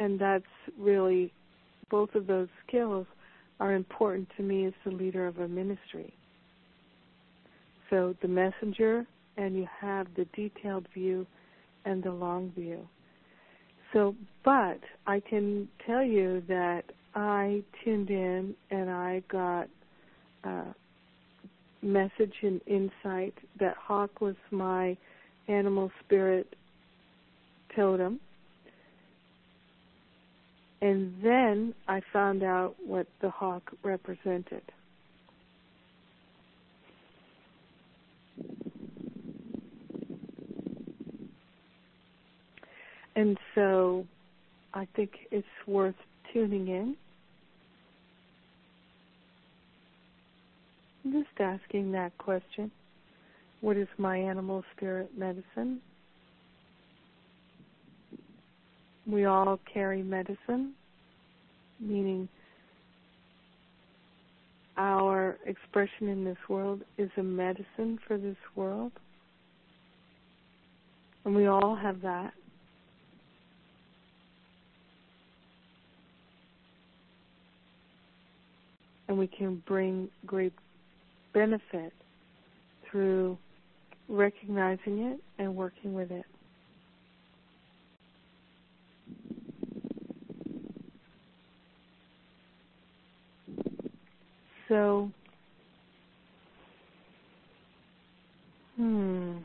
And 0.00 0.18
that's 0.18 0.44
really, 0.76 1.32
both 1.90 2.14
of 2.14 2.26
those 2.26 2.48
skills 2.66 3.06
are 3.60 3.74
important 3.74 4.28
to 4.36 4.42
me 4.42 4.66
as 4.66 4.72
the 4.84 4.90
leader 4.90 5.26
of 5.26 5.38
a 5.38 5.48
ministry. 5.48 6.12
So 7.90 8.14
the 8.22 8.28
messenger, 8.28 9.06
and 9.36 9.56
you 9.56 9.66
have 9.80 10.06
the 10.16 10.26
detailed 10.34 10.86
view 10.92 11.26
and 11.84 12.02
the 12.02 12.12
long 12.12 12.52
view. 12.56 12.86
So, 13.92 14.14
but 14.44 14.80
I 15.06 15.20
can 15.20 15.68
tell 15.86 16.02
you 16.02 16.42
that 16.48 16.82
I 17.14 17.62
tuned 17.82 18.10
in 18.10 18.54
and 18.70 18.90
I 18.90 19.22
got 19.30 19.68
a 20.44 20.64
message 21.80 22.34
and 22.42 22.60
insight 22.66 23.34
that 23.58 23.76
Hawk 23.76 24.20
was 24.20 24.34
my 24.50 24.96
animal 25.48 25.90
spirit 26.04 26.54
totem. 27.74 28.20
And 30.80 31.14
then 31.22 31.74
I 31.88 32.00
found 32.12 32.42
out 32.42 32.74
what 32.84 33.06
the 33.20 33.30
hawk 33.30 33.72
represented. 33.82 34.62
And 43.16 43.36
so 43.56 44.06
I 44.72 44.86
think 44.94 45.10
it's 45.32 45.46
worth 45.66 45.96
tuning 46.32 46.68
in. 46.68 46.96
Just 51.10 51.40
asking 51.40 51.90
that 51.92 52.16
question. 52.18 52.70
What 53.60 53.76
is 53.76 53.88
my 53.98 54.16
animal 54.18 54.62
spirit 54.76 55.10
medicine? 55.18 55.80
We 59.08 59.24
all 59.24 59.58
carry 59.72 60.02
medicine, 60.02 60.74
meaning 61.80 62.28
our 64.76 65.38
expression 65.46 66.08
in 66.08 66.24
this 66.24 66.36
world 66.46 66.82
is 66.98 67.10
a 67.16 67.22
medicine 67.22 67.98
for 68.06 68.18
this 68.18 68.36
world. 68.54 68.92
And 71.24 71.34
we 71.34 71.46
all 71.46 71.74
have 71.74 72.02
that. 72.02 72.34
And 79.08 79.18
we 79.18 79.26
can 79.26 79.62
bring 79.66 80.10
great 80.26 80.52
benefit 81.32 81.94
through 82.90 83.38
recognizing 84.06 84.98
it 84.98 85.20
and 85.38 85.56
working 85.56 85.94
with 85.94 86.10
it. 86.10 86.26
So, 94.68 95.10
hmm. 98.76 99.38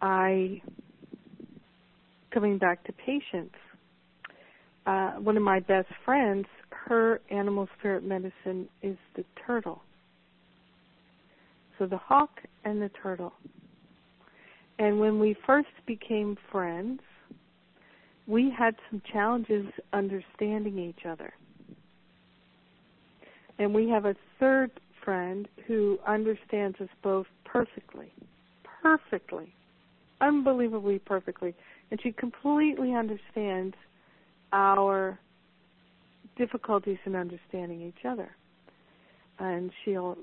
I, 0.00 0.62
coming 2.32 2.58
back 2.58 2.84
to 2.84 2.92
patience, 2.92 3.50
uh, 4.86 5.14
one 5.14 5.36
of 5.36 5.42
my 5.42 5.58
best 5.58 5.88
friends, 6.04 6.46
her 6.70 7.20
animal 7.30 7.68
spirit 7.78 8.04
medicine 8.04 8.68
is 8.82 8.96
the 9.16 9.24
turtle. 9.44 9.82
So 11.78 11.86
the 11.86 11.98
hawk 11.98 12.30
and 12.64 12.80
the 12.80 12.90
turtle. 13.02 13.32
And 14.78 15.00
when 15.00 15.18
we 15.18 15.36
first 15.46 15.68
became 15.86 16.36
friends, 16.50 17.00
we 18.26 18.52
had 18.56 18.74
some 18.90 19.02
challenges 19.12 19.66
understanding 19.92 20.78
each 20.78 21.06
other. 21.06 21.32
And 23.58 23.74
we 23.74 23.88
have 23.88 24.04
a 24.04 24.14
third 24.38 24.70
friend 25.04 25.48
who 25.66 25.98
understands 26.06 26.80
us 26.80 26.88
both 27.02 27.26
perfectly. 27.44 28.12
Perfectly 28.82 29.52
unbelievably 30.20 31.00
perfectly, 31.00 31.54
and 31.90 32.00
she 32.02 32.12
completely 32.12 32.94
understands 32.94 33.74
our 34.52 35.18
difficulties 36.36 36.98
in 37.04 37.14
understanding 37.14 37.82
each 37.82 38.04
other. 38.06 38.30
And 39.38 39.70
she'll 39.84 40.16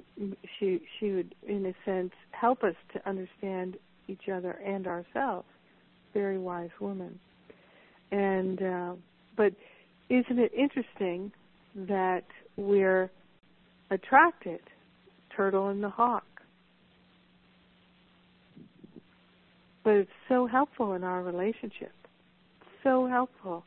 she 0.59 0.81
she 0.99 1.11
would 1.11 1.35
in 1.47 1.65
a 1.65 1.73
sense 1.85 2.11
help 2.31 2.63
us 2.63 2.75
to 2.93 3.09
understand 3.09 3.77
each 4.07 4.29
other 4.31 4.51
and 4.51 4.87
ourselves. 4.87 5.47
Very 6.13 6.37
wise 6.37 6.69
woman. 6.79 7.19
And 8.11 8.61
uh, 8.61 8.93
but 9.35 9.53
isn't 10.09 10.39
it 10.39 10.51
interesting 10.53 11.31
that 11.75 12.25
we're 12.57 13.09
attracted 13.89 14.59
turtle 15.35 15.69
and 15.69 15.83
the 15.83 15.89
hawk? 15.89 16.23
But 19.83 19.93
it's 19.93 20.11
so 20.27 20.47
helpful 20.47 20.93
in 20.93 21.03
our 21.03 21.21
relationship. 21.21 21.93
So 22.83 23.07
helpful 23.07 23.63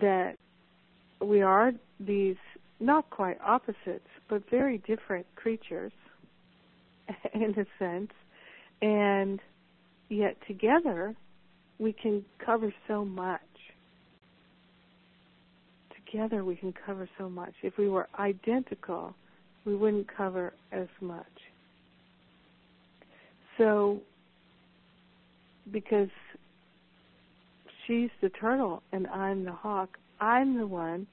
that 0.00 0.36
we 1.20 1.42
are 1.42 1.72
these 2.00 2.36
not 2.80 3.08
quite 3.10 3.38
opposites, 3.40 4.08
but 4.32 4.48
very 4.50 4.78
different 4.86 5.26
creatures 5.36 5.92
in 7.34 7.50
a 7.50 7.66
sense. 7.78 8.10
And 8.80 9.38
yet 10.08 10.38
together 10.48 11.14
we 11.78 11.92
can 11.92 12.24
cover 12.42 12.72
so 12.88 13.04
much. 13.04 13.42
Together 16.06 16.46
we 16.46 16.56
can 16.56 16.72
cover 16.86 17.06
so 17.18 17.28
much. 17.28 17.52
If 17.62 17.76
we 17.76 17.90
were 17.90 18.08
identical, 18.18 19.14
we 19.66 19.76
wouldn't 19.76 20.06
cover 20.16 20.54
as 20.72 20.88
much. 21.02 21.26
So, 23.58 24.00
because 25.70 26.08
she's 27.86 28.08
the 28.22 28.30
turtle 28.30 28.82
and 28.92 29.06
I'm 29.08 29.44
the 29.44 29.52
hawk, 29.52 29.98
I'm 30.22 30.56
the 30.56 30.66
one 30.66 31.06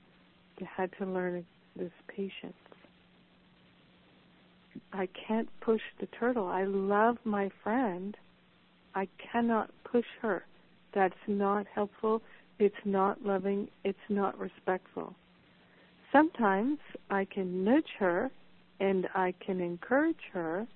that 0.57 0.69
had 0.69 0.89
to 0.99 1.05
learn 1.05 1.45
this 1.75 1.91
patience. 2.07 2.53
I 4.93 5.07
can't 5.27 5.49
push 5.61 5.81
the 5.99 6.07
turtle. 6.07 6.47
I 6.47 6.63
love 6.63 7.17
my 7.23 7.49
friend. 7.63 8.15
I 8.95 9.07
cannot 9.31 9.69
push 9.83 10.05
her. 10.21 10.45
That's 10.93 11.13
not 11.27 11.65
helpful. 11.73 12.21
It's 12.57 12.75
not 12.85 13.23
loving. 13.23 13.69
It's 13.83 13.97
not 14.09 14.37
respectful. 14.37 15.15
Sometimes 16.11 16.79
I 17.09 17.25
can 17.25 17.63
nudge 17.63 17.91
her 17.99 18.31
and 18.79 19.07
I 19.13 19.33
can 19.45 19.59
encourage 19.61 20.15
her, 20.33 20.67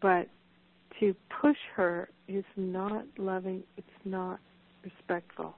but 0.00 0.28
to 1.00 1.14
push 1.40 1.56
her 1.74 2.08
is 2.28 2.44
not 2.56 3.04
loving. 3.18 3.62
It's 3.76 3.86
not 4.04 4.38
respectful. 4.84 5.54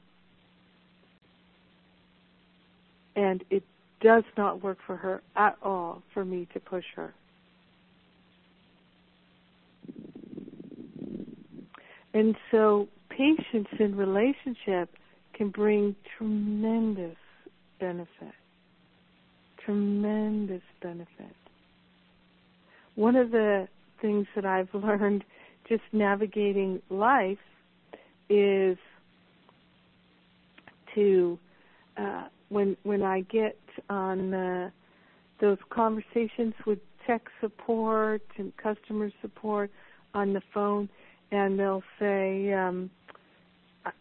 And 3.15 3.45
it 3.51 3.63
does 4.01 4.25
not 4.37 4.63
work 4.63 4.79
for 4.87 4.97
her 4.97 5.23
at 5.37 5.57
all 5.63 6.03
for 6.15 6.25
me 6.25 6.49
to 6.55 6.61
push 6.61 6.85
her. 6.97 7.13
And 12.15 12.37
so 12.51 12.89
patience 13.11 13.69
in 13.79 13.97
relationship 13.97 14.91
can 15.35 15.51
bring 15.51 15.97
tremendous 16.19 17.17
benefit. 17.81 18.35
Tremendous 19.65 20.63
benefit. 20.83 21.37
One 22.95 23.17
of 23.17 23.31
the 23.31 23.69
things 24.01 24.27
that 24.35 24.45
I've 24.45 24.69
learned 24.75 25.25
just 25.69 25.83
navigating 25.93 26.83
life 26.91 27.39
is 28.29 28.77
to 30.95 31.39
uh, 31.97 32.25
when 32.49 32.77
when 32.83 33.03
I 33.03 33.21
get 33.23 33.59
on 33.89 34.35
uh, 34.35 34.71
those 35.41 35.59
conversations 35.71 36.55
with 36.67 36.79
tech 37.07 37.23
support 37.41 38.23
and 38.37 38.53
customer 38.57 39.11
support 39.21 39.71
on 40.15 40.33
the 40.33 40.43
phone, 40.53 40.89
and 41.33 41.59
they'll 41.59 41.83
say, 41.99 42.53
um, 42.53 42.91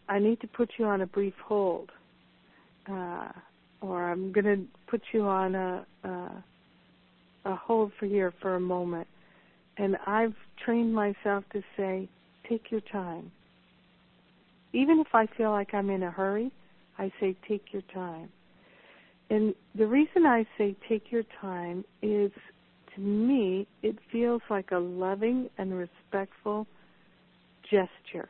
"I 0.08 0.18
need 0.18 0.40
to 0.42 0.46
put 0.46 0.70
you 0.78 0.84
on 0.84 1.00
a 1.00 1.06
brief 1.06 1.34
hold," 1.44 1.90
uh, 2.88 3.30
or 3.80 4.10
"I'm 4.10 4.32
going 4.32 4.44
to 4.44 4.64
put 4.86 5.02
you 5.12 5.22
on 5.22 5.54
a, 5.54 5.86
a 6.04 6.44
a 7.44 7.56
hold 7.56 7.92
for 7.98 8.06
here 8.06 8.32
for 8.40 8.54
a 8.54 8.60
moment," 8.60 9.08
and 9.78 9.96
I've 10.06 10.36
trained 10.64 10.94
myself 10.94 11.44
to 11.52 11.62
say, 11.76 12.08
"Take 12.48 12.70
your 12.70 12.82
time." 12.82 13.32
Even 14.74 15.00
if 15.00 15.14
I 15.14 15.26
feel 15.26 15.50
like 15.50 15.74
I'm 15.74 15.90
in 15.90 16.02
a 16.02 16.10
hurry, 16.10 16.52
I 16.98 17.10
say, 17.18 17.34
"Take 17.48 17.72
your 17.72 17.82
time." 17.94 18.30
And 19.30 19.54
the 19.74 19.86
reason 19.86 20.26
I 20.26 20.46
say 20.58 20.76
take 20.86 21.10
your 21.10 21.22
time 21.40 21.86
is 22.02 22.30
to 22.94 23.00
me, 23.00 23.66
it 23.82 23.96
feels 24.10 24.42
like 24.50 24.72
a 24.72 24.78
loving 24.78 25.48
and 25.56 25.72
respectful 25.72 26.66
gesture. 27.72 28.28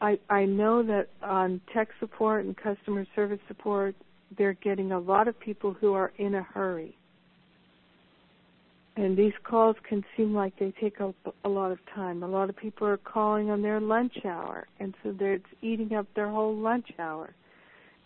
I, 0.00 0.18
I 0.30 0.44
know 0.44 0.82
that 0.82 1.08
on 1.22 1.60
tech 1.72 1.88
support 2.00 2.44
and 2.44 2.56
customer 2.56 3.06
service 3.14 3.38
support, 3.48 3.94
they're 4.36 4.54
getting 4.54 4.92
a 4.92 4.98
lot 4.98 5.28
of 5.28 5.38
people 5.38 5.72
who 5.72 5.92
are 5.94 6.12
in 6.18 6.34
a 6.34 6.42
hurry. 6.42 6.96
And 8.96 9.16
these 9.16 9.32
calls 9.44 9.76
can 9.88 10.04
seem 10.16 10.34
like 10.34 10.58
they 10.58 10.72
take 10.80 11.00
up 11.00 11.14
a 11.44 11.48
lot 11.48 11.72
of 11.72 11.78
time. 11.94 12.22
A 12.22 12.28
lot 12.28 12.50
of 12.50 12.56
people 12.56 12.86
are 12.86 12.98
calling 12.98 13.50
on 13.50 13.62
their 13.62 13.80
lunch 13.80 14.24
hour, 14.24 14.66
and 14.80 14.94
so 15.02 15.12
they're 15.12 15.40
eating 15.62 15.94
up 15.94 16.06
their 16.14 16.28
whole 16.28 16.54
lunch 16.56 16.88
hour 16.98 17.34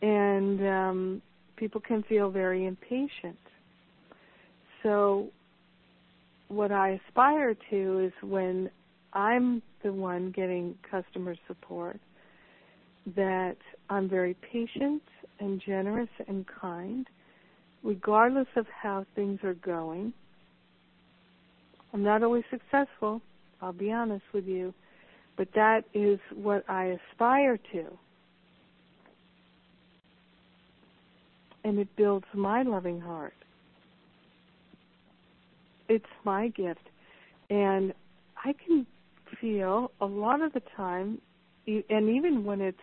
and 0.03 0.61
um, 0.67 1.23
people 1.57 1.81
can 1.81 2.03
feel 2.03 2.31
very 2.31 2.67
impatient. 2.67 3.39
So, 4.83 5.29
what 6.49 6.72
I 6.72 7.01
aspire 7.09 7.55
to 7.70 7.99
is 8.01 8.12
when 8.22 8.70
I'm 9.12 9.62
the 9.82 9.92
one 9.92 10.30
getting 10.30 10.76
customer 10.88 11.36
support, 11.47 12.01
that 13.14 13.57
I'm 13.88 14.09
very 14.09 14.34
patient 14.34 15.03
and 15.38 15.61
generous 15.64 16.09
and 16.26 16.44
kind, 16.61 17.07
regardless 17.82 18.49
of 18.57 18.66
how 18.82 19.07
things 19.14 19.40
are 19.44 19.55
going. 19.55 20.12
I'm 21.92 22.03
not 22.03 22.22
always 22.22 22.44
successful, 22.51 23.22
I'll 23.62 23.72
be 23.72 23.92
honest 23.92 24.24
with 24.34 24.47
you, 24.47 24.74
but 25.36 25.49
that 25.55 25.84
is 25.94 26.18
what 26.34 26.68
I 26.68 26.97
aspire 27.12 27.59
to. 27.72 27.99
and 31.66 31.80
it 31.80 31.88
builds 31.97 32.26
my 32.32 32.62
loving 32.62 33.01
heart. 33.01 33.34
It's 35.89 36.05
my 36.24 36.49
gift. 36.49 36.89
And 37.51 37.93
I 38.45 38.53
can 38.66 38.87
feel 39.41 39.91
a 40.01 40.07
lot 40.07 40.41
of 40.41 40.53
the 40.53 40.62
time, 40.76 41.20
and 41.66 42.11
even 42.11 42.45
when 42.45 42.61
it's 42.61 42.78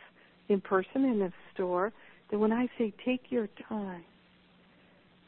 in 0.50 0.62
person 0.62 1.06
in 1.06 1.22
a 1.22 1.32
store, 1.54 1.92
that 2.32 2.40
when 2.40 2.52
I 2.52 2.68
say 2.78 2.94
take 3.06 3.24
your 3.30 3.48
time, 3.68 4.04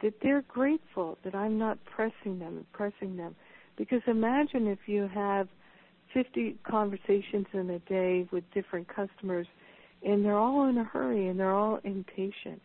that 0.02 0.14
they're 0.22 0.44
grateful 0.48 1.18
that 1.24 1.36
I'm 1.36 1.58
not 1.58 1.78
pressing 1.86 2.40
them 2.40 2.58
and 2.58 2.72
pressing 2.74 3.18
them. 3.18 3.36
Because 3.78 4.02
imagine 4.08 4.68
if 4.68 4.80
you 4.88 5.10
have 5.14 5.48
50 6.14 6.58
conversations 6.70 7.46
in 7.54 7.70
a 7.70 7.80
day 7.80 8.28
with 8.32 8.44
different 8.54 8.88
customers 8.88 9.48
and 10.04 10.24
they're 10.24 10.38
all 10.38 10.70
in 10.70 10.78
a 10.78 10.84
hurry 10.84 11.28
and 11.28 11.40
they're 11.40 11.54
all 11.54 11.80
impatient 11.84 12.62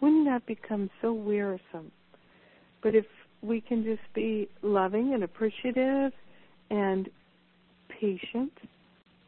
wouldn't 0.00 0.26
that 0.26 0.46
become 0.46 0.90
so 1.02 1.12
wearisome? 1.12 1.90
But 2.82 2.94
if 2.94 3.06
we 3.42 3.60
can 3.60 3.84
just 3.84 4.02
be 4.14 4.48
loving 4.62 5.14
and 5.14 5.22
appreciative 5.22 6.12
and 6.70 7.08
patient, 8.00 8.52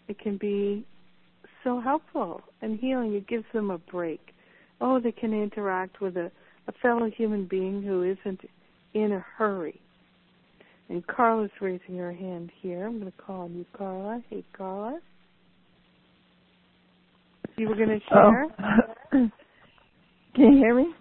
it 0.09 0.19
can 0.19 0.37
be 0.37 0.85
so 1.65 1.81
helpful 1.81 2.43
and 2.63 2.79
healing. 2.79 3.15
It 3.15 3.29
gives 3.29 3.45
them 3.53 3.71
a 3.71 3.79
break. 3.79 4.21
Oh, 4.81 4.99
they 4.99 5.13
can 5.13 5.33
interact 5.33 6.01
with 6.01 6.17
a, 6.17 6.31
a 6.69 6.73
fellow 6.83 7.11
human 7.11 7.47
being 7.47 7.83
who 7.83 8.03
isn't 8.03 8.41
in 8.95 9.13
a 9.13 9.25
hurry. 9.37 9.81
And 10.89 11.07
Carla's 11.07 11.51
raising 11.61 11.97
her 11.99 12.13
hand 12.13 12.51
here. 12.61 12.87
I'm 12.87 12.99
going 12.99 13.13
to 13.13 13.19
call 13.19 13.43
on 13.43 13.55
you, 13.55 13.65
Carla. 13.77 14.23
Hey, 14.29 14.43
Carla. 14.57 14.99
You 17.57 17.69
were 17.69 17.77
going 17.77 17.91
to 17.91 18.01
oh. 18.13 18.31
share? 18.31 18.47
Oh. 19.13 19.31
Can 20.35 20.53
you 20.53 20.59
hear 20.59 20.75
me? 20.75 20.93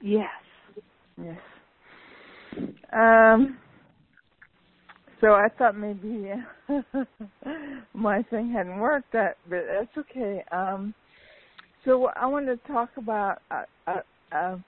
Yes. 0.00 0.26
Yes. 1.22 1.38
Um. 2.92 3.58
So 5.20 5.34
I 5.34 5.48
thought 5.58 5.76
maybe 5.76 6.32
my 7.94 8.22
thing 8.30 8.52
hadn't 8.52 8.78
worked, 8.78 9.12
that 9.12 9.36
but 9.48 9.64
that's 9.70 9.98
okay. 9.98 10.42
Um. 10.50 10.94
So 11.84 12.10
I 12.16 12.26
want 12.26 12.46
to 12.46 12.56
talk 12.70 12.90
about 12.96 13.40
a, 13.50 13.64
a, 13.86 14.02
a 14.36 14.64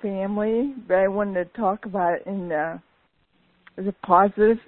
family, 0.00 0.74
but 0.86 0.94
I 0.94 1.08
wanted 1.08 1.52
to 1.52 1.58
talk 1.58 1.84
about 1.84 2.14
it 2.14 2.22
in 2.26 2.48
the, 2.48 2.80
the 3.76 3.94
positive 4.04 4.58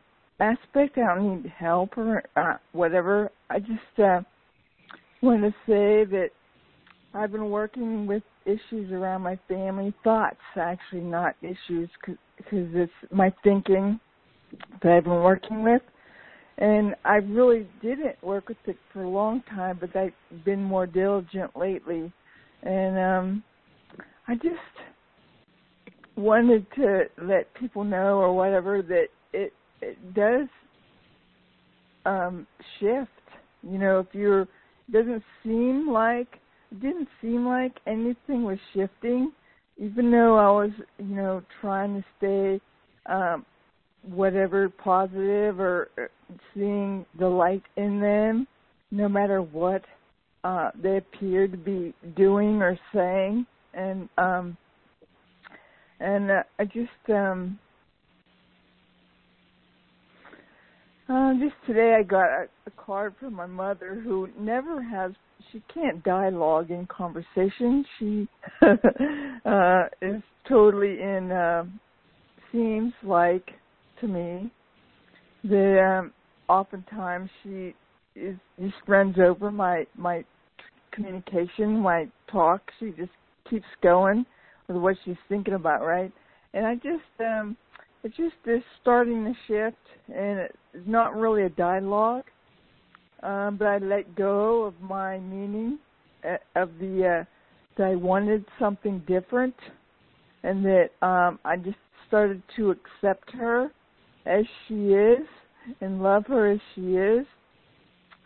aspect. 0.40 0.98
I 0.98 1.14
don't 1.14 1.42
need 1.42 1.52
help 1.58 1.96
or 1.96 2.22
uh, 2.36 2.56
whatever. 2.72 3.30
I 3.48 3.60
just 3.60 3.98
uh, 3.98 4.20
want 5.22 5.42
to 5.42 5.50
say 5.66 6.04
that 6.04 6.30
I've 7.12 7.32
been 7.32 7.50
working 7.50 8.06
with 8.06 8.22
issues 8.46 8.92
around 8.92 9.22
my 9.22 9.38
family 9.48 9.92
thoughts, 10.04 10.36
actually, 10.56 11.00
not 11.02 11.34
issues, 11.42 11.88
because 12.36 12.68
it's 12.74 12.92
my 13.10 13.32
thinking 13.42 13.98
that 14.82 14.92
I've 14.92 15.04
been 15.04 15.22
working 15.22 15.62
with. 15.64 15.82
And 16.58 16.94
I 17.04 17.16
really 17.16 17.66
didn't 17.82 18.22
work 18.22 18.48
with 18.48 18.58
it 18.66 18.76
for 18.92 19.02
a 19.02 19.08
long 19.08 19.42
time, 19.50 19.78
but 19.80 19.96
I've 19.96 20.12
been 20.44 20.62
more 20.62 20.86
diligent 20.86 21.56
lately. 21.56 22.12
And 22.62 22.98
um 22.98 23.44
I 24.28 24.34
just 24.34 24.56
wanted 26.16 26.66
to 26.76 27.04
let 27.22 27.52
people 27.54 27.82
know 27.82 28.18
or 28.18 28.34
whatever 28.36 28.82
that 28.82 29.06
it 29.32 29.52
it 29.80 30.14
does 30.14 30.48
um 32.04 32.46
shift. 32.78 33.08
You 33.62 33.78
know, 33.78 34.00
if 34.00 34.08
you're 34.12 34.42
it 34.42 34.92
doesn't 34.92 35.22
seem 35.42 35.88
like 35.88 36.39
didn't 36.74 37.08
seem 37.20 37.46
like 37.46 37.72
anything 37.86 38.44
was 38.44 38.58
shifting, 38.74 39.32
even 39.78 40.10
though 40.10 40.36
I 40.36 40.50
was, 40.50 40.70
you 40.98 41.16
know, 41.16 41.42
trying 41.60 41.94
to 41.94 42.04
stay 42.18 42.60
um 43.06 43.44
whatever 44.02 44.68
positive 44.68 45.60
or 45.60 45.88
seeing 46.54 47.04
the 47.18 47.26
light 47.26 47.62
in 47.76 48.00
them, 48.00 48.46
no 48.90 49.08
matter 49.08 49.42
what 49.42 49.84
uh, 50.44 50.70
they 50.82 50.96
appear 50.96 51.46
to 51.46 51.56
be 51.56 51.94
doing 52.16 52.62
or 52.62 52.78
saying, 52.94 53.46
and 53.74 54.08
um, 54.16 54.56
and 56.00 56.30
uh, 56.30 56.42
I 56.58 56.64
just 56.64 57.10
um, 57.10 57.58
uh, 61.10 61.32
just 61.34 61.54
today 61.66 61.96
I 61.98 62.02
got 62.02 62.26
a, 62.26 62.46
a 62.66 62.70
card 62.76 63.14
from 63.18 63.34
my 63.34 63.46
mother 63.46 64.00
who 64.02 64.28
never 64.38 64.82
has 64.82 65.12
she 65.50 65.62
can't 65.72 66.02
dialogue 66.04 66.70
in 66.70 66.86
conversation. 66.86 67.84
She 67.98 68.28
uh, 69.44 69.84
is 70.00 70.22
totally 70.48 71.00
in. 71.00 71.32
Uh, 71.32 71.64
seems 72.52 72.92
like 73.02 73.50
to 74.00 74.08
me 74.08 74.50
that 75.44 75.98
um, 76.00 76.12
oftentimes 76.48 77.30
she 77.42 77.74
is 78.16 78.36
just 78.60 78.74
runs 78.86 79.16
over 79.18 79.50
my 79.50 79.86
my 79.96 80.24
communication, 80.92 81.78
my 81.80 82.08
talk. 82.30 82.60
She 82.78 82.90
just 82.90 83.12
keeps 83.48 83.66
going 83.82 84.26
with 84.68 84.76
what 84.76 84.96
she's 85.04 85.16
thinking 85.28 85.54
about, 85.54 85.82
right? 85.82 86.12
And 86.54 86.66
I 86.66 86.74
just 86.74 87.20
um 87.20 87.56
it's 88.02 88.16
just 88.16 88.34
this 88.44 88.62
starting 88.80 89.24
to 89.24 89.34
shift 89.46 89.76
and 90.08 90.40
it's 90.40 90.86
not 90.86 91.16
really 91.16 91.42
a 91.42 91.50
dialogue. 91.50 92.24
Um, 93.22 93.56
but 93.58 93.66
I 93.66 93.78
let 93.78 94.14
go 94.14 94.64
of 94.64 94.74
my 94.80 95.18
meaning 95.18 95.78
uh, 96.24 96.36
of 96.56 96.70
the 96.78 97.20
uh 97.20 97.24
that 97.76 97.86
I 97.86 97.94
wanted 97.94 98.44
something 98.58 99.02
different 99.06 99.54
and 100.42 100.64
that 100.64 100.90
um 101.02 101.38
I 101.44 101.56
just 101.56 101.76
started 102.08 102.42
to 102.56 102.70
accept 102.70 103.30
her 103.32 103.70
as 104.26 104.44
she 104.66 104.88
is 104.88 105.26
and 105.80 106.02
love 106.02 106.24
her 106.26 106.50
as 106.50 106.60
she 106.74 106.96
is. 106.96 107.26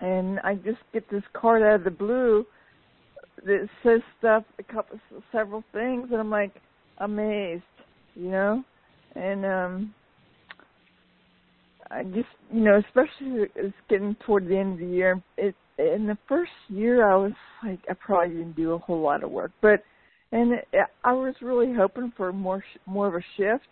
And 0.00 0.40
I 0.40 0.54
just 0.54 0.78
get 0.92 1.08
this 1.10 1.22
card 1.32 1.62
out 1.62 1.76
of 1.76 1.84
the 1.84 1.90
blue 1.90 2.46
that 3.44 3.68
says 3.82 4.00
stuff, 4.18 4.44
a 4.58 4.62
couple, 4.62 4.98
several 5.32 5.64
things, 5.72 6.08
and 6.10 6.20
I'm 6.20 6.30
like 6.30 6.54
amazed, 6.98 7.62
you 8.14 8.30
know. 8.30 8.64
And 9.14 9.44
um 9.44 9.94
I 11.90 12.02
just, 12.02 12.28
you 12.52 12.60
know, 12.60 12.78
especially 12.78 13.46
it's 13.54 13.74
getting 13.88 14.16
toward 14.26 14.48
the 14.48 14.56
end 14.56 14.74
of 14.74 14.78
the 14.80 14.94
year. 14.94 15.22
It 15.36 15.54
in 15.78 16.06
the 16.06 16.18
first 16.28 16.52
year, 16.68 17.10
I 17.10 17.16
was 17.16 17.32
like, 17.64 17.80
I 17.90 17.94
probably 17.94 18.36
didn't 18.36 18.56
do 18.56 18.72
a 18.72 18.78
whole 18.78 19.00
lot 19.00 19.24
of 19.24 19.30
work, 19.30 19.50
but 19.60 19.82
and 20.32 20.52
I 21.04 21.12
was 21.12 21.34
really 21.40 21.72
hoping 21.74 22.12
for 22.16 22.32
more 22.32 22.62
more 22.86 23.08
of 23.08 23.14
a 23.14 23.24
shift 23.36 23.64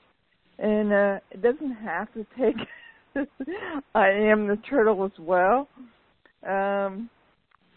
and 0.58 0.92
uh 0.92 1.18
it 1.30 1.42
doesn't 1.42 1.72
have 1.72 2.12
to 2.14 2.26
take 2.38 2.56
I 3.94 4.08
am 4.08 4.46
the 4.46 4.58
turtle 4.68 5.04
as 5.04 5.18
well. 5.18 5.68
Um 6.46 7.10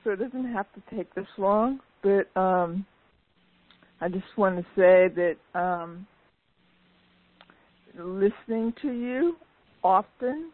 so 0.03 0.11
it 0.11 0.19
doesn't 0.19 0.53
have 0.53 0.67
to 0.73 0.95
take 0.95 1.13
this 1.15 1.27
long, 1.37 1.79
but 2.03 2.35
um 2.39 2.85
I 4.01 4.09
just 4.09 4.37
want 4.37 4.57
to 4.57 4.63
say 4.75 5.09
that 5.15 5.35
um 5.59 6.05
listening 7.97 8.73
to 8.81 8.91
you 8.91 9.35
often 9.83 10.51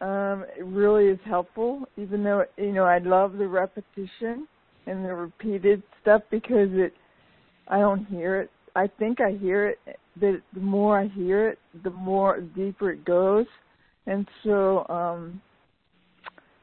um 0.00 0.44
it 0.56 0.64
really 0.64 1.06
is 1.06 1.18
helpful 1.26 1.84
even 1.96 2.24
though 2.24 2.44
you 2.56 2.72
know 2.72 2.84
I 2.84 2.98
love 2.98 3.34
the 3.34 3.46
repetition 3.46 4.48
and 4.86 5.04
the 5.04 5.14
repeated 5.14 5.82
stuff 6.00 6.22
because 6.30 6.68
it 6.72 6.92
I 7.68 7.78
don't 7.78 8.06
hear 8.06 8.40
it 8.40 8.50
I 8.74 8.88
think 8.98 9.20
I 9.20 9.32
hear 9.32 9.68
it. 9.68 9.78
The, 10.20 10.40
the 10.54 10.60
more 10.60 10.98
I 10.98 11.08
hear 11.08 11.48
it, 11.48 11.58
the 11.82 11.90
more 11.90 12.40
deeper 12.40 12.90
it 12.90 13.04
goes, 13.04 13.46
and 14.06 14.26
so 14.44 14.86
um, 14.88 15.40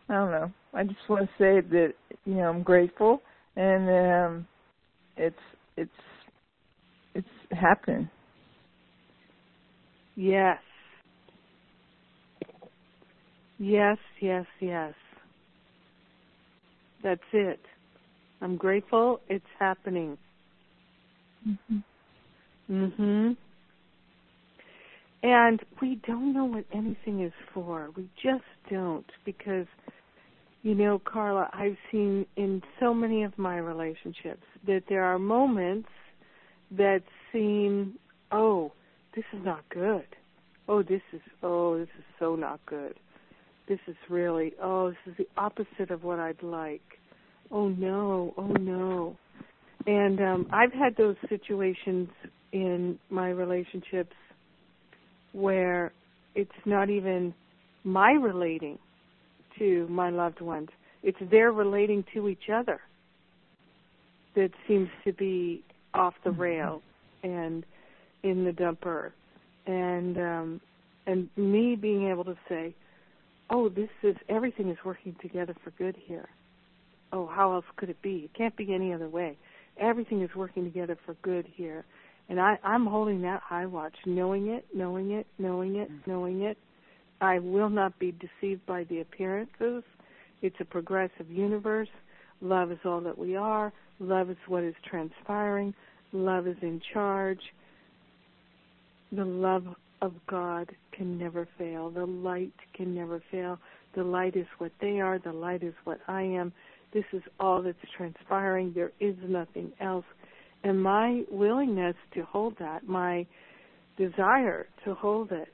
I 0.10 0.14
don't 0.16 0.32
know. 0.32 0.52
I 0.74 0.84
just 0.84 1.00
want 1.10 1.24
to 1.24 1.30
say 1.38 1.68
that 1.70 1.94
you 2.26 2.36
know 2.36 2.50
I'm 2.50 2.64
grateful, 2.64 3.22
and 3.56 3.90
um, 3.90 4.48
it's 5.16 5.36
it's 5.76 5.90
it's 7.14 7.28
happening. 7.52 8.10
Yes. 10.18 10.58
Yes, 13.60 13.98
yes, 14.20 14.46
yes. 14.60 14.94
That's 17.04 17.22
it. 17.32 17.60
I'm 18.42 18.58
grateful 18.58 19.22
it's 19.30 19.46
happening. 19.60 20.18
Mm-hmm. 21.48 21.78
Mhm. 22.70 23.38
And 25.24 25.60
we 25.82 26.02
don't 26.08 26.34
know 26.34 26.46
what 26.46 26.66
anything 26.74 27.22
is 27.24 27.34
for. 27.54 27.90
We 27.96 28.10
just 28.22 28.44
don't 28.70 29.06
because 29.24 29.68
you 30.64 30.76
know, 30.76 31.00
Carla, 31.00 31.50
I've 31.54 31.78
seen 31.92 32.26
in 32.36 32.62
so 32.80 32.94
many 32.94 33.24
of 33.24 33.38
my 33.38 33.58
relationships 33.58 34.44
that 34.66 34.84
there 34.90 35.04
are 35.04 35.20
moments 35.20 35.88
that 36.72 37.04
seem, 37.32 37.98
oh, 38.32 38.74
this 39.16 39.26
is 39.34 39.44
not 39.44 39.68
good. 39.70 40.06
Oh, 40.68 40.84
this 40.84 41.02
is 41.14 41.22
oh, 41.44 41.78
this 41.78 41.90
is 41.98 42.06
so 42.20 42.36
not 42.36 42.60
good. 42.66 42.96
This 43.68 43.80
is 43.88 43.96
really 44.10 44.54
oh, 44.62 44.90
this 44.90 45.14
is 45.14 45.18
the 45.18 45.42
opposite 45.42 45.92
of 45.92 46.04
what 46.04 46.20
I'd 46.20 46.42
like. 46.44 46.82
Oh 47.52 47.70
no, 47.70 48.34
oh 48.38 48.54
no. 48.54 49.18
And 49.86 50.20
um 50.20 50.48
I've 50.52 50.74
had 50.74 50.96
those 50.98 51.16
situations 51.30 52.10
in 52.52 53.00
my 53.10 53.30
relationships 53.30 54.16
where 55.34 55.92
it's 56.36 56.52
not 56.66 56.90
even 56.90 57.34
my 57.84 58.12
relating 58.12 58.78
to 59.60 59.88
my 59.90 60.10
loved 60.10 60.42
ones. 60.42 60.70
It's 61.04 61.18
their 61.32 61.52
relating 61.52 62.04
to 62.14 62.28
each 62.28 62.50
other 62.54 62.80
that 64.36 64.52
seems 64.68 64.90
to 65.06 65.14
be 65.14 65.64
off 65.94 66.14
the 66.24 66.30
Mm-hmm. 66.30 66.42
rail 66.42 66.82
and 67.24 67.66
in 68.24 68.44
the 68.44 68.52
dumper. 68.52 69.12
And 69.66 70.18
um 70.18 70.62
and 71.06 71.30
me 71.38 71.76
being 71.76 72.10
able 72.10 72.26
to 72.26 72.36
say, 72.50 72.76
Oh, 73.50 73.70
this 73.70 73.90
is 74.04 74.16
everything 74.30 74.70
is 74.70 74.78
working 74.84 75.16
together 75.22 75.56
for 75.64 75.72
good 75.72 75.96
here. 76.06 76.30
Oh, 77.14 77.28
how 77.28 77.54
else 77.54 77.66
could 77.78 77.90
it 77.90 78.02
be? 78.02 78.26
It 78.26 78.38
can't 78.38 78.56
be 78.58 78.74
any 78.74 78.94
other 78.94 79.08
way. 79.08 79.38
Everything 79.80 80.22
is 80.22 80.30
working 80.36 80.66
together 80.66 80.98
for 81.06 81.16
good 81.22 81.46
here. 81.56 81.86
And 82.30 82.40
I, 82.40 82.58
I'm 82.64 82.86
holding 82.86 83.22
that 83.22 83.42
high 83.42 83.66
watch, 83.66 83.96
knowing 84.06 84.48
it, 84.48 84.66
knowing 84.74 85.12
it, 85.12 85.28
knowing 85.40 85.78
it, 85.78 85.90
knowing 86.06 86.42
it. 86.42 86.58
I 87.22 87.40
will 87.40 87.70
not 87.70 87.98
be 88.00 88.14
deceived 88.14 88.66
by 88.66 88.84
the 88.84 89.00
appearances. 89.00 89.84
It's 90.42 90.56
a 90.60 90.66
progressive 90.66 91.30
universe. 91.30 91.88
Love 92.42 92.72
is 92.72 92.80
all 92.86 93.02
that 93.02 93.18
we 93.18 93.36
are. 93.36 93.72
Love 94.00 94.30
is 94.30 94.38
what 94.48 94.64
is 94.64 94.76
transpiring. 94.88 95.74
Love 96.12 96.48
is 96.48 96.58
in 96.62 96.82
charge. 96.94 97.40
The 99.12 99.26
love 99.26 99.66
of 100.02 100.14
God 100.28 100.70
can 100.92 101.18
never 101.18 101.48
fail. 101.58 101.90
The 101.90 102.06
light 102.06 102.54
can 102.74 102.94
never 102.94 103.22
fail. 103.32 103.60
The 103.96 104.04
light 104.04 104.36
is 104.36 104.48
what 104.58 104.72
they 104.80 105.00
are. 105.00 105.18
The 105.20 105.34
light 105.34 105.64
is 105.64 105.74
what 105.84 106.00
I 106.08 106.22
am. 106.22 106.54
This 106.94 107.06
is 107.14 107.22
all 107.40 107.62
that's 107.62 107.78
transpiring. 107.96 108.74
There 108.74 108.92
is 109.00 109.16
nothing 109.28 109.72
else. 109.80 110.06
And 110.64 110.82
my 110.82 111.24
willingness 111.32 111.96
to 112.14 112.24
hold 112.24 112.58
that, 112.60 112.88
my 112.88 113.26
desire 113.98 114.68
to 114.86 114.94
hold 114.94 115.32
it, 115.32 115.54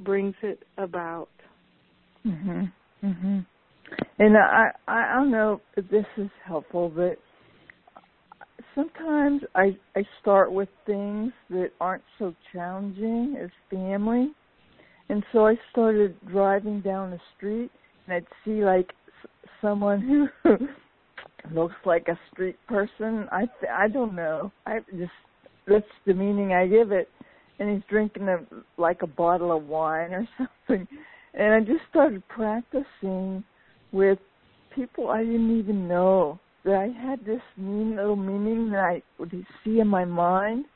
brings 0.00 0.34
it 0.42 0.62
about. 0.78 1.28
Mhm. 2.24 2.72
Mhm. 3.02 3.46
And 4.18 4.36
I 4.36 4.72
I 4.88 5.14
don't 5.14 5.30
know 5.30 5.60
if 5.76 5.88
this 5.88 6.06
is 6.16 6.30
helpful, 6.44 6.88
but 6.88 7.18
sometimes 8.76 9.42
I 9.56 9.76
I 9.96 10.04
start 10.20 10.52
with 10.52 10.68
things 10.84 11.32
that 11.50 11.70
aren't 11.80 12.04
so 12.18 12.32
challenging 12.52 13.36
as 13.42 13.50
family, 13.70 14.30
and 15.08 15.24
so 15.32 15.46
I 15.46 15.58
started 15.72 16.14
driving 16.28 16.80
down 16.80 17.10
the 17.10 17.20
street 17.36 17.70
and 18.06 18.14
I'd 18.14 18.26
see 18.44 18.64
like 18.64 18.92
s- 19.24 19.30
someone 19.60 20.28
who 20.44 20.56
looks 21.52 21.74
like 21.84 22.06
a 22.08 22.18
street 22.32 22.56
person. 22.68 23.26
I 23.32 23.46
th- 23.60 23.72
I 23.72 23.88
don't 23.88 24.14
know. 24.14 24.52
I 24.66 24.80
just 24.96 25.10
that's 25.66 25.84
the 26.06 26.14
meaning 26.14 26.52
I 26.52 26.68
give 26.68 26.92
it. 26.92 27.08
And 27.58 27.70
he's 27.70 27.82
drinking 27.88 28.28
a 28.28 28.40
like 28.76 29.02
a 29.02 29.06
bottle 29.06 29.56
of 29.56 29.66
wine 29.66 30.12
or 30.12 30.28
something. 30.38 30.86
And 31.34 31.54
I 31.54 31.60
just 31.60 31.82
started 31.90 32.22
practicing 32.28 33.42
with 33.92 34.18
people 34.74 35.08
I 35.08 35.20
didn't 35.24 35.58
even 35.58 35.88
know 35.88 36.38
that 36.66 36.74
I 36.74 36.88
had 37.00 37.24
this 37.24 37.40
mean 37.56 37.96
little 37.96 38.16
meaning 38.16 38.70
that 38.72 38.80
I 38.80 39.02
would 39.18 39.32
see 39.64 39.78
in 39.78 39.86
my 39.86 40.04
mind. 40.04 40.66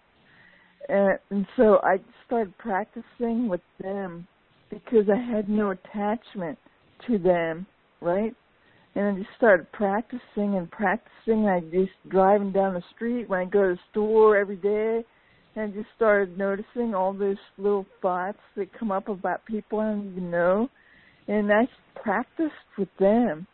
And, 0.89 1.19
and 1.31 1.47
so 1.57 1.81
I 1.83 1.97
started 2.27 2.57
practicing 2.59 3.49
with 3.49 3.61
them 3.83 4.27
because 4.71 5.07
I 5.13 5.19
had 5.19 5.49
no 5.49 5.71
attachment 5.71 6.59
to 7.09 7.19
them, 7.19 7.67
right? 8.01 8.33
And 8.95 9.07
I 9.07 9.19
just 9.19 9.37
started 9.37 9.71
practicing 9.73 10.57
and 10.57 10.71
practicing. 10.71 11.47
I 11.47 11.61
just 11.61 11.93
driving 12.09 12.53
down 12.53 12.75
the 12.75 12.83
street 12.95 13.29
when 13.29 13.41
I 13.41 13.45
go 13.45 13.71
to 13.71 13.75
the 13.75 13.81
store 13.91 14.37
every 14.37 14.57
day, 14.57 15.05
and 15.57 15.73
I 15.73 15.77
just 15.77 15.89
started 15.97 16.39
noticing 16.39 16.95
all 16.95 17.13
those 17.13 17.37
little 17.59 17.87
thoughts 18.01 18.39
that 18.57 18.73
come 18.79 18.93
up 18.93 19.09
about 19.09 19.45
people 19.45 19.81
I 19.81 19.91
don't 19.91 20.13
even 20.13 20.31
know, 20.31 20.69
and 21.27 21.53
I 21.53 21.69
practiced 22.01 22.53
with 22.79 22.89
them, 22.99 23.47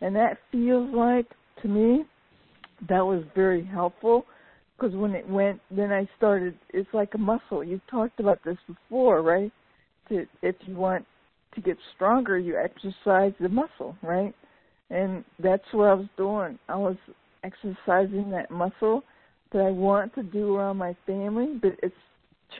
and 0.00 0.14
that 0.16 0.38
feels 0.50 0.92
like 0.94 1.26
to 1.62 1.68
me 1.68 2.04
that 2.88 3.04
was 3.04 3.22
very 3.34 3.64
helpful 3.64 4.24
because 4.76 4.94
when 4.94 5.14
it 5.14 5.28
went, 5.28 5.60
then 5.70 5.92
I 5.92 6.08
started. 6.16 6.56
It's 6.70 6.88
like 6.92 7.12
a 7.14 7.18
muscle. 7.18 7.62
You've 7.62 7.86
talked 7.90 8.18
about 8.18 8.38
this 8.44 8.56
before, 8.66 9.22
right? 9.22 9.52
To, 10.08 10.26
if 10.42 10.56
you 10.66 10.74
want 10.74 11.04
to 11.54 11.60
get 11.60 11.76
stronger, 11.94 12.38
you 12.38 12.56
exercise 12.56 13.32
the 13.40 13.48
muscle, 13.48 13.96
right? 14.02 14.34
And 14.88 15.24
that's 15.38 15.64
what 15.72 15.88
I 15.88 15.94
was 15.94 16.06
doing. 16.16 16.58
I 16.68 16.76
was 16.76 16.96
exercising 17.44 18.30
that 18.30 18.50
muscle 18.50 19.02
that 19.52 19.60
I 19.60 19.70
want 19.70 20.14
to 20.14 20.22
do 20.22 20.56
around 20.56 20.78
my 20.78 20.96
family, 21.06 21.58
but 21.60 21.72
it's 21.82 21.94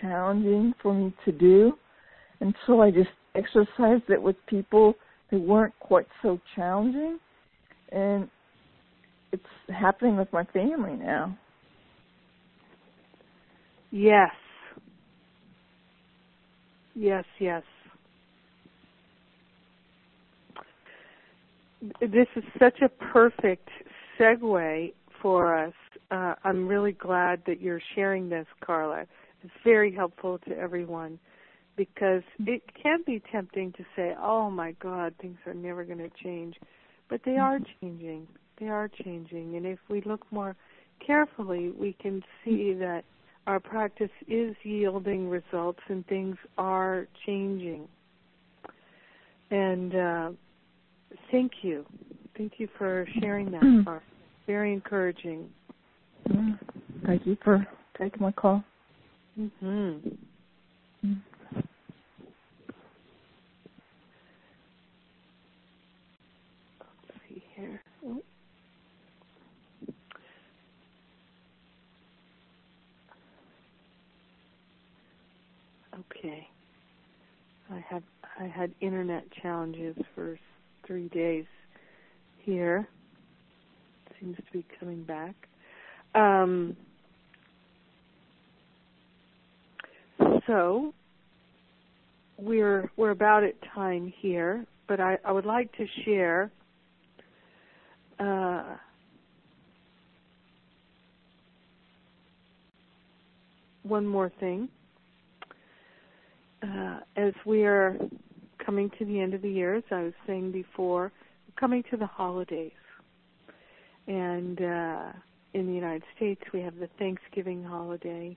challenging 0.00 0.74
for 0.82 0.92
me 0.92 1.14
to 1.24 1.32
do. 1.32 1.72
And 2.40 2.54
so 2.66 2.82
I 2.82 2.90
just 2.90 3.10
exercised 3.34 4.08
it 4.08 4.20
with 4.20 4.36
people 4.46 4.94
that 5.30 5.40
weren't 5.40 5.74
quite 5.80 6.06
so 6.22 6.40
challenging. 6.54 7.18
And 7.92 8.28
it's 9.32 9.42
happening 9.68 10.16
with 10.16 10.32
my 10.32 10.44
family 10.44 10.94
now. 10.94 11.36
Yes. 13.90 14.30
Yes, 16.94 17.24
yes. 17.38 17.62
This 22.00 22.26
is 22.36 22.44
such 22.58 22.80
a 22.82 22.88
perfect 22.88 23.68
segue 24.18 24.92
for 25.22 25.56
us. 25.56 25.72
Uh, 26.10 26.34
I'm 26.44 26.68
really 26.68 26.92
glad 26.92 27.42
that 27.46 27.60
you're 27.60 27.80
sharing 27.94 28.28
this, 28.28 28.46
Carla. 28.64 29.06
It's 29.42 29.52
very 29.64 29.94
helpful 29.94 30.38
to 30.46 30.58
everyone 30.58 31.18
because 31.76 32.22
it 32.40 32.62
can 32.82 33.02
be 33.06 33.22
tempting 33.32 33.72
to 33.72 33.84
say, 33.96 34.14
oh 34.20 34.50
my 34.50 34.72
God, 34.72 35.14
things 35.20 35.38
are 35.46 35.54
never 35.54 35.84
going 35.84 35.98
to 35.98 36.10
change. 36.22 36.56
But 37.08 37.22
they 37.24 37.38
are 37.38 37.58
changing. 37.80 38.26
They 38.60 38.68
are 38.68 38.88
changing. 38.88 39.56
And 39.56 39.66
if 39.66 39.78
we 39.88 40.02
look 40.02 40.24
more 40.30 40.54
carefully, 41.04 41.70
we 41.70 41.96
can 42.00 42.22
see 42.44 42.74
that 42.74 43.04
our 43.46 43.58
practice 43.58 44.10
is 44.28 44.54
yielding 44.62 45.28
results 45.28 45.80
and 45.88 46.06
things 46.06 46.36
are 46.58 47.08
changing. 47.26 47.88
And 49.50 49.94
uh, 49.96 50.30
thank 51.30 51.52
you. 51.62 51.86
Thank 52.36 52.54
you 52.58 52.68
for 52.78 53.06
sharing 53.20 53.50
that 53.50 53.82
part. 53.84 54.02
Very 54.46 54.72
encouraging. 54.72 55.48
Thank 57.06 57.26
you 57.26 57.36
for 57.42 57.66
taking 57.98 58.22
my 58.22 58.32
call. 58.32 58.62
Mm-hmm. 59.38 60.08
Let's 61.02 61.16
Okay. 76.20 76.46
I 77.72 77.82
have 77.88 78.02
I 78.38 78.44
had 78.44 78.72
internet 78.80 79.24
challenges 79.40 79.96
for 80.14 80.38
three 80.86 81.08
days 81.08 81.46
here. 82.42 82.86
Seems 84.20 84.36
to 84.36 84.42
be 84.52 84.66
coming 84.78 85.02
back. 85.04 85.34
Um, 86.14 86.76
so 90.46 90.92
we're 92.36 92.90
we're 92.98 93.10
about 93.10 93.42
at 93.42 93.54
time 93.74 94.12
here, 94.20 94.66
but 94.88 95.00
I, 95.00 95.16
I 95.24 95.32
would 95.32 95.46
like 95.46 95.72
to 95.78 95.86
share 96.04 96.50
uh, 98.18 98.76
one 103.84 104.06
more 104.06 104.30
thing. 104.38 104.68
Uh, 106.62 107.00
as 107.16 107.32
we 107.46 107.64
are 107.64 107.96
coming 108.64 108.90
to 108.98 109.04
the 109.04 109.20
end 109.20 109.34
of 109.34 109.42
the 109.42 109.50
year, 109.50 109.76
as 109.76 109.84
I 109.90 110.02
was 110.02 110.12
saying 110.26 110.52
before, 110.52 111.10
coming 111.58 111.82
to 111.90 111.96
the 111.96 112.06
holidays. 112.06 112.72
And 114.06 114.60
uh, 114.60 115.12
in 115.54 115.66
the 115.66 115.72
United 115.72 116.02
States, 116.16 116.42
we 116.52 116.60
have 116.60 116.76
the 116.76 116.88
Thanksgiving 116.98 117.64
holiday, 117.64 118.36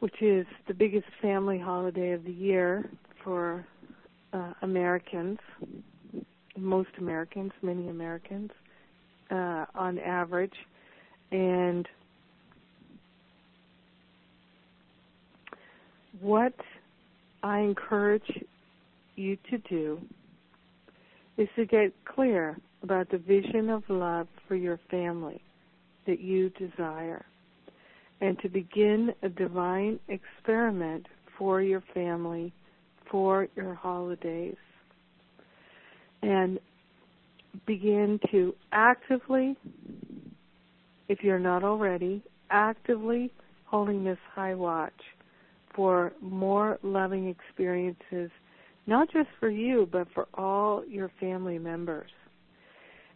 which 0.00 0.20
is 0.20 0.46
the 0.66 0.74
biggest 0.74 1.06
family 1.22 1.58
holiday 1.58 2.12
of 2.12 2.24
the 2.24 2.32
year 2.32 2.90
for 3.22 3.66
uh, 4.32 4.52
Americans, 4.62 5.38
most 6.56 6.90
Americans, 6.98 7.52
many 7.62 7.88
Americans, 7.88 8.50
uh, 9.30 9.66
on 9.74 9.98
average. 9.98 10.54
And 11.30 11.88
what 16.20 16.54
I 17.42 17.60
encourage 17.60 18.44
you 19.16 19.36
to 19.50 19.58
do 19.58 20.00
is 21.36 21.48
to 21.56 21.66
get 21.66 21.92
clear 22.04 22.56
about 22.82 23.10
the 23.10 23.18
vision 23.18 23.70
of 23.70 23.82
love 23.88 24.28
for 24.46 24.54
your 24.54 24.78
family 24.90 25.40
that 26.06 26.20
you 26.20 26.50
desire 26.50 27.24
and 28.20 28.38
to 28.40 28.48
begin 28.48 29.12
a 29.22 29.28
divine 29.28 29.98
experiment 30.08 31.06
for 31.38 31.60
your 31.60 31.82
family 31.92 32.52
for 33.10 33.48
your 33.56 33.74
holidays. 33.74 34.56
And 36.22 36.58
begin 37.66 38.18
to 38.30 38.54
actively 38.72 39.56
if 41.08 41.22
you're 41.22 41.38
not 41.38 41.62
already 41.62 42.22
actively 42.50 43.30
holding 43.66 44.04
this 44.04 44.18
high 44.34 44.54
watch 44.54 44.92
for 45.74 46.12
more 46.20 46.78
loving 46.82 47.28
experiences 47.28 48.30
not 48.86 49.10
just 49.10 49.28
for 49.40 49.48
you, 49.48 49.88
but 49.90 50.08
for 50.14 50.28
all 50.34 50.84
your 50.86 51.10
family 51.20 51.58
members. 51.58 52.10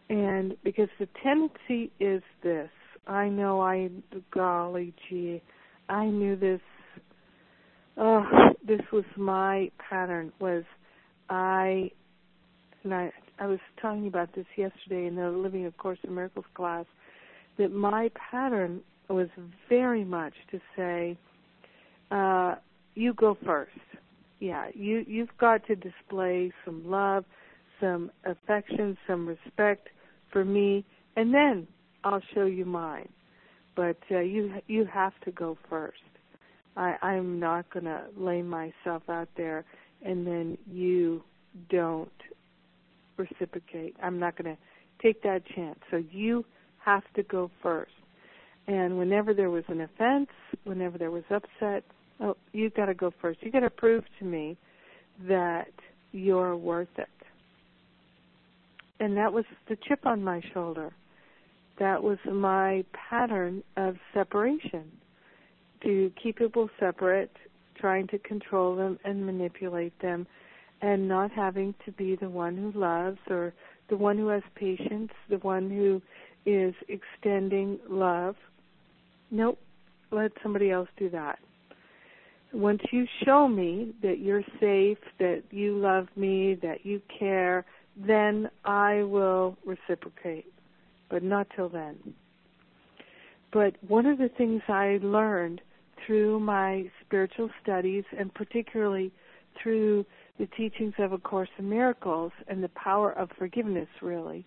And 0.09 0.55
because 0.63 0.89
the 0.99 1.07
tendency 1.21 1.91
is 1.99 2.23
this, 2.41 2.69
I 3.05 3.29
know 3.29 3.61
I, 3.61 3.89
golly 4.33 4.93
gee, 5.07 5.41
I 5.87 6.05
knew 6.05 6.35
this, 6.35 6.61
oh, 7.97 8.25
this 8.67 8.81
was 8.91 9.03
my 9.15 9.69
pattern, 9.89 10.31
was 10.39 10.63
I, 11.29 11.91
and 12.83 12.93
I, 12.93 13.11
I 13.37 13.45
was 13.45 13.59
talking 13.79 14.07
about 14.07 14.33
this 14.33 14.45
yesterday 14.57 15.05
in 15.05 15.15
the 15.15 15.29
Living 15.29 15.67
A 15.67 15.71
Course 15.71 15.99
in 16.03 16.15
Miracles 16.15 16.45
class, 16.55 16.85
that 17.57 17.71
my 17.71 18.09
pattern 18.31 18.81
was 19.09 19.27
very 19.67 20.03
much 20.03 20.33
to 20.51 20.59
say, 20.75 21.17
uh, 22.11 22.55
you 22.95 23.13
go 23.13 23.37
first 23.45 23.71
yeah, 24.39 24.67
you 24.73 25.03
you've 25.07 25.37
got 25.37 25.65
to 25.67 25.75
display 25.75 26.51
some 26.65 26.89
love, 26.89 27.25
some 27.79 28.09
affection, 28.25 28.97
some 29.05 29.27
respect 29.27 29.89
for 30.31 30.45
me, 30.45 30.85
and 31.15 31.33
then 31.33 31.67
I'll 32.03 32.21
show 32.33 32.45
you 32.45 32.65
mine. 32.65 33.09
But 33.75 33.97
uh, 34.09 34.19
you 34.19 34.53
you 34.67 34.85
have 34.85 35.13
to 35.25 35.31
go 35.31 35.57
first. 35.69 35.99
I, 36.77 36.95
I'm 37.01 37.39
not 37.39 37.69
going 37.71 37.85
to 37.85 38.03
lay 38.15 38.41
myself 38.41 39.03
out 39.09 39.27
there 39.35 39.65
and 40.05 40.25
then 40.25 40.57
you 40.71 41.23
don't 41.69 42.09
reciprocate. 43.17 43.95
I'm 44.01 44.17
not 44.17 44.37
going 44.41 44.55
to 44.55 44.61
take 45.01 45.23
that 45.23 45.41
chance. 45.53 45.79
So 45.91 46.01
you 46.11 46.45
have 46.85 47.03
to 47.15 47.23
go 47.23 47.51
first. 47.61 47.91
And 48.67 48.97
whenever 48.97 49.33
there 49.33 49.49
was 49.49 49.65
an 49.67 49.81
offense, 49.81 50.29
whenever 50.63 50.97
there 50.97 51.11
was 51.11 51.23
upset, 51.29 51.83
Oh, 52.21 52.35
you've 52.51 52.73
got 52.73 52.87
to 52.87 52.93
go 52.93 53.11
first. 53.21 53.39
You've 53.41 53.53
got 53.53 53.61
to 53.61 53.69
prove 53.69 54.03
to 54.19 54.25
me 54.25 54.57
that 55.27 55.71
you're 56.11 56.55
worth 56.55 56.87
it. 56.97 57.07
And 58.99 59.15
that 59.15 59.31
was 59.31 59.45
the 59.69 59.77
chip 59.87 60.05
on 60.05 60.23
my 60.23 60.41
shoulder. 60.53 60.91
that 61.79 62.03
was 62.03 62.17
my 62.31 62.83
pattern 63.09 63.63
of 63.77 63.95
separation 64.13 64.83
to 65.81 66.11
keep 66.21 66.37
people 66.37 66.69
separate, 66.79 67.31
trying 67.79 68.05
to 68.07 68.19
control 68.19 68.75
them 68.75 68.99
and 69.05 69.25
manipulate 69.25 69.97
them, 70.01 70.27
and 70.81 71.07
not 71.07 71.31
having 71.31 71.73
to 71.85 71.91
be 71.93 72.17
the 72.17 72.29
one 72.29 72.55
who 72.57 72.77
loves 72.77 73.17
or 73.29 73.53
the 73.89 73.97
one 73.97 74.17
who 74.17 74.27
has 74.27 74.43
patience, 74.55 75.11
the 75.29 75.37
one 75.37 75.69
who 75.69 76.01
is 76.45 76.73
extending 76.89 77.79
love. 77.89 78.35
Nope, 79.31 79.59
let 80.11 80.31
somebody 80.43 80.69
else 80.71 80.89
do 80.97 81.09
that. 81.11 81.39
Once 82.51 82.81
you 82.91 83.05
show 83.23 83.47
me 83.47 83.93
that 84.01 84.19
you're 84.19 84.43
safe, 84.59 84.97
that 85.19 85.43
you 85.51 85.77
love 85.77 86.07
me, 86.15 86.55
that 86.55 86.85
you 86.85 87.01
care, 87.19 87.63
then 87.95 88.49
I 88.65 89.03
will 89.03 89.57
reciprocate, 89.65 90.51
but 91.09 91.21
not 91.21 91.47
till 91.55 91.69
then. 91.69 91.95
But 93.51 93.75
one 93.87 94.05
of 94.05 94.17
the 94.17 94.29
things 94.29 94.61
I 94.67 94.99
learned 95.01 95.61
through 96.05 96.39
my 96.39 96.89
spiritual 97.05 97.49
studies 97.61 98.03
and 98.17 98.33
particularly 98.33 99.11
through 99.61 100.05
the 100.39 100.47
teachings 100.47 100.93
of 100.97 101.11
A 101.11 101.17
Course 101.17 101.49
in 101.57 101.69
Miracles 101.69 102.31
and 102.47 102.63
the 102.63 102.69
power 102.69 103.11
of 103.11 103.29
forgiveness, 103.37 103.89
really, 104.01 104.45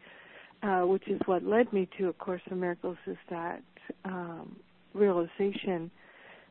uh, 0.62 0.82
which 0.82 1.06
is 1.06 1.20
what 1.26 1.44
led 1.44 1.72
me 1.72 1.88
to 1.98 2.08
A 2.08 2.12
Course 2.14 2.40
in 2.50 2.58
Miracles, 2.58 2.96
is 3.06 3.18
that 3.30 3.62
um, 4.04 4.56
realization, 4.94 5.90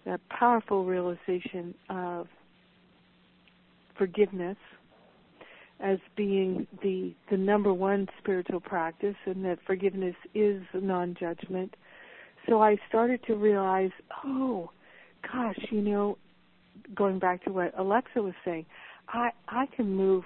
that 0.05 0.19
powerful 0.29 0.85
realization 0.85 1.73
of 1.89 2.27
forgiveness 3.97 4.57
as 5.79 5.97
being 6.15 6.67
the 6.83 7.13
the 7.29 7.37
number 7.37 7.73
one 7.73 8.07
spiritual 8.19 8.59
practice 8.59 9.15
and 9.25 9.43
that 9.43 9.57
forgiveness 9.65 10.15
is 10.33 10.61
non-judgment. 10.73 11.75
So 12.47 12.61
i 12.61 12.77
started 12.89 13.21
to 13.27 13.35
realize 13.35 13.91
oh 14.25 14.71
gosh 15.31 15.59
you 15.69 15.81
know 15.81 16.17
going 16.95 17.19
back 17.19 17.43
to 17.43 17.51
what 17.51 17.77
alexa 17.77 18.21
was 18.21 18.33
saying 18.43 18.65
i 19.09 19.29
i 19.47 19.65
can 19.75 19.93
move 19.93 20.23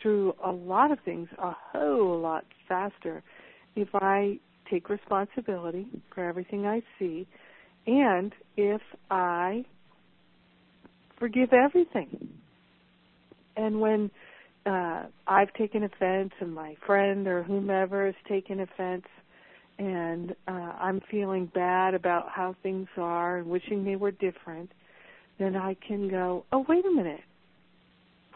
through 0.00 0.34
a 0.44 0.50
lot 0.50 0.90
of 0.90 0.98
things 1.04 1.28
a 1.38 1.52
whole 1.72 2.18
lot 2.18 2.44
faster 2.66 3.22
if 3.76 3.88
i 3.94 4.38
take 4.70 4.88
responsibility 4.88 5.86
for 6.14 6.24
everything 6.24 6.66
i 6.66 6.80
see 6.98 7.26
and 7.88 8.32
if 8.56 8.82
i 9.10 9.64
forgive 11.18 11.52
everything 11.52 12.28
and 13.56 13.80
when 13.80 14.10
uh, 14.68 15.04
I've 15.26 15.52
taken 15.54 15.82
offense 15.82 16.32
and 16.40 16.54
my 16.54 16.76
friend 16.86 17.26
or 17.26 17.42
whomever 17.42 18.06
has 18.06 18.14
taken 18.28 18.60
offense 18.60 19.06
and 19.78 20.34
uh, 20.46 20.72
I'm 20.80 21.00
feeling 21.10 21.50
bad 21.54 21.94
about 21.94 22.28
how 22.28 22.54
things 22.62 22.88
are 22.96 23.38
and 23.38 23.46
wishing 23.46 23.84
they 23.84 23.96
were 23.96 24.10
different, 24.10 24.70
then 25.38 25.56
I 25.56 25.76
can 25.86 26.08
go, 26.08 26.44
oh, 26.52 26.64
wait 26.68 26.84
a 26.84 26.90
minute. 26.90 27.20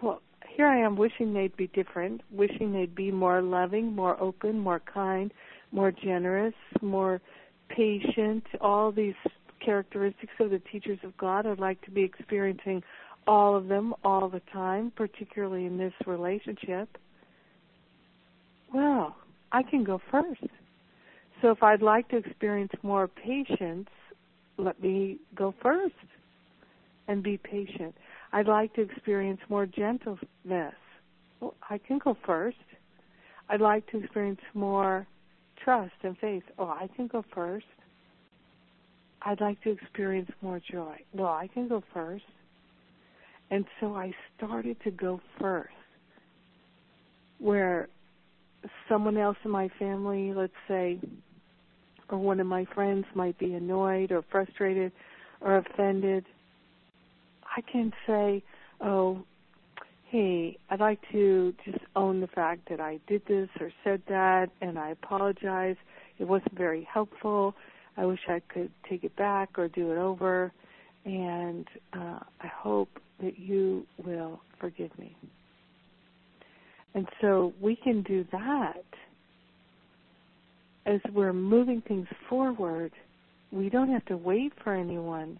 Well, 0.03 0.23
here 0.49 0.67
I 0.67 0.79
am 0.85 0.97
wishing 0.97 1.35
they'd 1.35 1.57
be 1.57 1.67
different, 1.69 2.21
wishing 2.31 2.73
they'd 2.73 2.95
be 2.95 3.11
more 3.11 3.43
loving, 3.43 3.95
more 3.95 4.21
open, 4.21 4.59
more 4.59 4.81
kind, 4.81 5.33
more 5.73 5.91
generous, 5.91 6.55
more 6.81 7.21
patient, 7.69 8.45
all 8.61 8.93
these 8.93 9.15
characteristics 9.65 10.33
of 10.41 10.51
the 10.51 10.61
teachers 10.71 10.99
of 11.03 11.17
God 11.17 11.47
I'd 11.47 11.59
like 11.59 11.81
to 11.83 11.91
be 11.91 12.03
experiencing 12.03 12.83
all 13.27 13.57
of 13.57 13.69
them 13.69 13.95
all 14.05 14.29
the 14.29 14.43
time, 14.53 14.93
particularly 14.97 15.67
in 15.67 15.79
this 15.79 15.93
relationship, 16.07 16.89
well, 18.75 19.17
I 19.53 19.63
can 19.63 19.85
go 19.85 20.01
first. 20.11 20.43
So 21.41 21.51
if 21.51 21.63
I'd 21.63 21.83
like 21.83 22.09
to 22.09 22.17
experience 22.17 22.73
more 22.83 23.09
patience, 23.09 23.89
let 24.57 24.81
me 24.83 25.19
go 25.35 25.55
first 25.63 25.95
and 27.09 27.23
be 27.23 27.37
patient. 27.37 27.95
I'd 28.33 28.47
like 28.47 28.75
to 28.75 28.83
experience 28.83 29.41
more 29.49 29.67
gentleness. 29.67 30.75
Well, 31.41 31.55
I 31.69 31.79
can 31.79 31.99
go 31.99 32.17
first. 32.25 32.57
I'd 33.49 33.61
like 33.61 33.87
to 33.91 33.99
experience 33.99 34.41
more 34.55 35.07
trust 35.63 35.93
and 36.03 36.17
faith. 36.19 36.45
Oh, 36.59 36.69
I 36.69 36.89
can 36.97 37.09
go 37.09 37.25
first. 37.35 37.67
I'd 39.25 39.41
like 39.41 39.61
to 39.63 39.71
experience 39.71 40.31
more 40.41 40.61
joy. 40.61 40.97
Well, 41.13 41.29
I 41.29 41.49
can 41.53 41.69
go 41.69 41.83
first. 41.95 42.25
And 43.51 43.65
so 43.81 43.95
I 43.95 44.13
started 44.37 44.77
to 44.85 44.91
go 44.91 45.21
first. 45.41 45.73
Where 47.39 47.89
someone 48.89 49.17
else 49.17 49.37
in 49.45 49.51
my 49.51 49.69
family, 49.79 50.33
let's 50.33 50.53
say, 50.69 50.99
or 52.09 52.19
one 52.19 52.41
of 52.41 52.47
my 52.47 52.65
friends 52.75 53.05
might 53.15 53.39
be 53.39 53.55
annoyed 53.55 54.13
or 54.13 54.23
frustrated 54.31 54.93
or 55.41 55.57
offended, 55.59 56.25
I 57.57 57.61
can 57.61 57.93
say, 58.07 58.43
oh, 58.81 59.25
hey, 60.09 60.59
I'd 60.71 60.81
like 60.81 61.01
to 61.13 61.55
just 61.65 61.79
own 61.97 62.21
the 62.21 62.27
fact 62.29 62.69
that 62.71 62.81
I 62.81 63.01
did 63.07 63.23
this 63.27 63.49
or 63.61 63.73
said 63.83 64.03
that, 64.09 64.51
and 64.61 64.79
I 64.79 64.91
apologize. 64.91 65.77
It 66.19 66.25
wasn't 66.25 66.57
very 66.57 66.87
helpful. 66.93 67.55
I 67.97 68.07
wish 68.07 68.21
I 68.29 68.41
could 68.53 68.71
take 68.89 69.05
it 69.05 69.15
back 69.17 69.59
or 69.59 69.69
do 69.69 69.93
it 69.93 69.99
over. 69.99 70.53
And 71.05 71.67
uh, 71.93 72.21
I 72.41 72.47
hope 72.47 72.89
that 73.21 73.39
you 73.39 73.87
will 74.05 74.41
forgive 74.61 74.97
me. 74.99 75.17
And 76.95 77.09
so 77.21 77.53
we 77.61 77.77
can 77.77 78.03
do 78.03 78.25
that 78.33 78.85
as 80.87 81.01
we're 81.13 81.33
moving 81.33 81.83
things 81.87 82.07
forward. 82.29 82.93
We 83.51 83.69
don't 83.69 83.91
have 83.91 84.05
to 84.07 84.17
wait 84.17 84.53
for 84.63 84.75
anyone. 84.75 85.39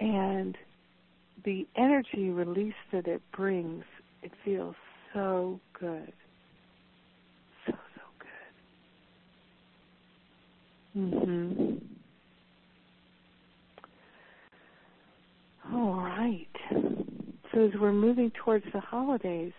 And 0.00 0.56
the 1.44 1.66
energy 1.76 2.30
release 2.30 2.74
that 2.92 3.06
it 3.06 3.22
brings, 3.36 3.84
it 4.22 4.32
feels 4.44 4.74
so 5.12 5.60
good. 5.78 6.12
So, 7.66 7.72
so 7.72 8.02
Mhm. 10.98 11.80
All 15.72 15.94
right. 15.94 16.48
So 17.52 17.64
as 17.66 17.70
we're 17.80 17.92
moving 17.92 18.30
towards 18.32 18.64
the 18.72 18.80
holidays, 18.80 19.52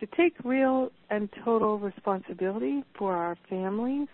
to 0.00 0.06
take 0.16 0.34
real 0.44 0.90
and 1.10 1.28
total 1.44 1.78
responsibility 1.78 2.84
for 2.98 3.14
our 3.14 3.36
families 3.48 4.08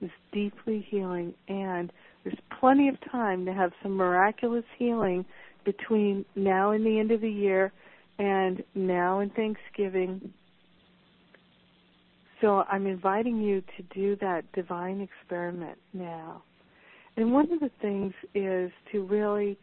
is 0.00 0.10
deeply 0.32 0.86
healing 0.88 1.34
and 1.48 1.92
there's 2.22 2.38
plenty 2.60 2.88
of 2.88 2.96
time 3.10 3.44
to 3.46 3.52
have 3.52 3.72
some 3.82 3.92
miraculous 3.92 4.64
healing 4.78 5.24
between 5.64 6.24
now 6.36 6.70
and 6.72 6.84
the 6.84 6.98
end 6.98 7.10
of 7.10 7.20
the 7.20 7.30
year 7.30 7.72
and 8.18 8.62
now 8.74 9.20
and 9.20 9.34
Thanksgiving. 9.34 10.32
So 12.44 12.62
I'm 12.70 12.86
inviting 12.86 13.40
you 13.40 13.62
to 13.78 13.82
do 13.94 14.16
that 14.16 14.44
divine 14.52 15.00
experiment 15.00 15.78
now. 15.94 16.42
And 17.16 17.32
one 17.32 17.50
of 17.50 17.60
the 17.60 17.70
things 17.80 18.12
is 18.34 18.70
to 18.92 19.02
really 19.02 19.56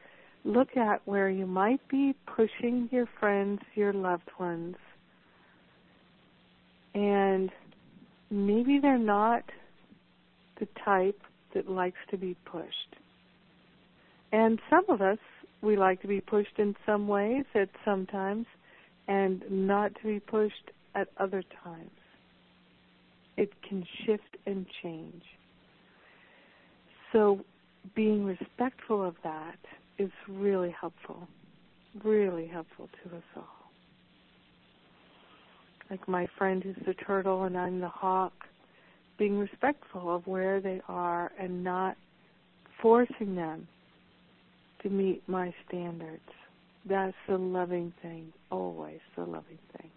look 0.45 0.75
at 0.75 1.03
where 1.05 1.29
you 1.29 1.45
might 1.45 1.87
be 1.89 2.15
pushing 2.25 2.89
your 2.91 3.05
friends, 3.19 3.61
your 3.75 3.93
loved 3.93 4.31
ones, 4.39 4.77
and 6.95 7.51
maybe 8.31 8.79
they're 8.81 8.97
not 8.97 9.43
the 10.59 10.67
type 10.83 11.21
that 11.53 11.69
likes 11.69 11.99
to 12.09 12.17
be 12.17 12.35
pushed. 12.45 12.95
And 14.31 14.59
some 14.71 14.85
of 14.89 15.03
us, 15.03 15.19
we 15.61 15.77
like 15.77 16.01
to 16.01 16.07
be 16.07 16.19
pushed 16.19 16.57
in 16.57 16.75
some 16.87 17.07
ways 17.07 17.45
at 17.53 17.69
some 17.85 18.07
times 18.07 18.47
and 19.07 19.43
not 19.51 19.93
to 20.01 20.03
be 20.03 20.19
pushed 20.19 20.71
at 20.95 21.09
other 21.19 21.43
times. 21.63 21.91
It 23.41 23.51
can 23.67 23.83
shift 24.05 24.37
and 24.45 24.67
change. 24.83 25.23
So 27.11 27.39
being 27.95 28.23
respectful 28.23 29.03
of 29.03 29.15
that 29.23 29.57
is 29.97 30.11
really 30.29 30.69
helpful, 30.79 31.27
really 32.03 32.45
helpful 32.45 32.87
to 33.03 33.15
us 33.15 33.23
all. 33.35 33.71
Like 35.89 36.07
my 36.07 36.27
friend 36.37 36.61
who's 36.61 36.75
the 36.85 36.93
turtle 36.93 37.45
and 37.45 37.57
I'm 37.57 37.79
the 37.79 37.89
hawk, 37.89 38.33
being 39.17 39.39
respectful 39.39 40.15
of 40.15 40.27
where 40.27 40.61
they 40.61 40.79
are 40.87 41.31
and 41.39 41.63
not 41.63 41.97
forcing 42.79 43.33
them 43.33 43.67
to 44.83 44.89
meet 44.91 45.23
my 45.27 45.51
standards. 45.67 46.21
That's 46.87 47.17
the 47.27 47.39
loving 47.39 47.91
thing, 48.03 48.33
always 48.51 48.99
the 49.15 49.23
loving 49.23 49.57
thing. 49.75 49.89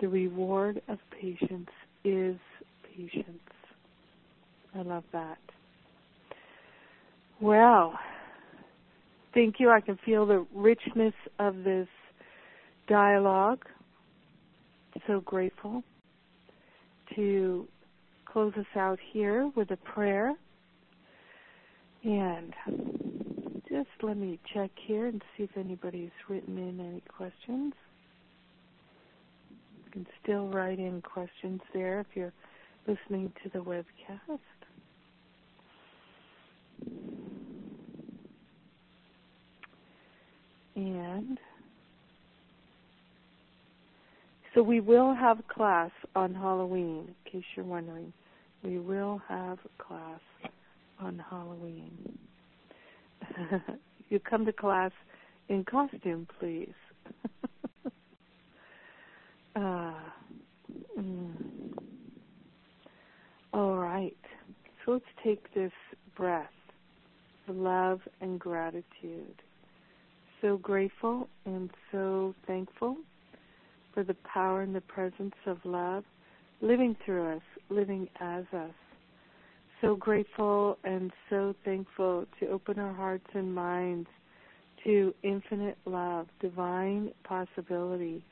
the 0.01 0.09
reward 0.09 0.81
of 0.89 0.99
patience 1.21 1.69
is 2.05 2.37
patience. 2.95 3.41
I 4.75 4.83
love 4.83 5.05
that. 5.13 5.39
Well, 7.41 7.99
thank 9.35 9.57
you. 9.59 9.71
I 9.71 9.81
can 9.81 9.99
feel 10.05 10.27
the 10.27 10.47
richness 10.55 11.15
of 11.39 11.65
this 11.65 11.89
dialogue. 12.89 13.65
So 15.07 15.21
grateful 15.21 15.83
to 17.15 17.69
close 18.25 18.53
us 18.59 18.67
out 18.77 18.99
here 19.13 19.51
with 19.55 19.71
a 19.71 19.77
prayer. 19.77 20.35
And 22.03 22.55
just 23.77 23.89
let 24.03 24.17
me 24.17 24.39
check 24.55 24.71
here 24.87 25.07
and 25.07 25.23
see 25.37 25.43
if 25.43 25.51
anybody's 25.55 26.11
written 26.31 26.57
in 26.57 26.81
any 26.81 27.03
questions. 27.15 27.75
You 29.85 29.91
can 29.93 30.07
still 30.23 30.49
write 30.49 30.79
in 30.79 31.03
questions 31.03 31.61
there 31.75 32.01
if 32.01 32.07
you're 32.15 32.33
listening 32.87 33.31
to 33.43 33.51
the 33.51 33.59
webcast. 33.59 34.39
And 40.75 41.39
so 44.55 44.63
we 44.63 44.81
will 44.81 45.15
have 45.15 45.47
class 45.49 45.91
on 46.15 46.33
Halloween, 46.33 47.15
in 47.27 47.31
case 47.31 47.45
you're 47.55 47.67
wondering. 47.67 48.15
We 48.63 48.79
will 48.79 49.21
have 49.29 49.59
class 49.77 50.21
on 50.99 51.23
Halloween. 51.29 52.19
you 54.09 54.21
come 54.21 54.45
to 54.47 54.53
class 54.53 54.93
in 55.49 55.65
costume, 55.65 56.27
please. 56.39 56.73
uh, 59.57 59.95
mm. 60.99 61.33
All 63.53 63.77
right. 63.77 64.17
So 64.85 64.93
let's 64.93 65.05
take 65.25 65.53
this 65.55 65.73
breath 66.17 66.47
of 67.49 67.57
love 67.57 68.01
and 68.21 68.39
gratitude. 68.39 69.43
So 70.41 70.59
grateful 70.59 71.29
and 71.45 71.71
so 71.91 72.35
thankful 72.47 72.97
for 73.95 74.05
the 74.05 74.17
power 74.33 74.63
and 74.63 74.75
the 74.75 74.81
presence 74.83 75.35
of 75.47 75.59
love 75.65 76.05
living 76.61 76.97
through 77.05 77.37
us, 77.37 77.43
living 77.71 78.09
as 78.21 78.45
us 78.53 78.75
so 79.81 79.97
grateful 79.97 80.79
and 80.85 81.11
so 81.29 81.55
thankful 81.65 82.27
to 82.41 82.49
open 82.49 82.79
our 82.79 82.93
hearts 82.93 83.27
and 83.35 83.55
minds 83.55 84.09
to 84.85 85.13
infinite 85.23 85.77
love, 85.85 86.27
divine 86.41 87.11
possibility, 87.25 88.25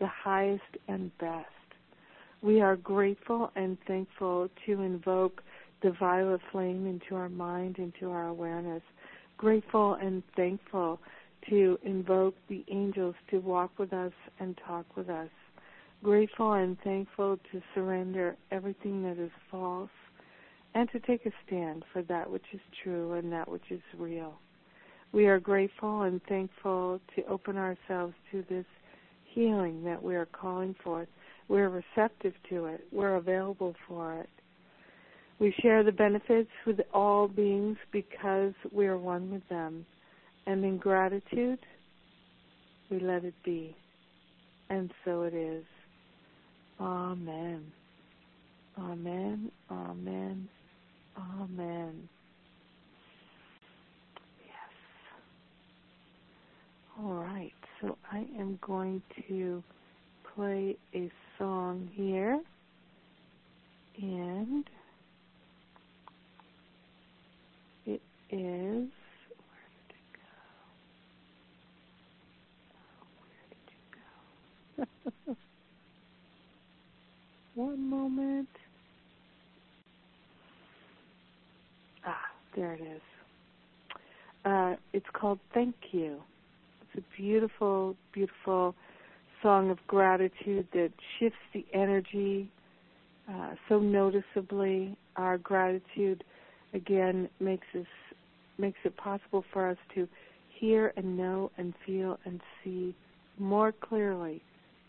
the 0.00 0.06
highest 0.06 0.62
and 0.88 1.16
best. 1.18 1.46
We 2.42 2.60
are 2.60 2.76
grateful 2.76 3.50
and 3.56 3.76
thankful 3.86 4.48
to 4.66 4.80
invoke 4.80 5.42
the 5.82 5.92
violet 5.98 6.40
flame 6.50 6.86
into 6.86 7.14
our 7.14 7.28
mind, 7.28 7.78
into 7.78 8.10
our 8.10 8.28
awareness. 8.28 8.82
Grateful 9.36 9.94
and 9.94 10.22
thankful 10.36 10.98
to 11.48 11.78
invoke 11.84 12.34
the 12.48 12.64
angels 12.70 13.14
to 13.30 13.38
walk 13.38 13.70
with 13.78 13.92
us 13.92 14.12
and 14.40 14.58
talk 14.66 14.84
with 14.96 15.08
us. 15.08 15.28
Grateful 16.02 16.54
and 16.54 16.76
thankful 16.82 17.38
to 17.52 17.62
surrender 17.74 18.36
everything 18.50 19.02
that 19.02 19.18
is 19.18 19.30
false 19.50 19.90
and 20.78 20.88
to 20.92 21.00
take 21.00 21.26
a 21.26 21.30
stand 21.44 21.82
for 21.92 22.02
that 22.02 22.30
which 22.30 22.44
is 22.52 22.60
true 22.84 23.14
and 23.14 23.32
that 23.32 23.50
which 23.50 23.68
is 23.68 23.80
real. 23.98 24.38
We 25.10 25.26
are 25.26 25.40
grateful 25.40 26.02
and 26.02 26.20
thankful 26.28 27.00
to 27.16 27.26
open 27.26 27.56
ourselves 27.56 28.14
to 28.30 28.44
this 28.48 28.64
healing 29.34 29.82
that 29.82 30.00
we 30.00 30.14
are 30.14 30.26
calling 30.26 30.76
forth. 30.84 31.08
We're 31.48 31.68
receptive 31.68 32.34
to 32.50 32.66
it. 32.66 32.84
We're 32.92 33.16
available 33.16 33.74
for 33.88 34.20
it. 34.20 34.28
We 35.40 35.52
share 35.60 35.82
the 35.82 35.90
benefits 35.90 36.50
with 36.64 36.78
all 36.94 37.26
beings 37.26 37.78
because 37.90 38.52
we 38.70 38.86
are 38.86 38.98
one 38.98 39.32
with 39.32 39.48
them. 39.48 39.84
And 40.46 40.64
in 40.64 40.76
gratitude, 40.76 41.58
we 42.88 43.00
let 43.00 43.24
it 43.24 43.34
be. 43.44 43.74
And 44.70 44.92
so 45.04 45.22
it 45.22 45.34
is. 45.34 45.64
Amen. 46.78 47.64
Amen. 48.78 49.50
Amen. 49.72 50.48
Amen. 51.18 52.08
Yes. 54.38 54.54
All 56.98 57.14
right. 57.14 57.52
So 57.80 57.96
I 58.12 58.18
am 58.38 58.58
going 58.62 59.02
to 59.28 59.62
play 60.34 60.76
a 60.94 61.10
song 61.38 61.88
here. 61.94 62.40
And 64.00 64.64
it 67.86 68.00
is 68.30 68.88
where 69.38 69.68
did 69.88 69.96
it 69.96 70.12
go? 70.14 70.20
Oh, 72.74 73.06
where 73.20 73.44
did 73.50 73.74
you 73.74 75.36
go? 77.56 77.62
One 77.62 77.90
moment. 77.90 78.48
Ah, 82.06 82.30
there 82.54 82.74
it 82.74 82.80
is. 82.80 83.00
Uh, 84.44 84.76
it's 84.92 85.06
called 85.12 85.38
Thank 85.52 85.74
You. 85.92 86.22
It's 86.82 87.04
a 87.04 87.20
beautiful, 87.20 87.96
beautiful 88.12 88.74
song 89.42 89.70
of 89.70 89.78
gratitude 89.86 90.66
that 90.72 90.90
shifts 91.18 91.38
the 91.52 91.64
energy 91.72 92.50
uh, 93.30 93.50
so 93.68 93.78
noticeably. 93.78 94.96
Our 95.16 95.38
gratitude, 95.38 96.24
again, 96.72 97.28
makes 97.40 97.66
us 97.78 97.86
makes 98.58 98.78
it 98.84 98.96
possible 98.96 99.44
for 99.52 99.68
us 99.68 99.76
to 99.94 100.08
hear 100.58 100.92
and 100.96 101.16
know 101.16 101.50
and 101.58 101.74
feel 101.86 102.18
and 102.24 102.40
see 102.64 102.94
more 103.38 103.72
clearly 103.72 104.42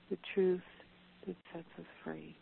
the 0.10 0.18
truth 0.34 0.62
that 1.28 1.36
sets 1.54 1.68
us 1.78 1.86
free. 2.04 2.36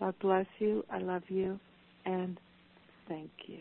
God 0.00 0.14
bless 0.20 0.46
you. 0.58 0.84
I 0.90 0.98
love 0.98 1.22
you. 1.28 1.60
And 2.04 2.38
thank 3.08 3.30
you. 3.46 3.60